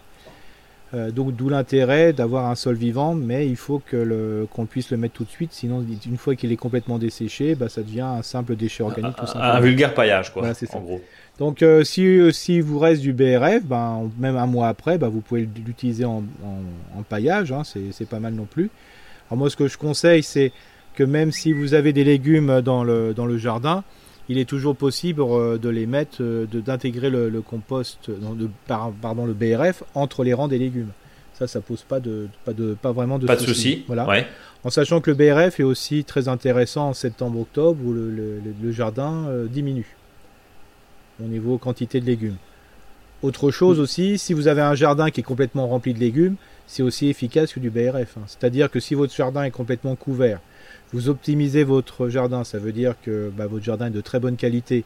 Euh, 0.95 1.11
donc 1.11 1.35
d'où 1.35 1.49
l'intérêt 1.49 2.13
d'avoir 2.13 2.49
un 2.49 2.55
sol 2.55 2.75
vivant, 2.75 3.13
mais 3.13 3.47
il 3.47 3.57
faut 3.57 3.79
que 3.79 4.47
qu'on 4.51 4.65
puisse 4.65 4.89
le 4.89 4.97
mettre 4.97 5.13
tout 5.15 5.25
de 5.25 5.29
suite, 5.29 5.51
sinon 5.53 5.85
une 6.05 6.17
fois 6.17 6.35
qu'il 6.35 6.51
est 6.51 6.57
complètement 6.57 6.97
desséché, 6.97 7.55
bah, 7.55 7.69
ça 7.69 7.81
devient 7.81 8.01
un 8.01 8.23
simple 8.23 8.55
déchet 8.55 8.83
organique. 8.83 9.15
tout 9.15 9.25
un, 9.35 9.39
un 9.39 9.59
vulgaire 9.59 9.93
paillage 9.93 10.33
quoi, 10.33 10.43
en 10.73 10.79
gros. 10.79 11.01
Donc 11.37 11.61
euh, 11.61 11.83
si, 11.83 12.19
si 12.33 12.59
vous 12.59 12.79
reste 12.79 13.01
du 13.01 13.13
BRF, 13.13 13.63
ben, 13.65 14.09
même 14.17 14.37
un 14.37 14.47
mois 14.47 14.69
après, 14.69 14.97
bah, 14.97 15.09
vous 15.09 15.21
pouvez 15.21 15.47
l'utiliser 15.65 16.05
en, 16.05 16.23
paillage, 17.07 17.51
hein, 17.51 17.63
c'est 17.63 18.09
pas 18.09 18.19
mal 18.19 18.33
non 18.33 18.45
plus. 18.45 18.69
Alors 19.29 19.37
moi 19.37 19.49
ce 19.49 19.55
que 19.55 19.67
je 19.67 19.77
conseille 19.77 20.23
c'est 20.23 20.51
que 20.99 21.03
même 21.05 21.31
si 21.31 21.53
vous 21.53 21.75
avez 21.75 21.93
des 21.93 22.03
légumes 22.03 22.59
dans 22.59 22.83
le, 22.83 23.13
dans 23.13 23.25
le 23.25 23.37
jardin, 23.37 23.85
il 24.27 24.37
est 24.37 24.43
toujours 24.43 24.75
possible 24.75 25.21
euh, 25.21 25.57
de 25.57 25.69
les 25.69 25.85
mettre, 25.85 26.17
euh, 26.19 26.45
d'intégrer 26.45 27.09
le, 27.09 27.41
compost, 27.41 28.09
de, 28.09 28.49
pardon, 28.67 29.25
le 29.25 29.31
BRF 29.31 29.83
entre 29.95 30.25
les 30.25 30.33
rangs 30.33 30.49
des 30.49 30.57
légumes. 30.57 30.89
Ça, 31.35 31.47
ça 31.47 31.61
pose 31.61 31.83
pas 31.83 32.01
de, 32.01 32.27
pas 32.43 32.51
de, 32.51 32.73
pas 32.73 32.91
vraiment 32.91 33.17
de 33.17 33.27
pas 33.27 33.37
de 33.37 33.45
souci. 33.45 33.85
Voilà. 33.87 34.25
En 34.65 34.69
sachant 34.69 34.99
que 34.99 35.09
le 35.09 35.15
BRF 35.15 35.61
est 35.61 35.63
aussi 35.63 36.03
très 36.03 36.27
intéressant 36.27 36.89
en 36.89 36.93
septembre-octobre 36.93 37.79
où 37.81 37.93
le, 37.93 38.71
jardin 38.73 39.25
euh, 39.29 39.47
diminue 39.47 39.95
au 41.23 41.27
niveau 41.27 41.57
quantité 41.57 42.01
de 42.01 42.05
légumes. 42.05 42.35
Autre 43.21 43.51
chose 43.51 43.79
aussi, 43.79 44.17
si 44.17 44.33
vous 44.33 44.49
avez 44.49 44.61
un 44.61 44.75
jardin 44.75 45.11
qui 45.11 45.21
est 45.21 45.23
complètement 45.23 45.69
rempli 45.69 45.93
de 45.93 45.99
légumes, 45.99 46.35
c'est 46.67 46.83
aussi 46.83 47.07
efficace 47.07 47.53
que 47.53 47.61
du 47.61 47.69
BRF. 47.69 48.17
Hein. 48.17 48.23
C'est-à-dire 48.27 48.69
que 48.69 48.81
si 48.81 48.95
votre 48.95 49.15
jardin 49.15 49.43
est 49.43 49.51
complètement 49.51 49.95
couvert, 49.95 50.41
vous 50.93 51.09
optimisez 51.09 51.63
votre 51.63 52.09
jardin, 52.09 52.43
ça 52.43 52.57
veut 52.57 52.71
dire 52.71 52.95
que 53.03 53.31
bah, 53.35 53.47
votre 53.47 53.63
jardin 53.63 53.87
est 53.87 53.91
de 53.91 54.01
très 54.01 54.19
bonne 54.19 54.37
qualité 54.37 54.85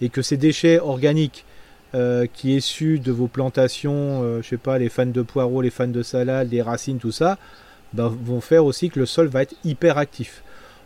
et 0.00 0.08
que 0.08 0.22
ces 0.22 0.36
déchets 0.36 0.78
organiques 0.78 1.44
euh, 1.94 2.26
qui 2.32 2.56
issus 2.56 2.98
de 2.98 3.12
vos 3.12 3.26
plantations, 3.26 4.22
euh, 4.22 4.40
je 4.42 4.48
sais 4.48 4.56
pas, 4.56 4.78
les 4.78 4.88
fans 4.88 5.04
de 5.04 5.20
poireaux, 5.20 5.60
les 5.60 5.70
fans 5.70 5.86
de 5.86 6.02
salade, 6.02 6.50
les 6.50 6.62
racines, 6.62 6.98
tout 6.98 7.12
ça, 7.12 7.36
bah, 7.92 8.10
vont 8.24 8.40
faire 8.40 8.64
aussi 8.64 8.88
que 8.88 8.98
le 8.98 9.04
sol 9.04 9.28
va 9.28 9.42
être 9.42 9.54
hyper 9.62 9.98
actif. 9.98 10.42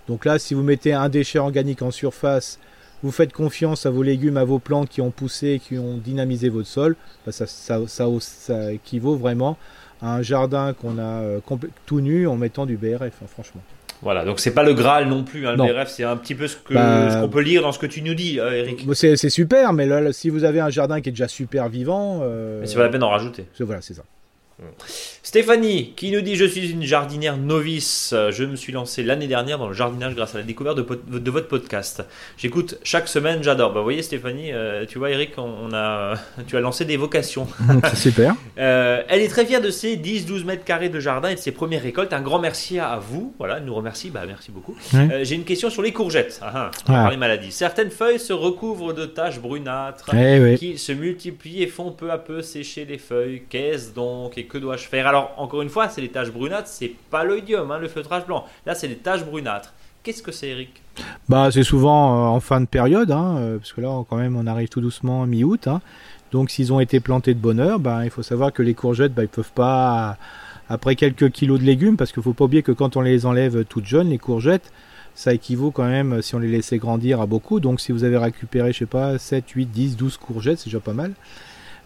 Donc 0.08 0.24
là, 0.24 0.40
si 0.40 0.54
vous 0.54 0.64
mettez 0.64 0.92
un 0.92 1.08
déchet 1.08 1.38
organique 1.38 1.82
en 1.82 1.92
surface, 1.92 2.58
vous 3.04 3.12
faites 3.12 3.32
confiance 3.32 3.86
à 3.86 3.90
vos 3.90 4.02
légumes, 4.02 4.36
à 4.36 4.44
vos 4.44 4.58
plantes 4.58 4.88
qui 4.88 5.00
ont 5.00 5.12
poussé, 5.12 5.60
qui 5.64 5.78
ont 5.78 5.96
dynamisé 5.96 6.48
votre 6.48 6.68
sol, 6.68 6.96
bah, 7.24 7.30
ça, 7.30 8.72
équivaut 8.72 9.16
vraiment 9.16 9.56
à 10.02 10.16
un 10.16 10.22
jardin 10.22 10.72
qu'on 10.72 10.98
a 10.98 11.22
euh, 11.22 11.40
tout 11.86 12.00
nu 12.00 12.26
en 12.26 12.36
mettant 12.36 12.66
du 12.66 12.76
BRF, 12.76 13.22
hein, 13.22 13.26
franchement. 13.28 13.62
Voilà, 14.02 14.24
donc 14.24 14.40
c'est 14.40 14.52
pas 14.52 14.62
le 14.62 14.74
Graal 14.74 15.08
non 15.08 15.24
plus, 15.24 15.46
hein, 15.46 15.56
le 15.56 15.72
BRF, 15.72 15.88
c'est 15.88 16.04
un 16.04 16.16
petit 16.16 16.34
peu 16.34 16.46
ce 16.46 16.56
bah, 16.70 17.20
qu'on 17.20 17.28
peut 17.28 17.40
lire 17.40 17.62
dans 17.62 17.72
ce 17.72 17.78
que 17.78 17.86
tu 17.86 18.02
nous 18.02 18.14
dis, 18.14 18.38
euh, 18.38 18.52
Eric. 18.52 18.86
C'est 18.94 19.16
super, 19.30 19.72
mais 19.72 19.86
là, 19.86 20.12
si 20.12 20.30
vous 20.30 20.44
avez 20.44 20.60
un 20.60 20.70
jardin 20.70 21.00
qui 21.00 21.08
est 21.08 21.12
déjà 21.12 21.28
super 21.28 21.68
vivant. 21.68 22.20
Euh, 22.22 22.60
mais 22.60 22.66
c'est 22.66 22.76
pas 22.76 22.82
la 22.82 22.88
peine 22.88 23.00
d'en 23.00 23.10
rajouter. 23.10 23.46
Voilà, 23.60 23.80
c'est 23.80 23.94
ça. 23.94 24.02
Stéphanie 25.22 25.92
qui 25.96 26.10
nous 26.10 26.22
dit 26.22 26.34
Je 26.36 26.44
suis 26.46 26.70
une 26.70 26.82
jardinière 26.82 27.36
novice. 27.36 28.14
Je 28.30 28.44
me 28.44 28.56
suis 28.56 28.72
lancé 28.72 29.02
l'année 29.02 29.26
dernière 29.26 29.58
dans 29.58 29.68
le 29.68 29.74
jardinage 29.74 30.14
grâce 30.14 30.34
à 30.34 30.38
la 30.38 30.44
découverte 30.44 30.78
de, 30.78 31.30
votre 31.30 31.48
podcast. 31.48 32.02
J'écoute 32.38 32.78
chaque 32.82 33.08
semaine, 33.08 33.42
j'adore. 33.42 33.72
Bah, 33.72 33.80
vous 33.80 33.84
voyez, 33.84 34.02
Stéphanie, 34.02 34.52
euh, 34.52 34.86
tu 34.86 34.98
vois, 34.98 35.10
Eric, 35.10 35.32
on, 35.36 35.74
a, 35.74 36.14
tu 36.46 36.56
as 36.56 36.60
lancé 36.60 36.84
des 36.84 36.96
vocations. 36.96 37.46
Super. 37.94 38.34
Euh, 38.58 39.02
elle 39.08 39.20
est 39.20 39.28
très 39.28 39.44
fière 39.44 39.60
de 39.60 39.70
ses 39.70 39.96
10-12 39.96 40.44
mètres 40.44 40.64
carrés 40.64 40.88
de 40.88 41.00
jardin 41.00 41.28
et 41.28 41.34
de 41.34 41.40
ses 41.40 41.52
premières 41.52 41.82
récoltes. 41.82 42.12
Un 42.12 42.22
grand 42.22 42.38
merci 42.38 42.78
à 42.78 42.98
vous. 42.98 43.34
Voilà, 43.38 43.58
elle 43.58 43.64
nous 43.64 43.74
remercie. 43.74 44.10
Bah, 44.10 44.22
merci 44.26 44.50
beaucoup. 44.50 44.76
Euh, 44.94 45.22
j'ai 45.22 45.34
une 45.34 45.44
question 45.44 45.68
sur 45.68 45.82
les 45.82 45.92
courgettes. 45.92 46.40
Ah, 46.42 46.70
ah, 46.88 47.08
les 47.10 47.18
maladies. 47.18 47.52
Certaines 47.52 47.90
feuilles 47.90 48.20
se 48.20 48.32
recouvrent 48.32 48.94
de 48.94 49.04
taches 49.04 49.40
brunâtres 49.40 50.14
eh 50.14 50.56
qui 50.56 50.78
se 50.78 50.92
multiplient 50.92 51.62
et 51.62 51.66
font 51.66 51.90
peu 51.90 52.10
à 52.10 52.18
peu 52.18 52.40
sécher 52.40 52.86
les 52.86 52.98
feuilles. 52.98 53.42
Qu'est-ce 53.50 53.92
donc? 53.92 54.38
Que 54.46 54.58
dois-je 54.58 54.86
faire 54.86 55.06
Alors, 55.06 55.32
encore 55.36 55.62
une 55.62 55.68
fois, 55.68 55.88
c'est 55.88 56.00
les 56.00 56.10
taches 56.10 56.30
brunâtres, 56.30 56.68
c'est 56.68 56.92
pas 57.10 57.24
l'oïdium, 57.24 57.70
hein, 57.70 57.78
le 57.78 57.88
feutrage 57.88 58.26
blanc. 58.26 58.44
Là, 58.64 58.74
c'est 58.74 58.88
les 58.88 58.96
taches 58.96 59.24
brunâtres. 59.24 59.72
Qu'est-ce 60.02 60.22
que 60.22 60.32
c'est, 60.32 60.48
Eric 60.48 60.82
Bah, 61.28 61.48
c'est 61.50 61.64
souvent 61.64 62.14
euh, 62.14 62.28
en 62.28 62.40
fin 62.40 62.60
de 62.60 62.66
période, 62.66 63.10
hein, 63.10 63.36
euh, 63.38 63.58
parce 63.58 63.72
que 63.72 63.80
là, 63.80 64.04
quand 64.08 64.16
même, 64.16 64.36
on 64.36 64.46
arrive 64.46 64.68
tout 64.68 64.80
doucement 64.80 65.24
à 65.24 65.26
mi-août. 65.26 65.66
Hein. 65.66 65.80
Donc, 66.30 66.50
s'ils 66.50 66.72
ont 66.72 66.80
été 66.80 67.00
plantés 67.00 67.34
de 67.34 67.40
bonne 67.40 67.58
heure, 67.58 67.80
bah, 67.80 68.04
il 68.04 68.10
faut 68.10 68.22
savoir 68.22 68.52
que 68.52 68.62
les 68.62 68.74
courgettes, 68.74 69.14
bah, 69.14 69.22
ils 69.22 69.28
peuvent 69.28 69.52
pas, 69.52 70.16
après 70.68 70.94
quelques 70.94 71.30
kilos 71.30 71.58
de 71.58 71.64
légumes, 71.64 71.96
parce 71.96 72.12
qu'il 72.12 72.22
faut 72.22 72.34
pas 72.34 72.44
oublier 72.44 72.62
que 72.62 72.72
quand 72.72 72.96
on 72.96 73.00
les 73.00 73.26
enlève 73.26 73.64
toutes 73.64 73.86
jeunes, 73.86 74.10
les 74.10 74.18
courgettes, 74.18 74.72
ça 75.16 75.32
équivaut 75.32 75.70
quand 75.72 75.88
même, 75.88 76.22
si 76.22 76.34
on 76.34 76.38
les 76.38 76.48
laissait 76.48 76.78
grandir, 76.78 77.20
à 77.20 77.26
beaucoup. 77.26 77.58
Donc, 77.58 77.80
si 77.80 77.90
vous 77.90 78.04
avez 78.04 78.18
récupéré, 78.18 78.72
je 78.72 78.78
sais 78.78 78.86
pas, 78.86 79.18
7, 79.18 79.50
8, 79.50 79.66
10, 79.66 79.96
12 79.96 80.18
courgettes, 80.18 80.58
c'est 80.58 80.66
déjà 80.66 80.78
pas 80.78 80.92
mal. 80.92 81.14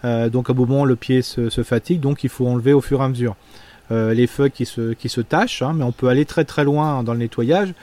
Euh, 0.04 0.28
donc 0.28 0.48
à 0.48 0.52
un 0.52 0.56
moment 0.56 0.84
le 0.84 0.96
pied 0.96 1.22
se, 1.22 1.48
fatigue, 1.62 2.00
donc 2.00 2.24
il 2.24 2.30
faut 2.30 2.46
enlever 2.46 2.72
au 2.72 2.80
fur 2.80 3.00
et 3.00 3.04
à 3.04 3.08
mesure. 3.08 3.36
Euh, 3.90 4.14
les 4.14 4.26
feuilles 4.26 4.52
qui 4.52 4.66
se, 4.66 4.92
qui 4.92 5.08
se 5.08 5.20
tachent, 5.20 5.62
hein, 5.62 5.72
mais 5.74 5.84
on 5.84 5.92
peut 5.92 6.08
aller 6.08 6.24
très 6.24 6.44
très 6.44 6.64
loin 6.64 7.02
dans 7.02 7.12
le 7.12 7.18
nettoyage. 7.18 7.74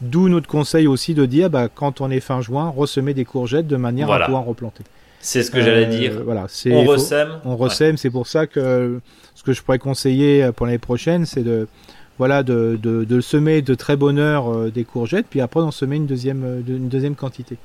D'où 0.00 0.30
notre 0.30 0.48
conseil 0.48 0.86
aussi 0.86 1.12
de 1.12 1.26
dire, 1.26 1.50
bah, 1.50 1.68
quand 1.72 2.00
on 2.00 2.10
est 2.10 2.20
fin 2.20 2.40
juin, 2.40 2.72
ressemer 2.74 3.12
des 3.12 3.26
courgettes 3.26 3.66
de 3.66 3.76
manière 3.76 4.10
à 4.10 4.24
pouvoir 4.24 4.44
replanter. 4.44 4.82
C'est 5.20 5.42
ce 5.42 5.50
que 5.50 5.60
j'allais 5.60 5.84
euh, 5.84 5.98
dire. 5.98 6.22
Voilà, 6.24 6.46
on 6.70 6.84
ressème. 6.84 7.28
on 7.44 7.56
ressème. 7.56 7.98
C'est 7.98 8.08
pour 8.08 8.26
ça 8.26 8.46
que 8.46 8.98
ce 9.34 9.42
que 9.42 9.52
je 9.52 9.62
pourrais 9.62 9.78
conseiller 9.78 10.50
pour 10.56 10.64
l'année 10.64 10.78
prochaine, 10.78 11.26
c'est 11.26 11.42
de 11.42 11.68
voilà 12.16 12.42
de, 12.42 12.78
de, 12.82 13.04
de, 13.04 13.20
semer 13.20 13.62
de 13.62 13.74
très 13.74 13.96
bonne 13.96 14.18
heure 14.18 14.70
des 14.70 14.84
courgettes, 14.84 15.26
puis 15.28 15.40
après 15.40 15.60
d'en 15.60 15.70
semer 15.70 15.96
une 15.96 16.06
deuxième, 16.06 16.62
une 16.66 16.88
deuxième 16.88 17.14
quantité. 17.14 17.56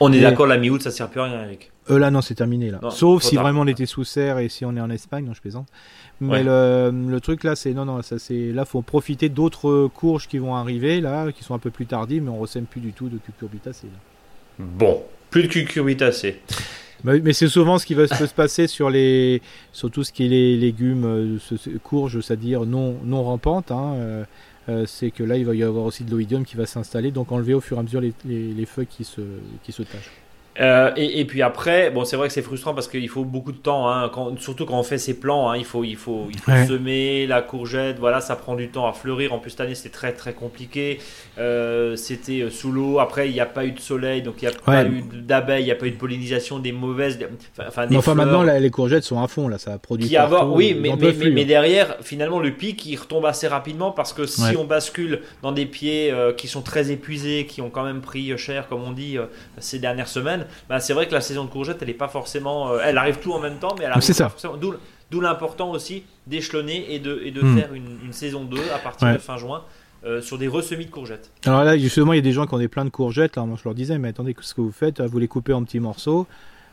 On 0.00 0.12
est 0.12 0.20
d'accord, 0.20 0.46
la 0.46 0.56
mi-août, 0.56 0.82
ça 0.82 0.90
sert 0.90 1.08
plus 1.08 1.20
à 1.20 1.24
rien, 1.24 1.44
Eric. 1.44 1.70
Euh, 1.90 1.98
là, 1.98 2.10
non, 2.10 2.20
c'est 2.20 2.34
terminé. 2.34 2.70
Là. 2.70 2.80
Sauf 2.90 3.22
si 3.22 3.36
vraiment 3.36 3.62
on 3.62 3.66
était 3.66 3.86
sous 3.86 4.04
serre 4.04 4.38
et 4.38 4.48
si 4.48 4.64
on 4.64 4.76
est 4.76 4.80
en 4.80 4.90
Espagne, 4.90 5.24
non, 5.24 5.34
je 5.34 5.40
plaisante. 5.40 5.68
Mais 6.20 6.42
le, 6.42 7.18
truc 7.20 7.44
là, 7.44 7.56
c'est 7.56 7.72
non, 7.72 7.84
non, 7.84 8.02
ça 8.02 8.18
c'est 8.18 8.52
là, 8.52 8.64
faut 8.64 8.82
profiter 8.82 9.28
d'autres 9.28 9.88
courges 9.94 10.28
qui 10.28 10.38
vont 10.38 10.54
arriver 10.54 11.00
là, 11.00 11.32
qui 11.32 11.44
sont 11.44 11.54
un 11.54 11.58
peu 11.58 11.70
plus 11.70 11.86
tardives, 11.86 12.22
mais 12.22 12.30
on 12.30 12.38
ressème 12.38 12.64
plus 12.64 12.80
du 12.80 12.92
tout 12.92 13.08
de 13.08 13.18
cucurbitacées. 13.18 13.88
Bon, 14.58 15.02
plus 15.30 15.42
de 15.42 15.48
cucurbitacées. 15.48 16.40
Mais, 17.04 17.32
c'est 17.32 17.48
souvent 17.48 17.78
ce 17.78 17.86
qui 17.86 17.94
va 17.94 18.06
se 18.06 18.34
passer 18.34 18.66
sur 18.66 18.90
les, 18.90 19.40
sur 19.72 19.90
tout 19.90 20.04
ce 20.04 20.12
qui 20.12 20.26
est 20.26 20.28
les 20.28 20.56
légumes, 20.56 21.04
euh, 21.04 21.38
courges, 21.82 22.20
c'est-à-dire 22.20 22.66
non, 22.66 22.96
non 23.04 23.22
rampantes. 23.22 23.70
Hein, 23.70 23.94
euh, 23.96 24.24
euh, 24.68 24.84
c'est 24.86 25.10
que 25.10 25.22
là, 25.22 25.36
il 25.36 25.46
va 25.46 25.54
y 25.54 25.62
avoir 25.62 25.86
aussi 25.86 26.04
de 26.04 26.10
l'oïdium 26.10 26.44
qui 26.44 26.56
va 26.56 26.66
s'installer, 26.66 27.10
donc 27.10 27.32
enlever 27.32 27.54
au 27.54 27.60
fur 27.60 27.78
et 27.78 27.80
à 27.80 27.82
mesure 27.82 28.00
les, 28.00 28.12
les, 28.24 28.66
feuilles 28.66 28.86
qui 28.86 29.04
se, 29.04 29.22
qui 29.62 29.72
se 29.72 29.82
tachent. 29.82 30.10
Euh, 30.60 30.90
et, 30.96 31.24
puis 31.24 31.40
après, 31.40 31.90
bon, 31.90 32.04
c'est 32.04 32.16
vrai 32.16 32.28
que 32.28 32.34
c'est 32.34 32.42
frustrant 32.42 32.74
parce 32.74 32.86
qu'il 32.86 33.08
faut 33.08 33.24
beaucoup 33.24 33.52
de 33.52 33.56
temps, 33.56 33.90
hein, 33.90 34.10
surtout 34.38 34.66
quand 34.66 34.78
on 34.78 34.82
fait 34.82 34.98
ses 34.98 35.18
plans. 35.18 35.50
Hein, 35.50 35.56
il 35.56 35.64
faut, 35.64 35.84
il 35.84 35.96
faut, 35.96 36.28
il 36.30 36.38
faut 36.38 36.52
semer 36.68 37.26
la 37.26 37.40
courgette. 37.40 37.98
Voilà, 37.98 38.20
ça 38.20 38.36
prend 38.36 38.56
du 38.56 38.68
temps 38.68 38.86
à 38.86 38.92
fleurir. 38.92 39.32
En 39.32 39.38
plus 39.38 39.50
cette 39.50 39.60
année, 39.60 39.74
c'était 39.74 39.88
très 39.88 40.12
très 40.12 40.34
compliqué. 40.34 40.98
Euh, 41.38 41.96
c'était 41.96 42.42
euh, 42.42 42.50
sous 42.50 42.72
l'eau. 42.72 42.98
Après, 42.98 43.28
il 43.30 43.32
n'y 43.32 43.40
a 43.40 43.46
pas 43.46 43.64
eu 43.64 43.72
de 43.72 43.80
soleil, 43.80 44.20
donc 44.20 44.42
il 44.42 44.48
n'y 44.48 44.54
a 44.54 44.58
pas 44.58 44.84
eu 44.84 45.02
d'abeilles, 45.02 45.62
il 45.62 45.66
n'y 45.66 45.72
a 45.72 45.76
pas 45.76 45.86
eu 45.86 45.92
de 45.92 45.96
pollinisation, 45.96 46.58
des 46.58 46.72
mauvaises. 46.72 47.18
Enfin, 47.66 47.86
des 47.86 47.96
enfin 47.96 48.14
maintenant, 48.14 48.42
les 48.42 48.70
courgettes 48.70 49.04
sont 49.04 49.22
à 49.22 49.28
fond 49.28 49.48
là, 49.48 49.56
ça 49.56 49.78
produit. 49.78 50.08
Qui 50.08 50.16
avoir, 50.18 50.52
oui, 50.52 50.76
mais, 50.78 50.90
mais, 50.98 51.12
mais, 51.30 51.42
hein. 51.42 51.46
derrière, 51.46 51.96
finalement, 52.02 52.38
le 52.38 52.50
pic 52.50 52.84
il 52.84 52.96
retombe 52.96 53.24
assez 53.24 53.48
rapidement 53.48 53.92
parce 53.92 54.12
que 54.12 54.26
si 54.26 54.56
on 54.58 54.64
bascule 54.64 55.22
dans 55.42 55.52
des 55.52 55.66
pieds 55.66 56.12
qui 56.36 56.48
sont 56.48 56.60
très 56.60 56.90
épuisés, 56.90 57.46
qui 57.46 57.62
ont 57.62 57.70
quand 57.70 57.84
même 57.84 58.02
pris 58.02 58.36
cher, 58.36 58.68
comme 58.68 58.82
on 58.82 58.92
dit, 58.92 59.16
ces 59.58 59.78
dernières 59.78 60.08
semaines 60.08 60.46
bah, 60.68 60.80
c'est 60.80 60.92
vrai 60.92 61.06
que 61.06 61.12
la 61.12 61.20
saison 61.20 61.44
de 61.44 61.50
courgettes, 61.50 61.78
elle 61.80 61.88
n'est 61.88 61.94
pas 61.94 62.08
forcément. 62.08 62.70
Euh, 62.70 62.80
elle 62.84 62.98
arrive 62.98 63.18
tout 63.18 63.32
en 63.32 63.40
même 63.40 63.58
temps, 63.58 63.74
mais 63.78 63.84
elle 63.84 63.92
arrive 63.92 64.02
ça. 64.02 64.32
D'où 65.10 65.20
l'important 65.20 65.72
aussi 65.72 66.04
d'échelonner 66.28 66.94
et 66.94 67.00
de, 67.00 67.20
et 67.24 67.32
de 67.32 67.42
hmm. 67.42 67.58
faire 67.58 67.74
une, 67.74 68.12
saison 68.12 68.44
2 68.44 68.58
à 68.72 68.78
partir 68.78 69.12
de 69.12 69.18
fin 69.18 69.36
juin. 69.36 69.64
Euh, 70.02 70.22
sur 70.22 70.38
des 70.38 70.48
ressemis 70.48 70.86
de 70.86 70.90
courgettes. 70.90 71.30
Alors 71.44 71.62
là, 71.62 71.76
justement, 71.76 72.14
il 72.14 72.16
y 72.16 72.20
a 72.20 72.22
des 72.22 72.32
gens 72.32 72.46
qui 72.46 72.54
ont 72.54 72.58
des 72.58 72.68
plein 72.68 72.86
de 72.86 72.90
courgettes. 72.90 73.36
Alors 73.36 73.46
moi, 73.46 73.58
je 73.60 73.64
leur 73.68 73.74
disais, 73.74 73.98
mais 73.98 74.08
attendez, 74.08 74.34
ce 74.40 74.54
que 74.54 74.62
vous 74.62 74.72
faites, 74.72 75.02
vous 75.02 75.18
les 75.18 75.28
coupez 75.28 75.52
en 75.52 75.62
petits 75.62 75.78
morceaux. 75.78 76.26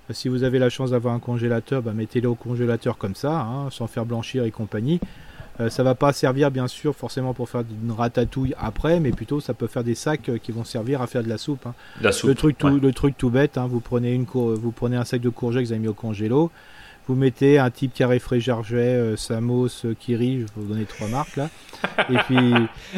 Euh, 0.10 0.14
si 0.14 0.30
vous 0.30 0.44
avez 0.44 0.60
la 0.60 0.70
chance 0.70 0.92
d'avoir 0.92 1.14
un 1.14 1.20
congélateur, 1.20 1.82
bah, 1.82 1.92
mettez-les 1.94 2.28
au 2.28 2.36
congélateur 2.36 2.98
comme 2.98 3.16
ça, 3.16 3.42
hein, 3.42 3.70
sans 3.70 3.88
faire 3.88 4.06
blanchir 4.06 4.46
et 4.46 4.52
compagnie. 4.52 5.02
Euh, 5.60 5.70
ça 5.70 5.84
va 5.84 5.96
pas 5.96 6.14
servir 6.14 6.52
bien 6.52 6.68
sûr 6.68 6.96
forcément 6.96 7.34
pour 7.34 7.50
faire 7.50 7.64
une 7.84 7.92
ratatouille 7.92 8.54
après, 8.60 9.00
mais 9.00 9.12
plutôt 9.12 9.40
ça 9.40 9.54
peut 9.54 9.68
faire 9.68 9.84
des 9.84 9.96
sacs 9.96 10.30
euh, 10.30 10.38
qui 10.38 10.52
vont 10.52 10.64
servir 10.64 11.02
à 11.02 11.08
faire 11.08 11.24
de 11.24 11.30
la 11.30 11.38
soupe. 11.38 11.66
Hein. 11.66 11.74
La 12.02 12.12
soupe 12.12 12.30
le 12.30 12.36
truc 12.36 12.58
tout, 12.58 12.80
le 12.80 12.94
truc 12.94 13.18
tout 13.18 13.30
bête, 13.30 13.58
hein, 13.58 13.68
vous 13.68 13.80
prenez 13.80 14.14
une 14.14 14.26
vous 14.26 14.72
prenez 14.72 14.98
un 14.98 15.06
sac 15.06 15.22
de 15.22 15.30
courgettes 15.30 15.64
que 15.64 15.68
vous 15.68 15.74
avez 15.74 15.82
mis 15.82 15.88
au 15.88 15.94
congélo, 15.94 16.52
vous 17.08 17.16
mettez 17.16 17.58
un 17.58 17.70
type 17.70 17.94
a 18.02 18.08
réfrigéré 18.08 18.96
euh, 18.96 19.16
Samos, 19.16 19.86
euh, 19.86 19.94
Kiri, 19.98 20.40
je 20.40 20.46
vais 20.46 20.52
vous 20.56 20.74
donner 20.74 20.86
trois 20.86 21.08
marques 21.08 21.38
là. 21.38 21.50
Et 22.10 22.18
puis, 22.26 22.38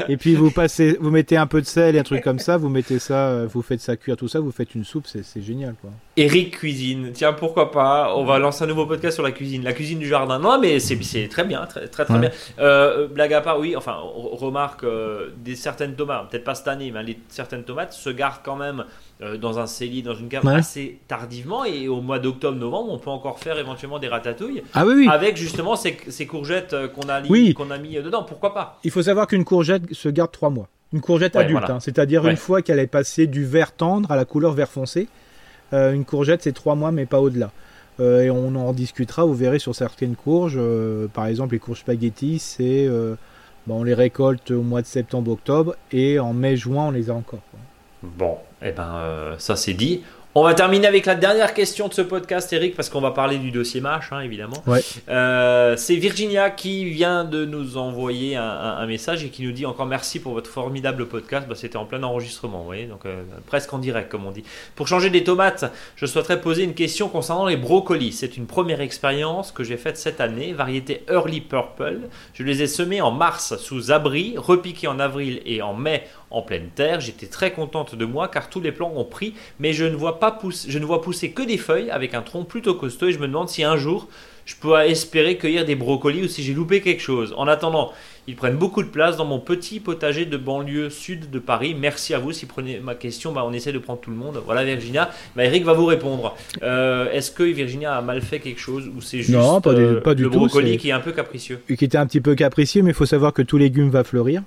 et 0.08 0.18
puis 0.18 0.36
vous 0.36 0.52
passez, 0.52 0.98
vous 1.00 1.12
mettez 1.12 1.38
un 1.38 1.48
peu 1.48 1.62
de 1.62 1.66
sel 1.66 1.96
et 1.96 2.00
un 2.00 2.04
truc 2.04 2.24
comme 2.24 2.40
ça, 2.40 2.58
vous 2.58 2.70
mettez 2.70 2.98
ça, 2.98 3.28
euh, 3.28 3.48
vous 3.52 3.62
faites 3.62 3.82
ça 3.82 3.98
cuire 3.98 4.18
tout 4.18 4.28
ça, 4.28 4.40
vous 4.40 4.52
faites 4.52 4.74
une 4.74 4.86
soupe, 4.86 5.06
c'est 5.06 5.42
génial 5.42 5.76
quoi. 5.82 5.92
Eric 6.18 6.58
cuisine, 6.58 7.12
tiens 7.14 7.34
pourquoi 7.34 7.72
pas, 7.72 8.16
on 8.16 8.26
va 8.26 8.40
lancer 8.40 8.64
un 8.64 8.68
nouveau 8.68 8.86
podcast 8.86 9.16
sur 9.16 9.24
la 9.24 9.32
cuisine, 9.32 9.64
la 9.64 9.74
cuisine 9.74 10.00
du 10.00 10.08
jardin. 10.08 10.40
Non 10.40 10.60
mais 10.60 10.80
c'est 10.80 11.28
très 11.28 11.44
bien, 11.44 11.66
très 11.66 11.88
très, 11.88 12.06
très 12.06 12.20
bien. 12.20 12.32
blague 13.14 13.34
à 13.34 13.42
part, 13.42 13.60
oui, 13.60 13.76
enfin 13.76 13.98
remarque 14.02 14.86
des 15.38 15.56
certaines 15.56 15.96
tomates, 15.96 16.30
peut-être 16.32 16.44
pas 16.44 16.56
cette 16.56 16.68
année, 16.68 16.92
mais 16.92 17.04
les, 17.04 17.20
certaines 17.28 17.64
tomates 17.64 17.94
se 17.94 18.10
gardent 18.10 18.42
quand 18.44 18.56
même 18.56 18.86
euh, 19.22 19.36
dans 19.36 19.60
un 19.60 19.68
cellier, 19.68 20.02
dans 20.02 20.16
une 20.16 20.30
cave 20.30 20.48
assez 20.48 20.98
tardivement. 21.10 21.66
Et 21.66 21.90
au 21.90 22.00
mois 22.00 22.20
d'octobre-novembre, 22.20 22.94
on 22.94 23.00
peut 23.00 23.10
encore 23.10 23.38
faire 23.38 23.60
éventuellement 23.60 23.99
des 24.00 24.08
ratatouilles. 24.08 24.64
Ah 24.74 24.86
oui, 24.86 24.94
oui. 24.96 25.08
Avec 25.10 25.38
justement 25.38 25.76
ces, 25.76 25.98
ces 26.10 26.26
courgettes 26.26 26.74
euh, 26.74 26.88
qu'on 26.88 27.10
a, 27.10 27.22
qu'on 27.54 27.72
a 27.72 27.78
mis 27.78 27.96
dedans. 27.96 28.24
Pourquoi 28.24 28.54
pas? 28.54 28.80
Il 28.84 28.92
faut 28.92 29.04
savoir 29.04 29.28
qu'une 29.28 29.46
courgette 29.46 29.94
se 29.94 30.10
garde 30.10 30.32
trois 30.32 30.50
mois. 30.50 30.68
Une 30.92 31.02
courgette 31.02 31.36
adulte, 31.36 31.70
hein. 31.70 31.80
c'est-à-dire 31.80 32.28
une 32.28 32.36
fois 32.36 32.64
qu'elle 32.64 32.80
est 32.80 32.88
passée 32.88 33.28
du 33.28 33.46
vert 33.46 33.74
tendre 33.74 34.12
à 34.12 34.16
la 34.16 34.26
couleur 34.26 34.54
vert 34.54 34.70
foncé. 34.70 35.08
Euh, 35.72 35.94
une 35.94 36.04
courgette, 36.04 36.42
c'est 36.42 36.52
trois 36.52 36.74
mois, 36.74 36.92
mais 36.92 37.06
pas 37.06 37.20
au-delà. 37.20 37.52
et 38.00 38.32
on 38.32 38.56
en 38.56 38.74
discutera, 38.74 39.24
vous 39.24 39.36
verrez 39.36 39.60
sur 39.60 39.76
certaines 39.76 40.16
courges. 40.16 40.60
par 41.14 41.28
exemple, 41.28 41.54
les 41.54 41.60
courges 41.60 41.82
spaghetti, 41.82 42.40
c'est. 42.40 42.90
on 43.70 43.84
les 43.84 43.94
récolte 43.94 44.50
au 44.50 44.64
mois 44.64 44.82
de 44.82 44.88
septembre-octobre 44.88 45.76
et 45.92 46.18
en 46.18 46.34
mai-juin, 46.34 46.88
on 46.88 46.92
les 46.92 47.12
a 47.12 47.14
encore. 47.14 47.42
Bon, 48.02 48.38
eh 48.62 48.72
ben, 48.72 48.96
euh, 48.96 49.36
ça 49.38 49.56
c'est 49.56 49.74
dit. 49.74 50.04
On 50.36 50.44
va 50.44 50.54
terminer 50.54 50.86
avec 50.86 51.08
la 51.08 51.16
dernière 51.16 51.56
question 51.56 51.88
de 51.88 51.94
ce 51.96 52.04
podcast, 52.04 52.54
Eric, 52.54 52.76
parce 52.76 52.88
qu'on 52.90 53.02
va 53.02 53.10
parler 53.10 53.40
du 53.40 53.50
dossier 53.50 53.82
MASH, 53.82 54.12
hein, 54.12 54.20
évidemment. 54.20 54.64
Euh, 55.10 55.76
c'est 55.76 55.96
Virginia 55.96 56.52
qui 56.52 56.86
vient 56.86 57.24
de 57.24 57.46
nous 57.46 57.78
envoyer 57.78 58.36
un, 58.36 58.86
message 58.86 59.24
et 59.24 59.30
qui 59.30 59.42
nous 59.42 59.52
dit 59.52 59.66
encore 59.66 59.88
merci 59.88 60.20
pour 60.20 60.34
votre 60.34 60.52
formidable 60.52 61.08
podcast. 61.08 61.48
Bah, 61.48 61.56
C'était 61.56 61.78
en 61.78 61.86
plein 61.86 62.04
enregistrement, 62.04 62.60
vous 62.60 62.66
voyez, 62.66 62.86
donc 62.86 63.08
euh, 63.08 63.24
presque 63.48 63.74
en 63.74 63.80
direct, 63.80 64.12
comme 64.12 64.28
on 64.28 64.30
dit. 64.30 64.44
Pour 64.76 64.88
changer 64.88 65.10
des 65.10 65.24
tomates, 65.24 65.66
je 65.96 66.06
souhaiterais 66.06 66.40
poser 66.40 66.64
une 66.64 66.76
question 66.76 67.10
concernant 67.10 67.48
les 67.48 67.58
brocolis. 67.58 68.12
C'est 68.12 68.38
une 68.38 68.46
première 68.46 68.82
expérience 68.82 69.52
que 69.52 69.64
j'ai 69.64 69.78
faite 69.78 69.98
cette 69.98 70.22
année, 70.22 70.54
variété 70.54 71.04
Early 71.10 71.42
Purple. 71.42 72.02
Je 72.36 72.44
les 72.44 72.62
ai 72.62 72.68
semés 72.68 73.02
en 73.02 73.10
mars 73.10 73.58
sous 73.58 73.92
abri, 73.92 74.36
repiqués 74.38 74.88
en 74.88 75.00
avril 75.00 75.42
et 75.48 75.64
en 75.64 75.74
mai 75.74 76.04
en 76.30 76.44
pleine 76.44 76.70
terre. 76.76 77.00
J'étais 77.00 77.26
très 77.26 77.52
contente 77.52 77.96
de 77.96 78.06
moi 78.06 78.28
car 78.28 78.50
tous 78.50 78.62
les 78.62 78.72
plants 78.72 78.94
ont 78.96 79.06
pris, 79.06 79.34
mais 79.58 79.74
je 79.74 79.86
ne 79.86 79.96
vois 79.96 80.19
pas 80.19 80.19
pousser, 80.40 80.70
je 80.70 80.80
ne 80.80 80.86
vois 80.86 81.02
pousser 81.02 81.32
que 81.32 81.42
des 81.42 81.58
feuilles 81.58 81.90
avec 81.90 82.14
un 82.14 82.22
tronc 82.22 82.44
plutôt 82.44 82.76
costaud 82.76 83.08
et 83.08 83.12
je 83.12 83.20
me 83.20 83.28
demande 83.28 83.50
si 83.50 83.64
un 83.64 83.78
jour 83.78 84.08
je 84.50 84.56
peux 84.60 84.76
espérer 84.80 85.38
cueillir 85.38 85.64
des 85.64 85.76
brocolis 85.76 86.24
ou 86.24 86.28
si 86.28 86.42
j'ai 86.42 86.54
loupé 86.54 86.82
quelque 86.82 87.02
chose. 87.02 87.36
En 87.38 87.48
attendant, 87.48 87.92
ils 88.28 88.36
prennent 88.36 88.58
beaucoup 88.58 88.82
de 88.82 88.88
place 88.88 89.16
dans 89.16 89.26
mon 89.26 89.40
petit 89.40 89.80
potager 89.80 90.26
de 90.26 90.38
banlieue 90.38 90.90
sud 90.90 91.30
de 91.30 91.38
Paris. 91.38 91.76
Merci 91.80 92.16
à 92.16 92.20
vous. 92.20 92.32
Si 92.32 92.46
vous 92.46 92.52
prenez 92.52 92.80
ma 92.80 92.96
question, 92.96 93.32
bah, 93.32 93.44
on 93.46 93.54
essaie 93.54 93.72
de 93.72 93.78
prendre 93.78 94.00
tout 94.00 94.10
le 94.10 94.16
monde. 94.16 94.42
Voilà 94.44 94.64
Virginia. 94.64 95.12
Bah, 95.36 95.46
Eric 95.46 95.66
va 95.66 95.74
vous 95.74 95.86
répondre. 95.86 96.36
Euh, 96.64 97.12
est-ce 97.12 97.30
que 97.30 97.44
Virginia 97.44 97.96
a 97.96 98.02
mal 98.02 98.22
fait 98.22 98.40
quelque 98.40 98.60
chose 98.60 98.88
ou 98.88 99.02
c'est 99.02 99.20
juste 99.20 99.38
non, 99.38 99.62
pas 99.62 99.76
du, 99.76 99.82
euh, 99.82 100.02
pas 100.02 100.16
du 100.16 100.24
le 100.24 100.30
brocoli 100.30 100.78
qui 100.78 100.90
est 100.90 100.94
un 100.94 101.00
peu 101.00 101.12
capricieux? 101.12 101.62
Qui 101.68 101.86
était 101.86 101.98
un 102.00 102.08
petit 102.08 102.22
peu 102.22 102.34
capricieux, 102.34 102.82
mais 102.82 102.90
il 102.90 102.96
faut 102.96 103.06
savoir 103.06 103.34
que 103.34 103.44
tout 103.44 103.58
légume 103.58 103.92
va 103.92 104.04
fleurir. 104.04 104.42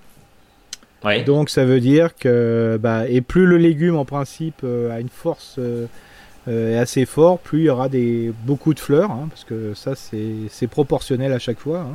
Donc 1.27 1.51
ça 1.51 1.65
veut 1.65 1.81
dire 1.81 2.15
que 2.17 2.79
bah, 2.81 3.09
et 3.09 3.21
plus 3.21 3.47
le 3.47 3.57
légume 3.57 3.97
en 3.97 4.05
principe 4.05 4.61
euh, 4.65 4.95
a 4.95 5.01
une 5.01 5.09
force 5.09 5.57
euh, 5.59 5.87
euh, 6.49 6.81
assez 6.81 7.07
fort, 7.07 7.39
plus 7.39 7.61
il 7.61 7.65
y 7.65 7.71
aura 7.71 7.89
des 7.89 8.33
beaucoup 8.45 8.75
de 8.75 8.81
fleurs, 8.81 9.11
hein, 9.11 9.27
parce 9.31 9.45
que 9.45 9.75
ça 9.75 9.93
c'est 9.97 10.67
proportionnel 10.67 11.33
à 11.33 11.39
chaque 11.39 11.59
fois. 11.59 11.87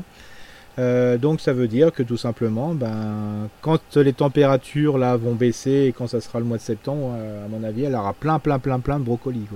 Hein. 0.78 1.18
donc 1.18 1.42
ça 1.42 1.54
veut 1.54 1.68
dire 1.68 1.92
que 1.92 2.04
tout 2.04 2.18
simplement, 2.18 2.74
ben, 2.74 3.50
quand 3.62 3.98
les 3.98 4.14
températures 4.14 4.98
là 4.98 5.18
vont 5.18 5.34
baisser 5.34 5.88
et 5.88 5.92
quand 5.92 6.08
ça 6.08 6.22
sera 6.22 6.40
le 6.40 6.46
mois 6.46 6.58
de 6.58 6.62
septembre, 6.62 7.14
à 7.14 7.48
mon 7.50 7.64
avis, 7.64 7.84
elle 7.84 7.96
aura 7.96 8.14
plein 8.14 8.40
plein 8.40 8.60
plein 8.60 8.80
plein 8.80 9.00
de 9.00 9.04
brocolis. 9.04 9.48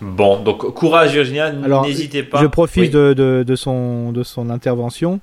Bon, 0.00 0.40
donc 0.40 0.72
courage 0.74 1.12
Virginia, 1.12 1.52
n'hésitez 1.52 2.22
pas. 2.22 2.40
Je 2.40 2.46
profite 2.46 2.92
de, 2.92 3.12
de, 3.14 3.44
de, 3.46 3.56
son, 3.56 4.12
de 4.12 4.22
son 4.22 4.48
intervention. 4.48 5.20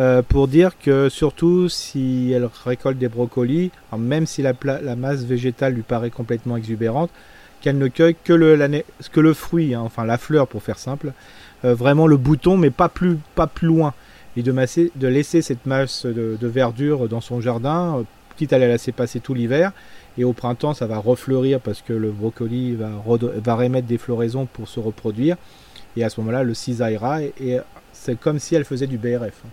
Euh, 0.00 0.22
pour 0.22 0.48
dire 0.48 0.76
que 0.76 1.08
surtout 1.08 1.68
si 1.68 2.32
elle 2.34 2.48
récolte 2.64 2.98
des 2.98 3.08
brocolis, 3.08 3.70
même 3.96 4.26
si 4.26 4.42
la, 4.42 4.52
masse 4.96 5.22
végétale 5.22 5.74
lui 5.74 5.82
paraît 5.82 6.10
complètement 6.10 6.56
exubérante, 6.56 7.10
qu'elle 7.60 7.78
ne 7.78 7.86
cueille 7.86 8.16
que 8.24 8.32
le, 8.32 9.34
fruit, 9.34 9.72
hein, 9.74 9.82
enfin 9.84 10.04
la 10.04 10.18
fleur 10.18 10.48
pour 10.48 10.64
faire 10.64 10.78
simple, 10.78 11.12
euh, 11.64 11.74
vraiment 11.74 12.08
le 12.08 12.16
bouton, 12.16 12.56
mais 12.56 12.70
pas 12.70 12.88
plus, 12.88 13.18
pas 13.36 13.46
plus 13.46 13.68
loin. 13.68 13.94
Et 14.36 14.42
de, 14.42 15.06
laisser 15.06 15.42
cette 15.42 15.64
masse 15.64 16.06
de, 16.06 16.36
verdure 16.42 17.08
dans 17.08 17.20
son 17.20 17.40
jardin, 17.40 17.98
euh, 17.98 18.02
quitte 18.36 18.52
à 18.52 18.58
la 18.58 18.66
laisser 18.66 18.90
passer 18.90 19.20
tout 19.20 19.32
l'hiver. 19.32 19.70
Et 20.18 20.24
au 20.24 20.32
printemps, 20.32 20.74
ça 20.74 20.88
va 20.88 20.98
refleurir 20.98 21.60
parce 21.60 21.82
que 21.82 21.92
le 21.92 22.10
brocoli 22.10 22.74
va, 22.74 22.90
remettre 23.54 23.86
des 23.86 23.98
floraisons 23.98 24.46
pour 24.46 24.66
se 24.66 24.80
reproduire. 24.80 25.36
Et 25.96 26.02
à 26.02 26.10
ce 26.10 26.20
moment-là, 26.20 26.42
le 26.42 26.52
cisaillera 26.52 27.22
et, 27.22 27.32
et 27.40 27.58
c'est 27.92 28.18
comme 28.18 28.40
si 28.40 28.56
elle 28.56 28.64
faisait 28.64 28.88
du 28.88 28.98
BRF. 28.98 29.44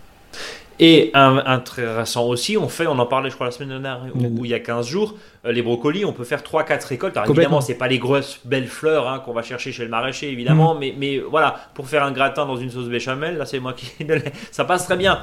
Et 0.78 1.10
intéressant 1.14 2.26
aussi, 2.26 2.56
on 2.56 2.68
fait, 2.68 2.86
on 2.86 2.98
en 2.98 3.06
parlait 3.06 3.30
je 3.30 3.34
crois 3.34 3.46
la 3.46 3.52
semaine 3.52 3.68
dernière 3.68 4.00
ou, 4.14 4.44
il 4.44 4.50
y 4.50 4.54
a 4.54 4.60
15 4.60 4.86
jours, 4.86 5.14
les 5.44 5.62
brocolis, 5.62 6.04
on 6.04 6.12
peut 6.12 6.24
faire 6.24 6.42
3-4 6.42 6.86
récoltes. 6.86 7.16
Alors 7.16 7.28
évidemment, 7.30 7.60
c'est 7.60 7.74
pas 7.74 7.88
les 7.88 7.98
grosses 7.98 8.38
belles 8.44 8.68
fleurs 8.68 9.08
hein, 9.08 9.18
qu'on 9.18 9.32
va 9.32 9.42
chercher 9.42 9.72
chez 9.72 9.82
le 9.82 9.88
maraîcher, 9.88 10.30
évidemment, 10.30 10.74
mm. 10.74 10.78
mais, 10.78 10.94
mais 10.96 11.18
voilà, 11.18 11.56
pour 11.74 11.88
faire 11.88 12.04
un 12.04 12.12
gratin 12.12 12.46
dans 12.46 12.56
une 12.56 12.70
sauce 12.70 12.86
béchamel, 12.86 13.38
là 13.38 13.46
c'est 13.46 13.58
moi 13.58 13.72
qui. 13.72 13.90
ça 14.52 14.64
passe 14.64 14.84
très 14.84 14.96
bien. 14.96 15.20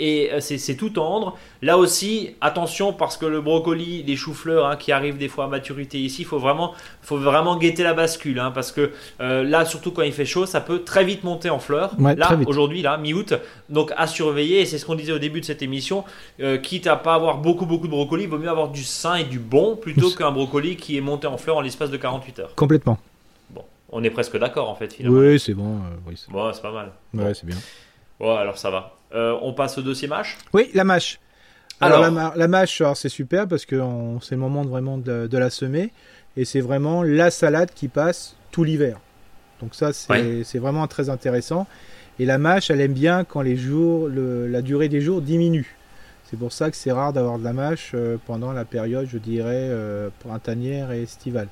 Et, 0.00 0.30
euh, 0.32 0.40
c'est 0.40 0.74
tout 0.74 0.90
tendre. 0.90 1.36
Là 1.60 1.76
aussi, 1.76 2.30
attention 2.40 2.94
parce 2.94 3.18
que 3.18 3.26
le 3.26 3.42
brocoli, 3.42 4.02
les 4.04 4.16
choux-fleurs 4.16 4.66
hein, 4.66 4.76
qui 4.76 4.90
arrivent 4.90 5.18
des 5.18 5.28
fois 5.28 5.44
à 5.44 5.48
maturité 5.48 5.98
ici, 5.98 6.22
il 6.22 6.24
faut 6.24 6.38
vraiment, 6.38 6.72
faut 7.02 7.18
vraiment 7.18 7.56
guetter 7.58 7.82
la 7.82 7.92
bascule 7.92 8.38
hein, 8.38 8.50
parce 8.54 8.72
que 8.72 8.92
euh, 9.20 9.44
là, 9.44 9.66
surtout 9.66 9.90
quand 9.90 10.02
il 10.02 10.12
fait 10.12 10.24
chaud, 10.24 10.46
ça 10.46 10.62
peut 10.62 10.82
très 10.82 11.04
vite 11.04 11.24
monter 11.24 11.50
en 11.50 11.58
fleurs. 11.58 11.92
là, 11.98 12.38
aujourd'hui, 12.46 12.80
là, 12.80 12.96
mi-août, 12.96 13.34
donc 13.68 13.92
à 13.96 14.06
surveiller, 14.06 14.60
et 14.60 14.66
c'est 14.66 14.78
ce 14.78 14.86
qu'on 14.86 14.94
disait 14.94 15.12
au 15.12 15.18
début 15.18 15.40
de 15.40 15.44
cette 15.44 15.62
émission, 15.62 16.04
quitte 16.62 16.86
à 16.86 16.96
pas 16.96 17.14
avoir 17.14 17.38
beaucoup, 17.38 17.66
beaucoup 17.66 17.86
de 17.86 17.92
brocoli, 17.92 18.24
il 18.24 18.30
vaut 18.30 18.38
mieux 18.38 18.48
avoir 18.48 18.68
du 18.68 18.84
sain 18.84 19.16
et 19.16 19.24
du 19.24 19.38
bon 19.38 19.57
plutôt 19.80 20.10
qu'un 20.10 20.30
brocoli 20.30 20.76
qui 20.76 20.96
est 20.96 21.00
monté 21.00 21.26
en 21.26 21.36
fleurs 21.36 21.56
en 21.56 21.60
l'espace 21.60 21.90
de 21.90 21.96
48 21.96 22.38
heures. 22.38 22.54
Complètement. 22.54 22.98
Bon, 23.50 23.64
on 23.90 24.02
est 24.02 24.10
presque 24.10 24.38
d'accord 24.38 24.68
en 24.68 24.74
fait 24.74 24.92
finalement. 24.92 25.18
Oui, 25.18 25.38
c'est 25.38 25.54
bon. 25.54 25.76
Euh, 25.76 25.96
oui, 26.06 26.14
c'est 26.16 26.30
bon, 26.30 26.52
c'est 26.52 26.62
pas 26.62 26.72
mal. 26.72 26.92
Ouais, 27.14 27.34
c'est 27.34 27.46
bien. 27.46 27.56
Bon, 28.18 28.34
alors 28.34 28.58
ça 28.58 28.70
va. 28.70 28.96
Euh, 29.14 29.36
on 29.42 29.52
passe 29.52 29.78
au 29.78 29.82
dossier 29.82 30.08
mâche? 30.08 30.36
Oui, 30.52 30.70
la 30.74 30.84
mâche. 30.84 31.18
Alors, 31.80 32.10
la, 32.34 32.48
mâche, 32.48 32.82
c'est 32.94 33.08
super 33.08 33.46
parce 33.46 33.64
que 33.64 33.80
c'est 34.20 34.34
le 34.34 34.40
moment 34.40 34.64
de, 34.64 34.68
vraiment 34.68 34.98
de, 34.98 35.38
la 35.38 35.48
semer 35.48 35.92
et 36.36 36.44
c'est 36.44 36.60
vraiment 36.60 37.04
la 37.04 37.30
salade 37.30 37.70
qui 37.72 37.86
passe 37.86 38.34
tout 38.50 38.64
l'hiver. 38.64 38.98
Donc 39.60 39.76
ça, 39.76 39.92
c'est 39.92 40.58
vraiment 40.58 40.86
très 40.88 41.08
intéressant. 41.08 41.66
Et 42.18 42.26
la 42.26 42.38
mâche, 42.38 42.70
elle 42.70 42.80
aime 42.80 42.94
bien 42.94 43.22
quand 43.22 43.42
les 43.42 43.56
jours, 43.56 44.08
la 44.08 44.60
durée 44.60 44.88
des 44.88 45.00
jours 45.00 45.22
diminue. 45.22 45.77
C'est 46.30 46.36
pour 46.36 46.52
ça 46.52 46.70
que 46.70 46.76
c'est 46.76 46.92
rare 46.92 47.14
d'avoir 47.14 47.38
de 47.38 47.44
la 47.44 47.54
mâche 47.54 47.92
euh, 47.94 48.18
pendant 48.26 48.52
la 48.52 48.66
période, 48.66 49.06
je 49.10 49.16
dirais, 49.16 49.68
euh, 49.70 50.10
printanière 50.20 50.92
et 50.92 51.02
estivale. 51.02 51.48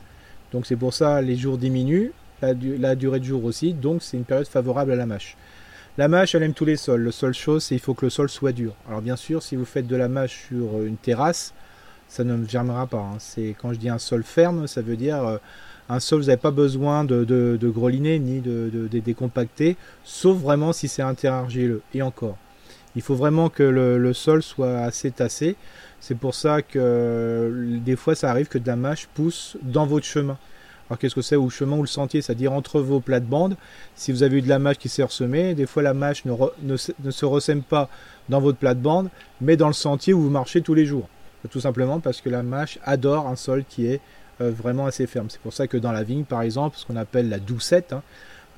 Donc 0.53 0.67
c'est 0.67 0.77
pour 0.77 0.93
ça 0.93 1.23
les 1.23 1.35
jours 1.35 1.57
diminuent, 1.57 2.13
la, 2.43 2.95
durée 2.95 3.21
de 3.21 3.25
jour 3.25 3.45
aussi, 3.47 3.73
donc 3.73 4.03
c'est 4.03 4.19
une 4.19 4.25
période 4.25 4.47
favorable 4.47 4.93
à 4.93 4.97
la 4.97 5.07
mâche. 5.07 5.39
La 5.97 6.09
mâche, 6.09 6.35
elle 6.35 6.43
aime 6.43 6.53
tous 6.53 6.67
les 6.67 6.77
sols. 6.77 7.01
Le 7.01 7.11
seul 7.11 7.33
chose, 7.33 7.65
c'est 7.65 7.77
qu'il 7.77 7.83
faut 7.83 7.95
que 7.95 8.05
le 8.05 8.11
sol 8.11 8.29
soit 8.29 8.53
dur. 8.53 8.75
Alors 8.87 9.01
bien 9.01 9.17
sûr, 9.17 9.43
si 9.43 9.57
vous 9.57 9.65
faites 9.65 9.87
de 9.87 9.97
la 9.97 10.09
mâche 10.09 10.49
sur 10.49 10.83
une 10.83 10.99
terrasse, 10.99 11.55
ça 12.07 12.23
ne 12.23 12.47
germera 12.47 12.87
pas. 12.87 12.99
Hein. 12.99 13.53
Quand 13.59 13.73
je 13.73 13.79
dis 13.79 13.89
un 13.89 13.99
sol 13.99 14.25
ferme, 14.25 14.67
ça 14.67 14.83
veut 14.83 14.97
dire 14.97 15.25
euh, 15.27 15.39
un 15.89 16.01
sol, 16.01 16.21
vous 16.21 16.27
n'avez 16.27 16.37
pas 16.37 16.51
besoin 16.51 17.05
de, 17.05 17.59
greliner 17.63 18.19
ni 18.19 18.41
de, 18.41 18.69
de, 18.71 18.99
décompacter, 18.99 19.79
sauf 20.05 20.37
vraiment 20.37 20.75
si 20.75 20.87
c'est 20.87 21.03
un 21.03 21.15
terrain 21.15 21.39
argileux. 21.39 21.81
Et 21.95 22.03
encore. 22.03 22.37
Il 22.97 23.03
faut 23.03 23.15
vraiment 23.15 23.51
que 23.51 23.63
le, 23.63 24.13
sol 24.15 24.43
soit 24.43 24.79
assez 24.79 25.11
tassé. 25.11 25.55
C'est 26.01 26.17
pour 26.17 26.35
ça 26.35 26.63
que 26.63 27.79
des 27.85 27.95
fois 27.95 28.15
ça 28.15 28.31
arrive 28.31 28.49
que 28.49 28.59
de 28.59 28.67
la 28.67 28.77
mâche 28.77 29.07
pousse 29.15 29.57
dans 29.63 29.87
votre 29.87 30.07
chemin. 30.07 30.39
Alors 30.89 30.99
qu'est-ce 30.99 31.15
que 31.15 31.23
c'est 31.23 31.37
ou 31.37 31.51
chemin 31.51 31.77
ou 31.77 31.83
le 31.83 31.89
sentier? 31.89 32.23
C'est-à-dire 32.23 32.53
entre 32.53 32.81
vos 32.81 33.01
plates-bandes. 33.01 33.57
Si 33.97 34.13
vous 34.13 34.23
avez 34.23 34.39
eu 34.39 34.43
de 34.43 34.49
la 34.49 34.59
mâche 34.59 34.79
qui 34.79 34.89
s'est 34.89 35.03
ressemée, 35.03 35.55
des 35.55 35.67
fois 35.67 35.83
la 35.83 35.95
mâche 35.95 36.25
ne, 36.25 36.77
se 36.77 37.25
ressème 37.25 37.63
pas 37.63 37.89
dans 38.29 38.41
votre 38.41 38.59
plate-bande, 38.59 39.11
mais 39.41 39.57
dans 39.57 39.67
le 39.67 39.73
sentier 39.75 40.15
où 40.15 40.23
vous 40.23 40.31
marchez 40.31 40.63
tous 40.63 40.75
les 40.75 40.87
jours. 40.87 41.09
Tout 41.51 41.61
simplement 41.61 42.01
parce 42.01 42.21
que 42.21 42.31
la 42.31 42.43
mâche 42.43 42.79
adore 42.85 43.29
un 43.29 43.37
sol 43.37 43.65
qui 43.69 43.87
est 43.87 44.01
euh, 44.41 44.51
vraiment 44.51 44.87
assez 44.87 45.07
ferme. 45.07 45.29
C'est 45.29 45.41
pour 45.41 45.53
ça 45.53 45.67
que 45.67 45.77
dans 45.77 45.93
la 45.93 46.03
vigne, 46.03 46.25
par 46.25 46.43
exemple, 46.43 46.77
ce 46.79 46.87
qu'on 46.87 46.97
appelle 46.97 47.29
la 47.29 47.39
doucette, 47.39 47.93
hein, 47.93 48.03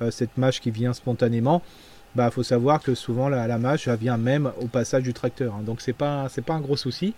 euh, 0.01 0.11
cette 0.11 0.37
mâche 0.37 0.61
qui 0.61 0.71
vient 0.71 0.93
spontanément, 0.93 1.61
bah 2.15 2.31
faut 2.31 2.43
savoir 2.43 2.81
que 2.81 2.95
souvent 2.95 3.29
la, 3.29 3.57
mâche 3.57 3.87
vient 3.87 4.17
même 4.17 4.51
au 4.61 4.65
passage 4.65 5.03
du 5.03 5.13
tracteur. 5.13 5.55
Hein. 5.55 5.63
donc 5.63 5.81
c'est 5.81 5.93
pas 5.93 6.27
c'est 6.29 6.43
pas 6.43 6.53
un 6.53 6.61
gros 6.61 6.77
souci. 6.77 7.13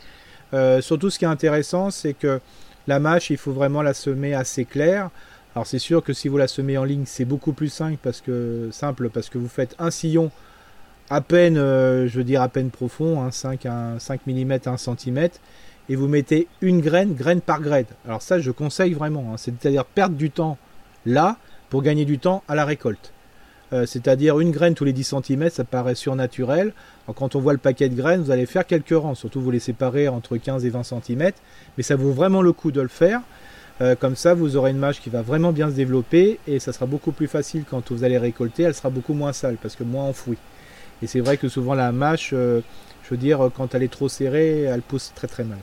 Euh, 0.54 0.82
surtout 0.82 1.10
ce 1.10 1.18
qui 1.18 1.26
est 1.26 1.30
intéressant, 1.30 1.92
c'est 1.92 2.14
que 2.14 2.42
la 2.88 3.00
mâche, 3.00 3.30
il 3.30 3.38
faut 3.38 3.54
vraiment 3.54 3.82
la 3.82 3.94
semer 3.94 4.34
assez 4.34 4.66
claire. 4.66 5.10
Alors 5.56 5.68
c'est 5.68 5.80
sûr 5.80 6.04
que 6.04 6.14
si 6.14 6.28
vous 6.28 6.38
la 6.38 6.48
semez 6.48 6.78
en 6.78 6.84
ligne, 6.84 7.04
c'est 7.06 7.26
beaucoup 7.26 7.54
plus 7.54 7.70
simple 7.70 7.98
parce 8.02 8.22
que 8.22 8.70
simple 8.72 9.10
parce 9.10 9.30
que 9.30 9.38
vous 9.38 9.50
faites 9.50 9.76
un 9.80 9.92
sillon 9.92 10.32
à 11.10 11.20
peine, 11.20 11.58
euh, 11.58 12.08
je 12.08 12.22
veux 12.22 12.38
à 12.38 12.48
peine 12.48 12.70
profond, 12.70 13.30
5, 13.30 13.68
5 14.00 14.22
mm 14.26 14.52
à 14.66 14.70
1 14.70 14.78
cm, 14.78 15.30
et 15.90 15.96
vous 15.98 16.08
mettez 16.08 16.48
une 16.62 16.80
graine, 16.80 17.14
graine 17.14 17.42
par 17.42 17.60
graine. 17.60 17.86
Alors 18.06 18.22
ça, 18.22 18.40
je 18.40 18.50
conseille 18.50 18.94
vraiment, 18.94 19.26
hein. 19.32 19.38
c'est-à-dire 19.38 19.84
perdre 19.84 20.16
du 20.16 20.32
temps 20.32 20.58
là 21.06 21.36
pour 21.70 21.82
gagner 21.82 22.06
du 22.06 22.18
temps 22.18 22.44
à 22.48 22.56
la 22.56 22.64
récolte. 22.64 23.12
Euh, 23.74 23.86
c'est-à-dire 23.86 24.40
une 24.40 24.52
graine 24.52 24.74
tous 24.74 24.84
les 24.84 24.94
10 24.94 25.16
cm, 25.26 25.50
ça 25.50 25.64
paraît 25.64 25.96
surnaturel. 25.96 26.74
quand 27.16 27.36
on 27.36 27.40
voit 27.40 27.54
le 27.54 27.60
paquet 27.60 27.90
de 27.90 27.96
graines, 27.96 28.22
vous 28.22 28.32
allez 28.32 28.46
faire 28.46 28.66
quelques 28.66 28.90
rangs, 28.90 29.16
surtout 29.16 29.42
vous 29.42 29.52
les 29.52 29.60
séparer 29.60 30.08
entre 30.08 30.38
15 30.38 30.66
et 30.66 30.70
20 30.70 30.84
cm, 30.84 31.32
mais 31.78 31.84
ça 31.84 31.96
vaut 31.96 32.12
vraiment 32.12 32.42
le 32.42 32.54
coup 32.54 32.72
de 32.72 32.82
le 32.82 32.88
faire. 32.88 33.22
Euh, 33.82 33.96
comme 33.96 34.16
ça, 34.16 34.34
vous 34.34 34.58
aurez 34.58 34.72
une 34.72 34.78
mâche 34.78 35.02
qui 35.02 35.10
va 35.10 35.22
vraiment 35.22 35.52
bien 35.52 35.70
se 35.70 35.76
développer 35.76 36.40
et 36.48 36.60
ça 36.60 36.72
sera 36.74 36.86
beaucoup 36.86 37.12
plus 37.12 37.28
facile 37.28 37.64
quand 37.70 37.92
vous 37.92 38.04
allez 38.04 38.18
récolter. 38.18 38.64
Elle 38.64 38.76
sera 38.76 38.90
beaucoup 38.90 39.14
moins 39.14 39.34
sale 39.34 39.58
parce 39.62 39.76
que 39.76 39.84
moins 39.84 40.06
enfouie. 40.06 40.38
Et 41.02 41.08
c'est 41.08 41.20
vrai 41.20 41.38
que 41.38 41.48
souvent 41.48 41.74
la 41.74 41.92
mâche, 41.92 42.32
euh, 42.34 42.62
je 43.04 43.10
veux 43.10 43.18
dire, 43.18 43.50
quand 43.56 43.74
elle 43.74 43.84
est 43.84 43.92
trop 43.92 44.10
serrée, 44.10 44.62
elle 44.64 44.82
pousse 44.82 45.14
très 45.16 45.28
très 45.28 45.44
mal. 45.44 45.58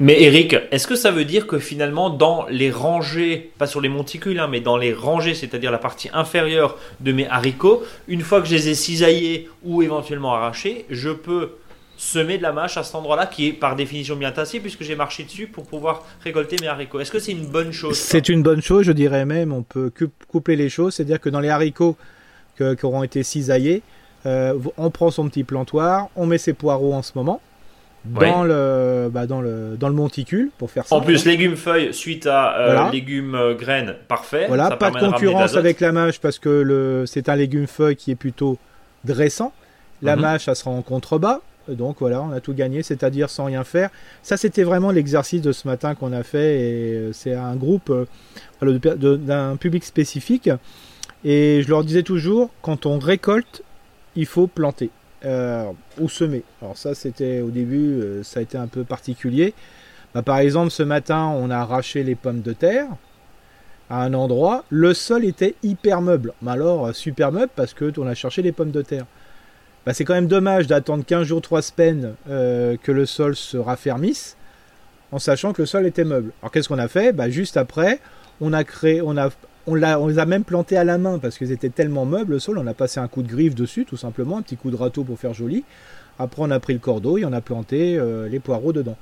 Mais 0.00 0.20
Eric, 0.22 0.56
est-ce 0.72 0.88
que 0.88 0.96
ça 0.96 1.12
veut 1.12 1.24
dire 1.24 1.46
que 1.46 1.60
finalement, 1.60 2.10
dans 2.10 2.46
les 2.50 2.70
rangées, 2.72 3.52
pas 3.58 3.68
sur 3.68 3.80
les 3.80 3.88
monticules, 3.88 4.40
hein, 4.40 4.48
mais 4.50 4.60
dans 4.60 4.76
les 4.76 4.92
rangées, 4.92 5.34
c'est-à-dire 5.34 5.70
la 5.70 5.78
partie 5.78 6.10
inférieure 6.12 6.76
de 6.98 7.12
mes 7.12 7.28
haricots, 7.28 7.84
une 8.08 8.22
fois 8.22 8.40
que 8.40 8.48
je 8.48 8.54
les 8.54 8.70
ai 8.70 8.74
cisaillés 8.74 9.48
ou 9.62 9.82
éventuellement 9.82 10.34
arrachés, 10.34 10.84
je 10.90 11.10
peux 11.10 11.52
semer 11.96 12.38
de 12.38 12.42
la 12.42 12.52
mâche 12.52 12.76
à 12.76 12.82
cet 12.82 12.96
endroit-là 12.96 13.26
qui 13.26 13.46
est 13.46 13.52
par 13.52 13.76
définition 13.76 14.16
bien 14.16 14.32
tassé 14.32 14.58
puisque 14.58 14.82
j'ai 14.82 14.96
marché 14.96 15.22
dessus 15.22 15.46
pour 15.46 15.64
pouvoir 15.64 16.04
récolter 16.24 16.56
mes 16.60 16.66
haricots. 16.66 16.98
Est-ce 16.98 17.12
que 17.12 17.20
c'est 17.20 17.30
une 17.30 17.46
bonne 17.46 17.70
chose 17.70 17.96
C'est 17.96 18.28
une 18.28 18.42
bonne 18.42 18.62
chose, 18.62 18.84
je 18.84 18.92
dirais 18.92 19.24
même, 19.24 19.52
on 19.52 19.62
peut 19.62 19.92
couper 20.26 20.56
les 20.56 20.68
choses, 20.68 20.94
c'est-à-dire 20.94 21.20
que 21.20 21.28
dans 21.28 21.40
les 21.40 21.50
haricots 21.50 21.96
qui 22.56 22.64
auront 22.82 23.04
été 23.04 23.22
cisaillés, 23.22 23.82
euh, 24.26 24.58
on 24.76 24.90
prend 24.90 25.12
son 25.12 25.28
petit 25.28 25.44
plantoir, 25.44 26.08
on 26.16 26.26
met 26.26 26.38
ses 26.38 26.52
poireaux 26.52 26.94
en 26.94 27.02
ce 27.02 27.12
moment 27.14 27.40
dans, 28.04 28.44
le, 28.44 29.08
bah 29.10 29.26
dans, 29.26 29.40
le, 29.40 29.76
dans 29.78 29.88
le 29.88 29.94
monticule 29.94 30.50
pour 30.58 30.70
faire 30.70 30.86
ça. 30.86 30.94
En 30.94 31.00
plus, 31.00 31.24
légumes 31.24 31.56
feuilles 31.56 31.94
suite 31.94 32.26
à 32.26 32.56
euh, 32.56 32.90
légumes 32.90 33.34
euh, 33.34 33.54
graines, 33.54 33.94
parfait. 34.08 34.46
Voilà, 34.48 34.76
pas 34.76 34.90
de 34.90 34.98
concurrence 34.98 35.56
avec 35.56 35.80
la 35.80 35.92
mâche 35.92 36.20
parce 36.20 36.38
que 36.38 37.04
c'est 37.06 37.28
un 37.28 37.36
légume 37.36 37.66
feuille 37.66 37.96
qui 37.96 38.10
est 38.10 38.16
plutôt 38.16 38.58
dressant. 39.04 39.52
La 40.02 40.16
mhm. 40.16 40.22
mâche, 40.22 40.44
ça 40.44 40.54
sera 40.54 40.70
en 40.70 40.82
contrebas. 40.82 41.40
Donc 41.68 41.96
voilà, 42.00 42.20
on 42.20 42.30
a 42.30 42.40
tout 42.40 42.52
gagné, 42.52 42.82
c'est-à-dire 42.82 43.30
sans 43.30 43.46
rien 43.46 43.64
faire. 43.64 43.88
Ça, 44.22 44.36
c'était 44.36 44.64
vraiment 44.64 44.90
l'exercice 44.90 45.40
de 45.40 45.52
ce 45.52 45.66
matin 45.66 45.94
qu'on 45.94 46.12
a 46.12 46.22
fait. 46.22 46.60
Et 46.60 47.10
c'est 47.12 47.34
un 47.34 47.56
groupe 47.56 47.90
d'un 48.60 49.56
public 49.56 49.82
spécifique. 49.84 50.50
Et 51.24 51.62
je 51.62 51.68
leur 51.70 51.82
disais 51.84 52.02
toujours, 52.02 52.50
quand 52.60 52.84
on 52.84 52.98
récolte, 52.98 53.62
il 54.14 54.26
faut 54.26 54.46
planter 54.46 54.90
euh, 55.24 55.70
ou 55.98 56.08
semer. 56.08 56.42
Alors 56.60 56.76
ça, 56.76 56.94
c'était 56.94 57.40
au 57.40 57.50
début, 57.50 58.00
euh, 58.00 58.22
ça 58.22 58.40
a 58.40 58.42
été 58.42 58.58
un 58.58 58.66
peu 58.66 58.84
particulier. 58.84 59.54
Bah, 60.14 60.22
par 60.22 60.38
exemple, 60.38 60.70
ce 60.70 60.82
matin, 60.82 61.32
on 61.36 61.50
a 61.50 61.56
arraché 61.56 62.02
les 62.02 62.14
pommes 62.14 62.42
de 62.42 62.52
terre 62.52 62.86
à 63.90 64.02
un 64.02 64.14
endroit. 64.14 64.64
Le 64.70 64.94
sol 64.94 65.24
était 65.24 65.54
hyper 65.62 66.00
meuble. 66.00 66.32
Mais 66.42 66.52
alors, 66.52 66.86
euh, 66.86 66.92
super 66.92 67.32
meuble 67.32 67.50
parce 67.54 67.74
que 67.74 67.92
on 67.98 68.06
a 68.06 68.14
cherché 68.14 68.42
les 68.42 68.52
pommes 68.52 68.70
de 68.70 68.82
terre. 68.82 69.06
Bah, 69.86 69.92
c'est 69.94 70.04
quand 70.04 70.14
même 70.14 70.28
dommage 70.28 70.66
d'attendre 70.66 71.04
15 71.04 71.26
jours, 71.26 71.42
3 71.42 71.62
semaines 71.62 72.14
que 72.26 72.92
le 72.92 73.04
sol 73.04 73.36
se 73.36 73.58
raffermisse 73.58 74.36
en 75.12 75.18
sachant 75.18 75.52
que 75.52 75.62
le 75.62 75.66
sol 75.66 75.86
était 75.86 76.04
meuble. 76.04 76.32
Alors 76.40 76.50
qu'est-ce 76.50 76.68
qu'on 76.68 76.78
a 76.78 76.88
fait? 76.88 77.12
Bah, 77.12 77.28
Juste 77.28 77.56
après, 77.56 78.00
on 78.40 78.52
a 78.52 78.64
créé, 78.64 79.02
on 79.02 79.16
a 79.16 79.28
on, 79.66 79.74
les 79.74 80.18
a 80.18 80.26
même 80.26 80.44
plantés 80.44 80.76
à 80.76 80.84
la 80.84 80.98
main 80.98 81.18
parce 81.18 81.38
qu'ils 81.38 81.52
étaient 81.52 81.70
tellement 81.70 82.04
meubles 82.04 82.32
le 82.32 82.38
sol. 82.38 82.58
On 82.58 82.66
a 82.66 82.74
passé 82.74 83.00
un 83.00 83.08
coup 83.08 83.22
de 83.22 83.28
griffe 83.28 83.54
dessus, 83.54 83.84
tout 83.84 83.96
simplement, 83.96 84.38
un 84.38 84.42
petit 84.42 84.56
coup 84.56 84.70
de 84.70 84.76
râteau 84.76 85.04
pour 85.04 85.18
faire 85.18 85.34
joli. 85.34 85.64
Après, 86.18 86.42
on 86.42 86.50
a 86.50 86.60
pris 86.60 86.72
le 86.72 86.78
cordeau 86.78 87.18
et 87.18 87.24
on 87.24 87.32
a 87.32 87.40
planté 87.40 87.96
euh, 87.98 88.28
les 88.28 88.40
poireaux 88.40 88.72
dedans. 88.72 88.96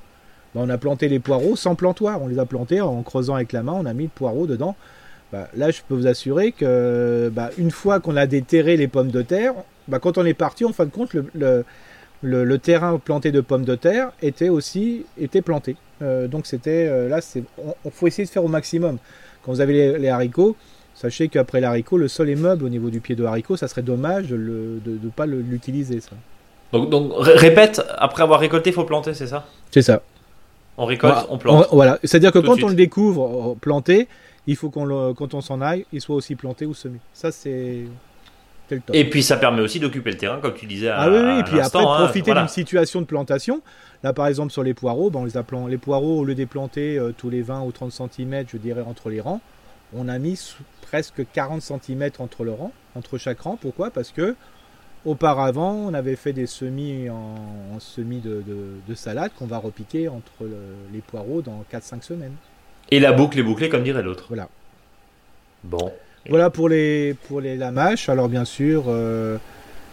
Ben, 0.55 0.63
on 0.65 0.69
a 0.69 0.79
planté 0.79 1.09
les 1.09 1.19
poireaux 1.19 1.57
sans 1.57 1.75
plantoir. 1.75 2.23
On 2.23 2.29
les 2.29 2.39
a 2.39 2.47
plantés 2.47 2.81
en 2.81 3.03
creusant 3.03 3.35
avec 3.35 3.53
la 3.53 3.63
main. 3.63 3.73
On 3.73 3.87
a 3.87 3.93
mis 3.93 4.05
le 4.05 4.11
poireau 4.15 4.47
dedans. 4.47 4.77
Ben, 5.33 5.47
là, 5.57 5.71
je 5.71 5.81
peux 5.87 5.95
vous 5.95 6.07
assurer 6.07 6.53
que 6.53 7.31
ben, 7.35 7.51
une 7.59 7.71
fois 7.71 8.01
qu'on 8.01 8.17
a 8.17 8.27
déterré 8.27 8.77
les 8.77 8.89
pommes 8.89 9.11
de 9.11 9.23
terre, 9.23 9.55
quand 10.01 10.19
on 10.19 10.25
est 10.25 10.35
parti, 10.35 10.65
en 10.65 10.73
fin 10.73 10.85
de 10.85 10.91
compte, 10.91 11.15
le, 12.23 12.59
terrain 12.59 12.99
planté 12.99 13.33
de 13.33 13.41
pommes 13.41 13.65
de 13.65 13.75
terre 13.75 14.13
était 14.23 14.49
aussi 14.49 15.07
était 15.19 15.43
planté. 15.43 15.77
Euh, 16.03 16.29
donc 16.29 16.47
c'était 16.47 16.89
euh, 16.89 17.09
là, 17.09 17.21
c'est, 17.21 17.45
on, 17.85 17.91
faut 17.91 18.07
essayer 18.07 18.25
de 18.25 18.31
faire 18.31 18.45
au 18.45 18.49
maximum. 18.49 18.99
Quand 19.45 19.53
vous 19.53 19.61
avez 19.61 19.99
les, 19.99 20.09
haricots, 20.09 20.57
sachez 20.95 21.29
qu'après 21.29 21.61
l'haricot, 21.61 21.99
le 21.99 22.09
sol 22.09 22.31
est 22.31 22.37
meuble 22.37 22.65
au 22.65 22.69
niveau 22.69 22.91
du 22.91 23.01
pied 23.01 23.15
de 23.15 23.25
haricot. 23.25 23.57
Ça 23.57 23.69
serait 23.69 23.83
dommage 23.83 24.29
de 24.29 24.37
ne 24.37 25.11
pas 25.11 25.27
l'utiliser. 25.27 26.01
Ça. 26.01 26.11
Donc, 26.73 27.13
répète, 27.19 27.83
après 27.99 28.23
avoir 28.23 28.41
récolté, 28.41 28.71
il 28.71 28.73
faut 28.73 28.85
planter, 28.85 29.15
c'est 29.15 29.27
ça? 29.27 29.47
C'est 29.71 29.83
ça. 29.83 30.03
On 30.79 30.87
récolte, 30.87 31.27
on 31.29 31.37
plante. 31.37 31.69
voilà, 31.71 31.99
c'est-à-dire 32.03 32.33
que 32.33 32.39
quand 32.39 32.63
on 32.63 32.69
le 32.69 32.75
découvre 32.75 33.51
euh, 33.53 33.55
planté, 33.61 34.09
il 34.47 34.57
faut 34.57 34.71
qu'on 34.71 35.13
quand 35.13 35.35
on 35.35 35.43
s'en 35.43 35.61
aille, 35.61 35.85
il 35.93 36.01
soit 36.01 36.17
aussi 36.17 36.35
planté 36.35 36.65
ou 36.65 36.73
semé. 36.73 36.99
Ça, 37.13 37.31
c'est. 37.31 37.83
Et 38.93 39.09
puis 39.09 39.23
ça 39.23 39.37
permet 39.37 39.61
aussi 39.63 39.81
d'occuper 39.81 40.11
le 40.11 40.17
terrain, 40.17 40.39
comme 40.41 40.55
tu 40.55 40.67
disais. 40.67 40.89
À, 40.89 41.03
ah 41.03 41.11
oui, 41.11 41.19
oui, 41.19 41.41
et 41.41 41.43
puis 41.43 41.61
après, 41.61 41.81
hein, 41.81 42.05
profiter 42.05 42.33
d'une 42.35 42.49
situation 42.49 43.01
de 43.01 43.07
plantation. 43.07 43.63
Là, 44.03 44.13
par 44.13 44.27
exemple, 44.27 44.53
sur 44.53 44.63
les 44.63 44.75
poireaux, 44.75 45.11
ben, 45.11 45.21
on 45.21 45.25
les, 45.25 45.37
a 45.37 45.45
les 45.69 45.79
poireaux, 45.79 46.21
au 46.21 46.25
lieu 46.25 46.35
de 46.35 46.45
planter 46.45 46.99
euh, 46.99 47.13
tous 47.17 47.31
les 47.31 47.43
20 47.43 47.63
ou 47.63 47.73
30 47.73 47.93
cm, 47.93 48.45
je 48.53 48.57
dirais, 48.57 48.83
entre 48.87 49.11
les 49.11 49.21
rangs, 49.21 49.41
on 49.95 50.09
a 50.09 50.19
mis 50.19 50.39
presque 50.83 51.25
40 51.33 51.63
cm 51.63 52.11
entre 52.19 52.45
le 52.45 52.53
rang, 52.53 52.73
entre 52.95 53.19
chaque 53.19 53.41
rang. 53.41 53.57
Pourquoi? 53.61 53.91
Parce 53.91 54.11
que 54.11 54.35
auparavant, 55.05 55.73
on 55.73 55.95
avait 55.95 56.17
fait 56.17 56.33
des 56.33 56.47
semis 56.47 57.09
en, 57.11 57.79
semis 57.81 58.21
de, 58.21 58.95
salade 58.95 59.33
qu'on 59.39 59.47
va 59.47 59.59
repiquer 59.59 60.09
entre 60.09 60.47
les 60.93 61.01
poireaux 61.01 61.43
dans 61.43 61.65
4-5 61.73 62.03
semaines. 62.03 62.35
Et 62.91 63.01
la 63.01 63.13
boucle 63.13 63.39
est 63.39 63.43
bouclée, 63.43 63.69
comme 63.69 63.83
dirait 63.83 64.03
l'autre. 64.03 64.27
Voilà. 64.29 64.49
Bon. 65.65 65.93
Voilà 66.29 66.51
pour 66.51 66.69
les, 66.69 67.15
pour 67.29 67.41
les 67.41 67.57
lamaches. 67.57 68.09
Alors, 68.09 68.29
bien 68.29 68.45
sûr. 68.45 68.85
Euh, 68.89 69.39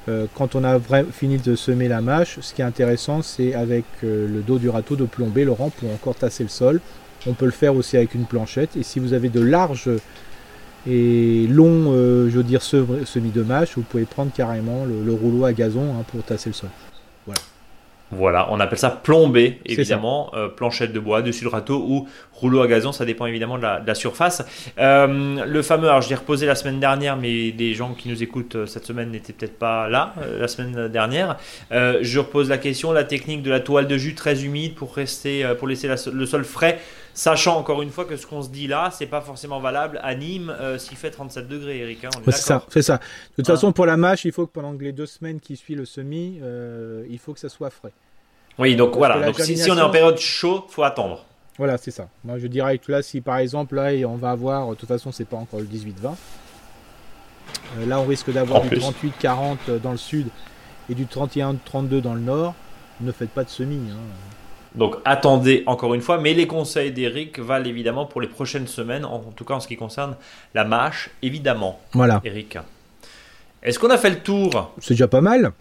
euh, 0.08 0.26
quand 0.34 0.56
on 0.56 0.64
a 0.64 0.80
fini 1.12 1.38
de 1.38 1.56
semer 1.56 1.88
la 1.88 2.02
mâche, 2.02 2.40
ce 2.42 2.54
qui 2.54 2.62
est 2.62 2.66
intéressant, 2.66 3.22
c'est 3.22 3.54
avec 3.54 3.84
euh, 4.04 4.28
le 4.28 4.42
dos 4.42 4.58
du 4.58 4.70
râteau 4.70 4.96
de 4.96 5.06
plomber 5.06 5.44
le 5.44 5.52
rang 5.52 5.70
pour 5.70 5.92
encore 5.92 6.16
tasser 6.16 6.44
le 6.44 6.50
sol. 6.50 6.82
On 7.28 7.34
peut 7.34 7.46
le 7.46 7.52
faire 7.52 7.76
aussi 7.76 7.98
avec 7.98 8.16
une 8.16 8.26
planchette. 8.26 8.76
Et 8.78 8.84
si 8.84 9.00
vous 9.00 9.14
avez 9.14 9.30
de 9.30 9.42
larges 9.42 9.90
et 10.88 11.46
longs, 11.48 11.92
je 12.30 13.04
semis 13.06 13.30
de 13.32 13.44
mâche, 13.44 13.76
vous 13.76 13.82
pouvez 13.82 14.06
prendre 14.06 14.32
carrément 14.32 14.86
le, 14.86 15.14
rouleau 15.14 15.44
à 15.44 15.52
gazon 15.52 15.96
hein, 16.00 16.06
pour 16.08 16.24
tasser 16.24 16.50
le 16.50 16.54
sol. 16.54 16.70
Voilà. 17.26 17.42
Voilà, 18.12 18.48
on 18.52 18.60
appelle 18.60 18.80
ça 18.80 18.90
plomber, 18.90 19.60
évidemment, 19.66 20.32
euh, 20.34 20.48
planchette 20.48 20.92
de 20.92 21.00
bois 21.00 21.22
dessus 21.22 21.44
le 21.44 21.52
râteau 21.52 21.86
ou 21.88 22.08
rouleau 22.34 22.62
à 22.62 22.68
gazon, 22.68 22.92
ça 22.92 23.06
dépend 23.06 23.28
évidemment 23.28 23.58
de 23.58 23.64
la, 23.64 23.96
surface. 23.96 24.44
Euh, 24.80 25.46
le 25.46 25.62
fameux, 25.62 25.88
alors 25.88 26.02
je 26.02 26.10
l'ai 26.10 26.16
reposé 26.16 26.48
la 26.48 26.56
semaine 26.56 26.80
dernière, 26.80 27.18
mais 27.18 27.52
des 27.52 27.74
gens 27.76 27.94
qui 27.94 28.10
nous 28.10 28.24
écoutent 28.24 28.56
euh, 28.56 28.66
cette 28.66 28.86
semaine 28.86 29.12
n'étaient 29.12 29.34
peut-être 29.34 29.60
pas 29.60 29.90
là 29.90 30.16
la 30.40 30.48
semaine 30.48 30.88
dernière. 30.88 31.38
je 31.72 32.20
repose 32.20 32.50
la 32.50 32.58
question, 32.58 32.92
la 32.92 33.04
technique 33.04 33.44
de 33.44 33.52
la 33.52 33.60
toile 33.60 33.88
de 33.88 33.98
jus 33.98 34.16
très 34.16 34.44
humide 34.44 34.74
pour 34.74 34.96
rester, 34.96 35.46
pour 35.60 35.68
laisser 35.68 35.88
le 36.12 36.26
sol 36.26 36.44
frais, 36.44 36.80
sachant 37.14 37.58
encore 37.58 37.82
une 37.82 37.90
fois 37.90 38.06
que 38.06 38.16
ce 38.18 38.26
qu'on 38.26 38.42
se 38.42 38.50
dit 38.50 38.68
là, 38.68 38.90
c'est 38.92 39.06
pas 39.06 39.22
forcément 39.22 39.60
valable 39.60 40.00
à 40.04 40.16
Nîmes 40.16 40.56
s'il 40.78 40.98
fait 40.98 41.12
37 41.12 41.48
degrés, 41.48 41.80
Eric. 41.80 42.06
Hein, 42.06 42.10
c'est 42.26 42.32
ça, 42.34 42.66
c'est 42.70 42.82
ça. 42.82 42.98
De 42.98 43.02
toute 43.38 43.50
hein 43.50 43.54
façon, 43.54 43.72
pour 43.72 43.86
la 43.86 43.98
mâche, 43.98 44.26
il 44.26 44.32
faut 44.32 44.46
que 44.46 44.52
pendant 44.52 44.74
les 44.74 44.92
deux 44.92 45.06
semaines 45.06 45.40
qui 45.40 45.58
suivent 45.58 45.80
le 45.80 45.86
semis, 45.86 46.40
il 47.10 47.20
faut 47.20 47.34
que 47.34 47.40
ça 47.40 47.50
soit 47.50 47.70
frais. 47.70 47.94
Oui, 48.58 48.76
donc 48.76 48.96
voilà. 48.96 49.26
Donc 49.26 49.40
si, 49.40 49.60
on 49.72 49.78
est 49.78 49.82
en 49.82 49.90
période 49.90 50.18
chaud, 50.18 50.66
faut 50.70 50.84
attendre. 50.84 51.26
Voilà, 51.58 51.78
c'est 51.78 51.92
ça. 51.92 52.08
Moi, 52.24 52.38
je 52.38 52.48
dirais 52.48 52.78
que 52.78 52.92
là, 52.92 53.02
si 53.02 53.22
par 53.22 53.38
exemple, 53.38 53.76
là, 53.76 53.92
on 54.08 54.16
va 54.16 54.32
avoir, 54.32 54.70
de 54.70 54.76
toute 54.76 54.88
façon, 54.88 55.12
c'est 55.12 55.26
pas 55.26 55.38
encore 55.38 55.60
le 55.60 55.66
18-20. 55.66 56.16
Euh, 57.78 57.86
là, 57.86 58.00
on 58.00 58.06
risque 58.06 58.32
d'avoir 58.32 58.62
du 58.62 58.70
38-40 58.76 59.58
euh, 59.68 59.80
dans 59.80 59.92
le 59.92 59.98
sud 59.98 60.28
et 60.90 60.96
du 60.96 61.06
31-32 61.06 62.02
dans 62.02 62.14
le 62.14 62.22
nord. 62.22 62.56
Ne 63.02 63.12
faites 63.12 63.30
pas 63.30 63.44
de 63.44 63.50
semis. 63.50 63.90
Hein. 63.92 63.98
Donc 64.76 64.96
attendez 65.06 65.64
encore 65.66 65.94
une 65.94 66.02
fois, 66.02 66.20
mais 66.20 66.34
les 66.34 66.48
conseils 66.48 66.92
d'Eric 66.92 67.40
valent 67.40 67.66
évidemment 67.66 68.06
pour 68.06 68.22
les 68.22 68.28
prochaines 68.28 68.68
semaines, 68.68 69.06
en 69.06 69.20
tout 69.36 69.46
cas 69.46 69.56
en 69.56 69.60
ce 69.60 69.68
qui 69.68 69.78
concerne 69.78 70.16
la 70.54 70.64
mâche, 70.64 71.10
évidemment. 71.22 71.80
Voilà. 71.94 72.22
Eric. 72.24 72.58
Est-ce 73.64 73.80
qu'on 73.80 73.90
a 73.90 73.98
fait 73.98 74.12
le 74.12 74.20
tour? 74.20 74.74
C'est 74.80 74.94
déjà 74.94 75.08
pas 75.08 75.22
mal. 75.22 75.52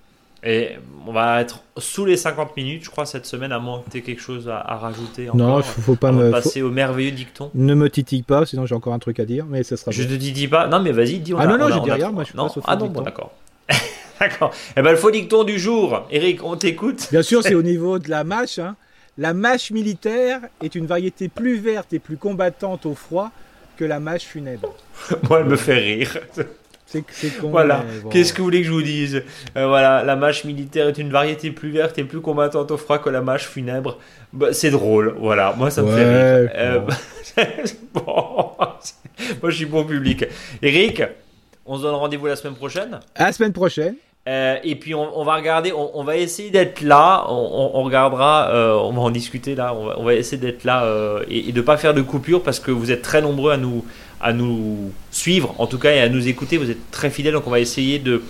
Et 0.44 0.76
on 1.04 1.12
va 1.12 1.40
être 1.40 1.64
sous 1.78 2.04
les 2.04 2.16
50 2.16 2.56
minutes, 2.56 2.84
je 2.84 2.90
crois, 2.90 3.06
cette 3.06 3.26
semaine, 3.26 3.50
à 3.50 3.58
moins 3.58 3.82
que 3.84 3.90
tu 3.90 3.98
aies 3.98 4.02
quelque 4.02 4.22
chose 4.22 4.48
à, 4.48 4.76
rajouter. 4.76 5.28
Encore, 5.30 5.48
non, 5.48 5.58
il 5.58 5.64
faut 5.64 5.96
pas 5.96 6.12
me. 6.12 6.30
passer 6.30 6.62
au 6.62 6.70
merveilleux 6.70 7.10
dicton. 7.10 7.50
Ne 7.54 7.74
me 7.74 7.90
titille 7.90 8.22
pas, 8.22 8.46
sinon 8.46 8.64
j'ai 8.64 8.76
encore 8.76 8.92
un 8.92 9.00
truc 9.00 9.18
à 9.18 9.24
dire, 9.24 9.46
mais 9.46 9.64
ce 9.64 9.74
sera. 9.74 9.90
Je 9.90 10.02
ne 10.04 10.08
te 10.08 10.14
titille 10.14 10.46
pas. 10.46 10.68
Non, 10.68 10.80
mais 10.80 10.92
vas-y, 10.92 11.18
dis. 11.18 11.34
On 11.34 11.38
ah 11.38 11.46
non, 11.46 11.58
non, 11.58 11.68
je 11.68 11.80
dis 11.80 11.90
rien, 11.90 12.12
moi 12.12 12.22
je 12.22 12.28
suis 12.28 12.36
non, 12.36 12.48
Ah 12.66 12.76
non, 12.76 12.86
bon, 12.86 13.00
d'accord. 13.00 13.32
d'accord. 14.20 14.52
Eh 14.76 14.82
ben, 14.82 14.92
le 14.92 14.96
faux 14.96 15.10
dicton 15.10 15.42
du 15.42 15.58
jour, 15.58 16.06
Eric, 16.10 16.44
on 16.44 16.56
t'écoute. 16.56 17.08
Bien 17.10 17.22
sûr, 17.22 17.42
c'est 17.42 17.54
au 17.54 17.62
niveau 17.62 17.98
de 17.98 18.08
la 18.08 18.22
mâche. 18.22 18.60
Hein. 18.60 18.76
La 19.18 19.34
mâche 19.34 19.72
militaire 19.72 20.42
est 20.62 20.76
une 20.76 20.86
variété 20.86 21.28
plus 21.28 21.58
verte 21.58 21.92
et 21.92 21.98
plus 21.98 22.16
combattante 22.16 22.86
au 22.86 22.94
froid 22.94 23.32
que 23.76 23.84
la 23.84 23.98
mâche 23.98 24.22
funèbre. 24.22 24.72
Moi, 25.28 25.40
elle 25.40 25.46
me 25.46 25.56
fait 25.56 25.74
rire. 25.74 26.18
C'est 26.86 27.02
con. 27.40 27.50
Voilà. 27.50 27.84
Qu'est-ce 28.10 28.32
que 28.32 28.38
vous 28.38 28.44
voulez 28.44 28.60
que 28.60 28.68
je 28.68 28.72
vous 28.72 28.82
dise? 28.82 29.24
Euh, 29.56 29.66
Voilà, 29.66 30.04
la 30.04 30.14
mâche 30.14 30.44
militaire 30.44 30.86
est 30.86 30.98
une 30.98 31.10
variété 31.10 31.50
plus 31.50 31.70
verte 31.70 31.98
et 31.98 32.04
plus 32.04 32.20
combattante 32.20 32.70
au 32.70 32.76
froid 32.76 32.98
que 32.98 33.10
la 33.10 33.20
mâche 33.20 33.48
funèbre. 33.48 33.98
Bah, 34.32 34.52
c'est 34.52 34.70
drôle. 34.70 35.16
Voilà, 35.18 35.52
moi 35.58 35.70
ça 35.70 35.82
me 35.82 35.90
fait 35.90 36.04
rire. 36.40 36.50
Euh, 36.54 36.80
bon. 37.92 38.52
moi 39.42 39.50
je 39.50 39.56
suis 39.56 39.66
bon 39.66 39.84
public. 39.84 40.26
Eric, 40.62 41.02
on 41.66 41.76
se 41.76 41.82
donne 41.82 41.96
rendez-vous 41.96 42.26
la 42.26 42.36
semaine 42.36 42.54
prochaine? 42.54 43.00
À 43.16 43.24
la 43.24 43.32
semaine 43.32 43.52
prochaine. 43.52 43.96
Euh, 44.28 44.56
et 44.62 44.74
puis 44.76 44.94
on, 44.94 45.24
va 45.24 45.36
regarder, 45.36 45.72
on, 45.72 46.04
va 46.04 46.16
essayer 46.16 46.50
d'être 46.50 46.82
là, 46.82 47.24
on, 47.30 47.82
regardera, 47.82 48.50
on 48.84 48.92
va 48.92 49.00
en 49.00 49.10
discuter 49.10 49.54
là, 49.54 49.74
on 49.74 50.04
va, 50.04 50.14
essayer 50.14 50.36
d'être 50.36 50.64
là 50.64 50.84
et, 51.30 51.48
et 51.48 51.52
de 51.52 51.56
ne 51.56 51.62
pas 51.64 51.78
faire 51.78 51.94
de 51.94 52.02
coupure 52.02 52.42
parce 52.42 52.60
que 52.60 52.70
vous 52.70 52.92
êtes 52.92 53.00
très 53.00 53.22
nombreux 53.22 53.52
à 53.52 53.56
nous, 53.56 53.86
à 54.20 54.32
nous 54.32 54.92
suivre, 55.10 55.54
en 55.58 55.66
tout 55.66 55.78
cas, 55.78 55.92
et 55.92 56.00
à 56.00 56.08
nous 56.08 56.28
écouter. 56.28 56.56
Vous 56.56 56.70
êtes 56.70 56.90
très 56.90 57.10
fidèles, 57.10 57.34
donc 57.34 57.46
on 57.46 57.50
va 57.50 57.60
essayer 57.60 57.98
de, 57.98 58.22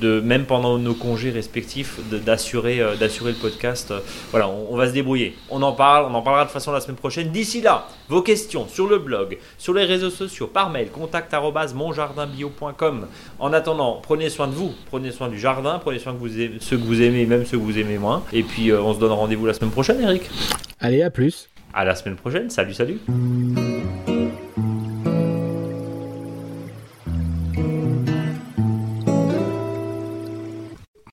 de 0.00 0.20
même 0.20 0.44
pendant 0.44 0.78
nos 0.78 0.94
congés 0.94 1.30
respectifs, 1.30 1.98
d'assurer 2.24 2.80
euh, 2.80 2.96
d'assurer 2.96 3.32
le 3.32 3.38
podcast. 3.38 3.92
Voilà, 4.30 4.48
on, 4.48 4.76
va 4.76 4.88
se 4.88 4.92
débrouiller. 4.92 5.34
On 5.50 5.62
en 5.62 5.72
parle, 5.72 6.06
on 6.10 6.14
en 6.14 6.22
parlera 6.22 6.44
de 6.44 6.50
façon 6.50 6.72
la 6.72 6.80
semaine 6.80 6.96
prochaine. 6.96 7.30
D'ici 7.30 7.60
là, 7.60 7.88
vos 8.08 8.22
questions 8.22 8.66
sur 8.68 8.88
le 8.88 8.98
blog, 8.98 9.38
sur 9.58 9.74
les 9.74 9.84
réseaux 9.84 10.10
sociaux, 10.10 10.46
par 10.46 10.70
mail, 10.70 10.88
contact 10.90 11.34
monjardinbio.com. 11.74 13.06
En 13.38 13.52
attendant, 13.52 14.00
prenez 14.02 14.28
soin 14.30 14.48
de 14.48 14.54
vous, 14.54 14.72
prenez 14.86 15.12
soin 15.12 15.28
du 15.28 15.38
jardin, 15.38 15.78
prenez 15.78 15.98
soin 15.98 16.12
de 16.12 16.18
vous, 16.18 16.28
ceux 16.60 16.76
que 16.76 16.82
vous 16.82 17.02
aimez, 17.02 17.26
même 17.26 17.44
ceux 17.44 17.58
que 17.58 17.62
vous 17.62 17.78
aimez 17.78 17.98
moins. 17.98 18.22
Et 18.32 18.42
puis, 18.42 18.70
euh, 18.70 18.80
on 18.80 18.94
se 18.94 18.98
donne 18.98 19.12
rendez-vous 19.12 19.46
la 19.46 19.54
semaine 19.54 19.70
prochaine, 19.70 20.00
Eric. 20.00 20.22
Allez, 20.80 21.02
à 21.02 21.10
plus. 21.10 21.48
À 21.72 21.84
la 21.84 21.94
semaine 21.94 22.16
prochaine. 22.16 22.50
Salut, 22.50 22.74
salut. 22.74 23.00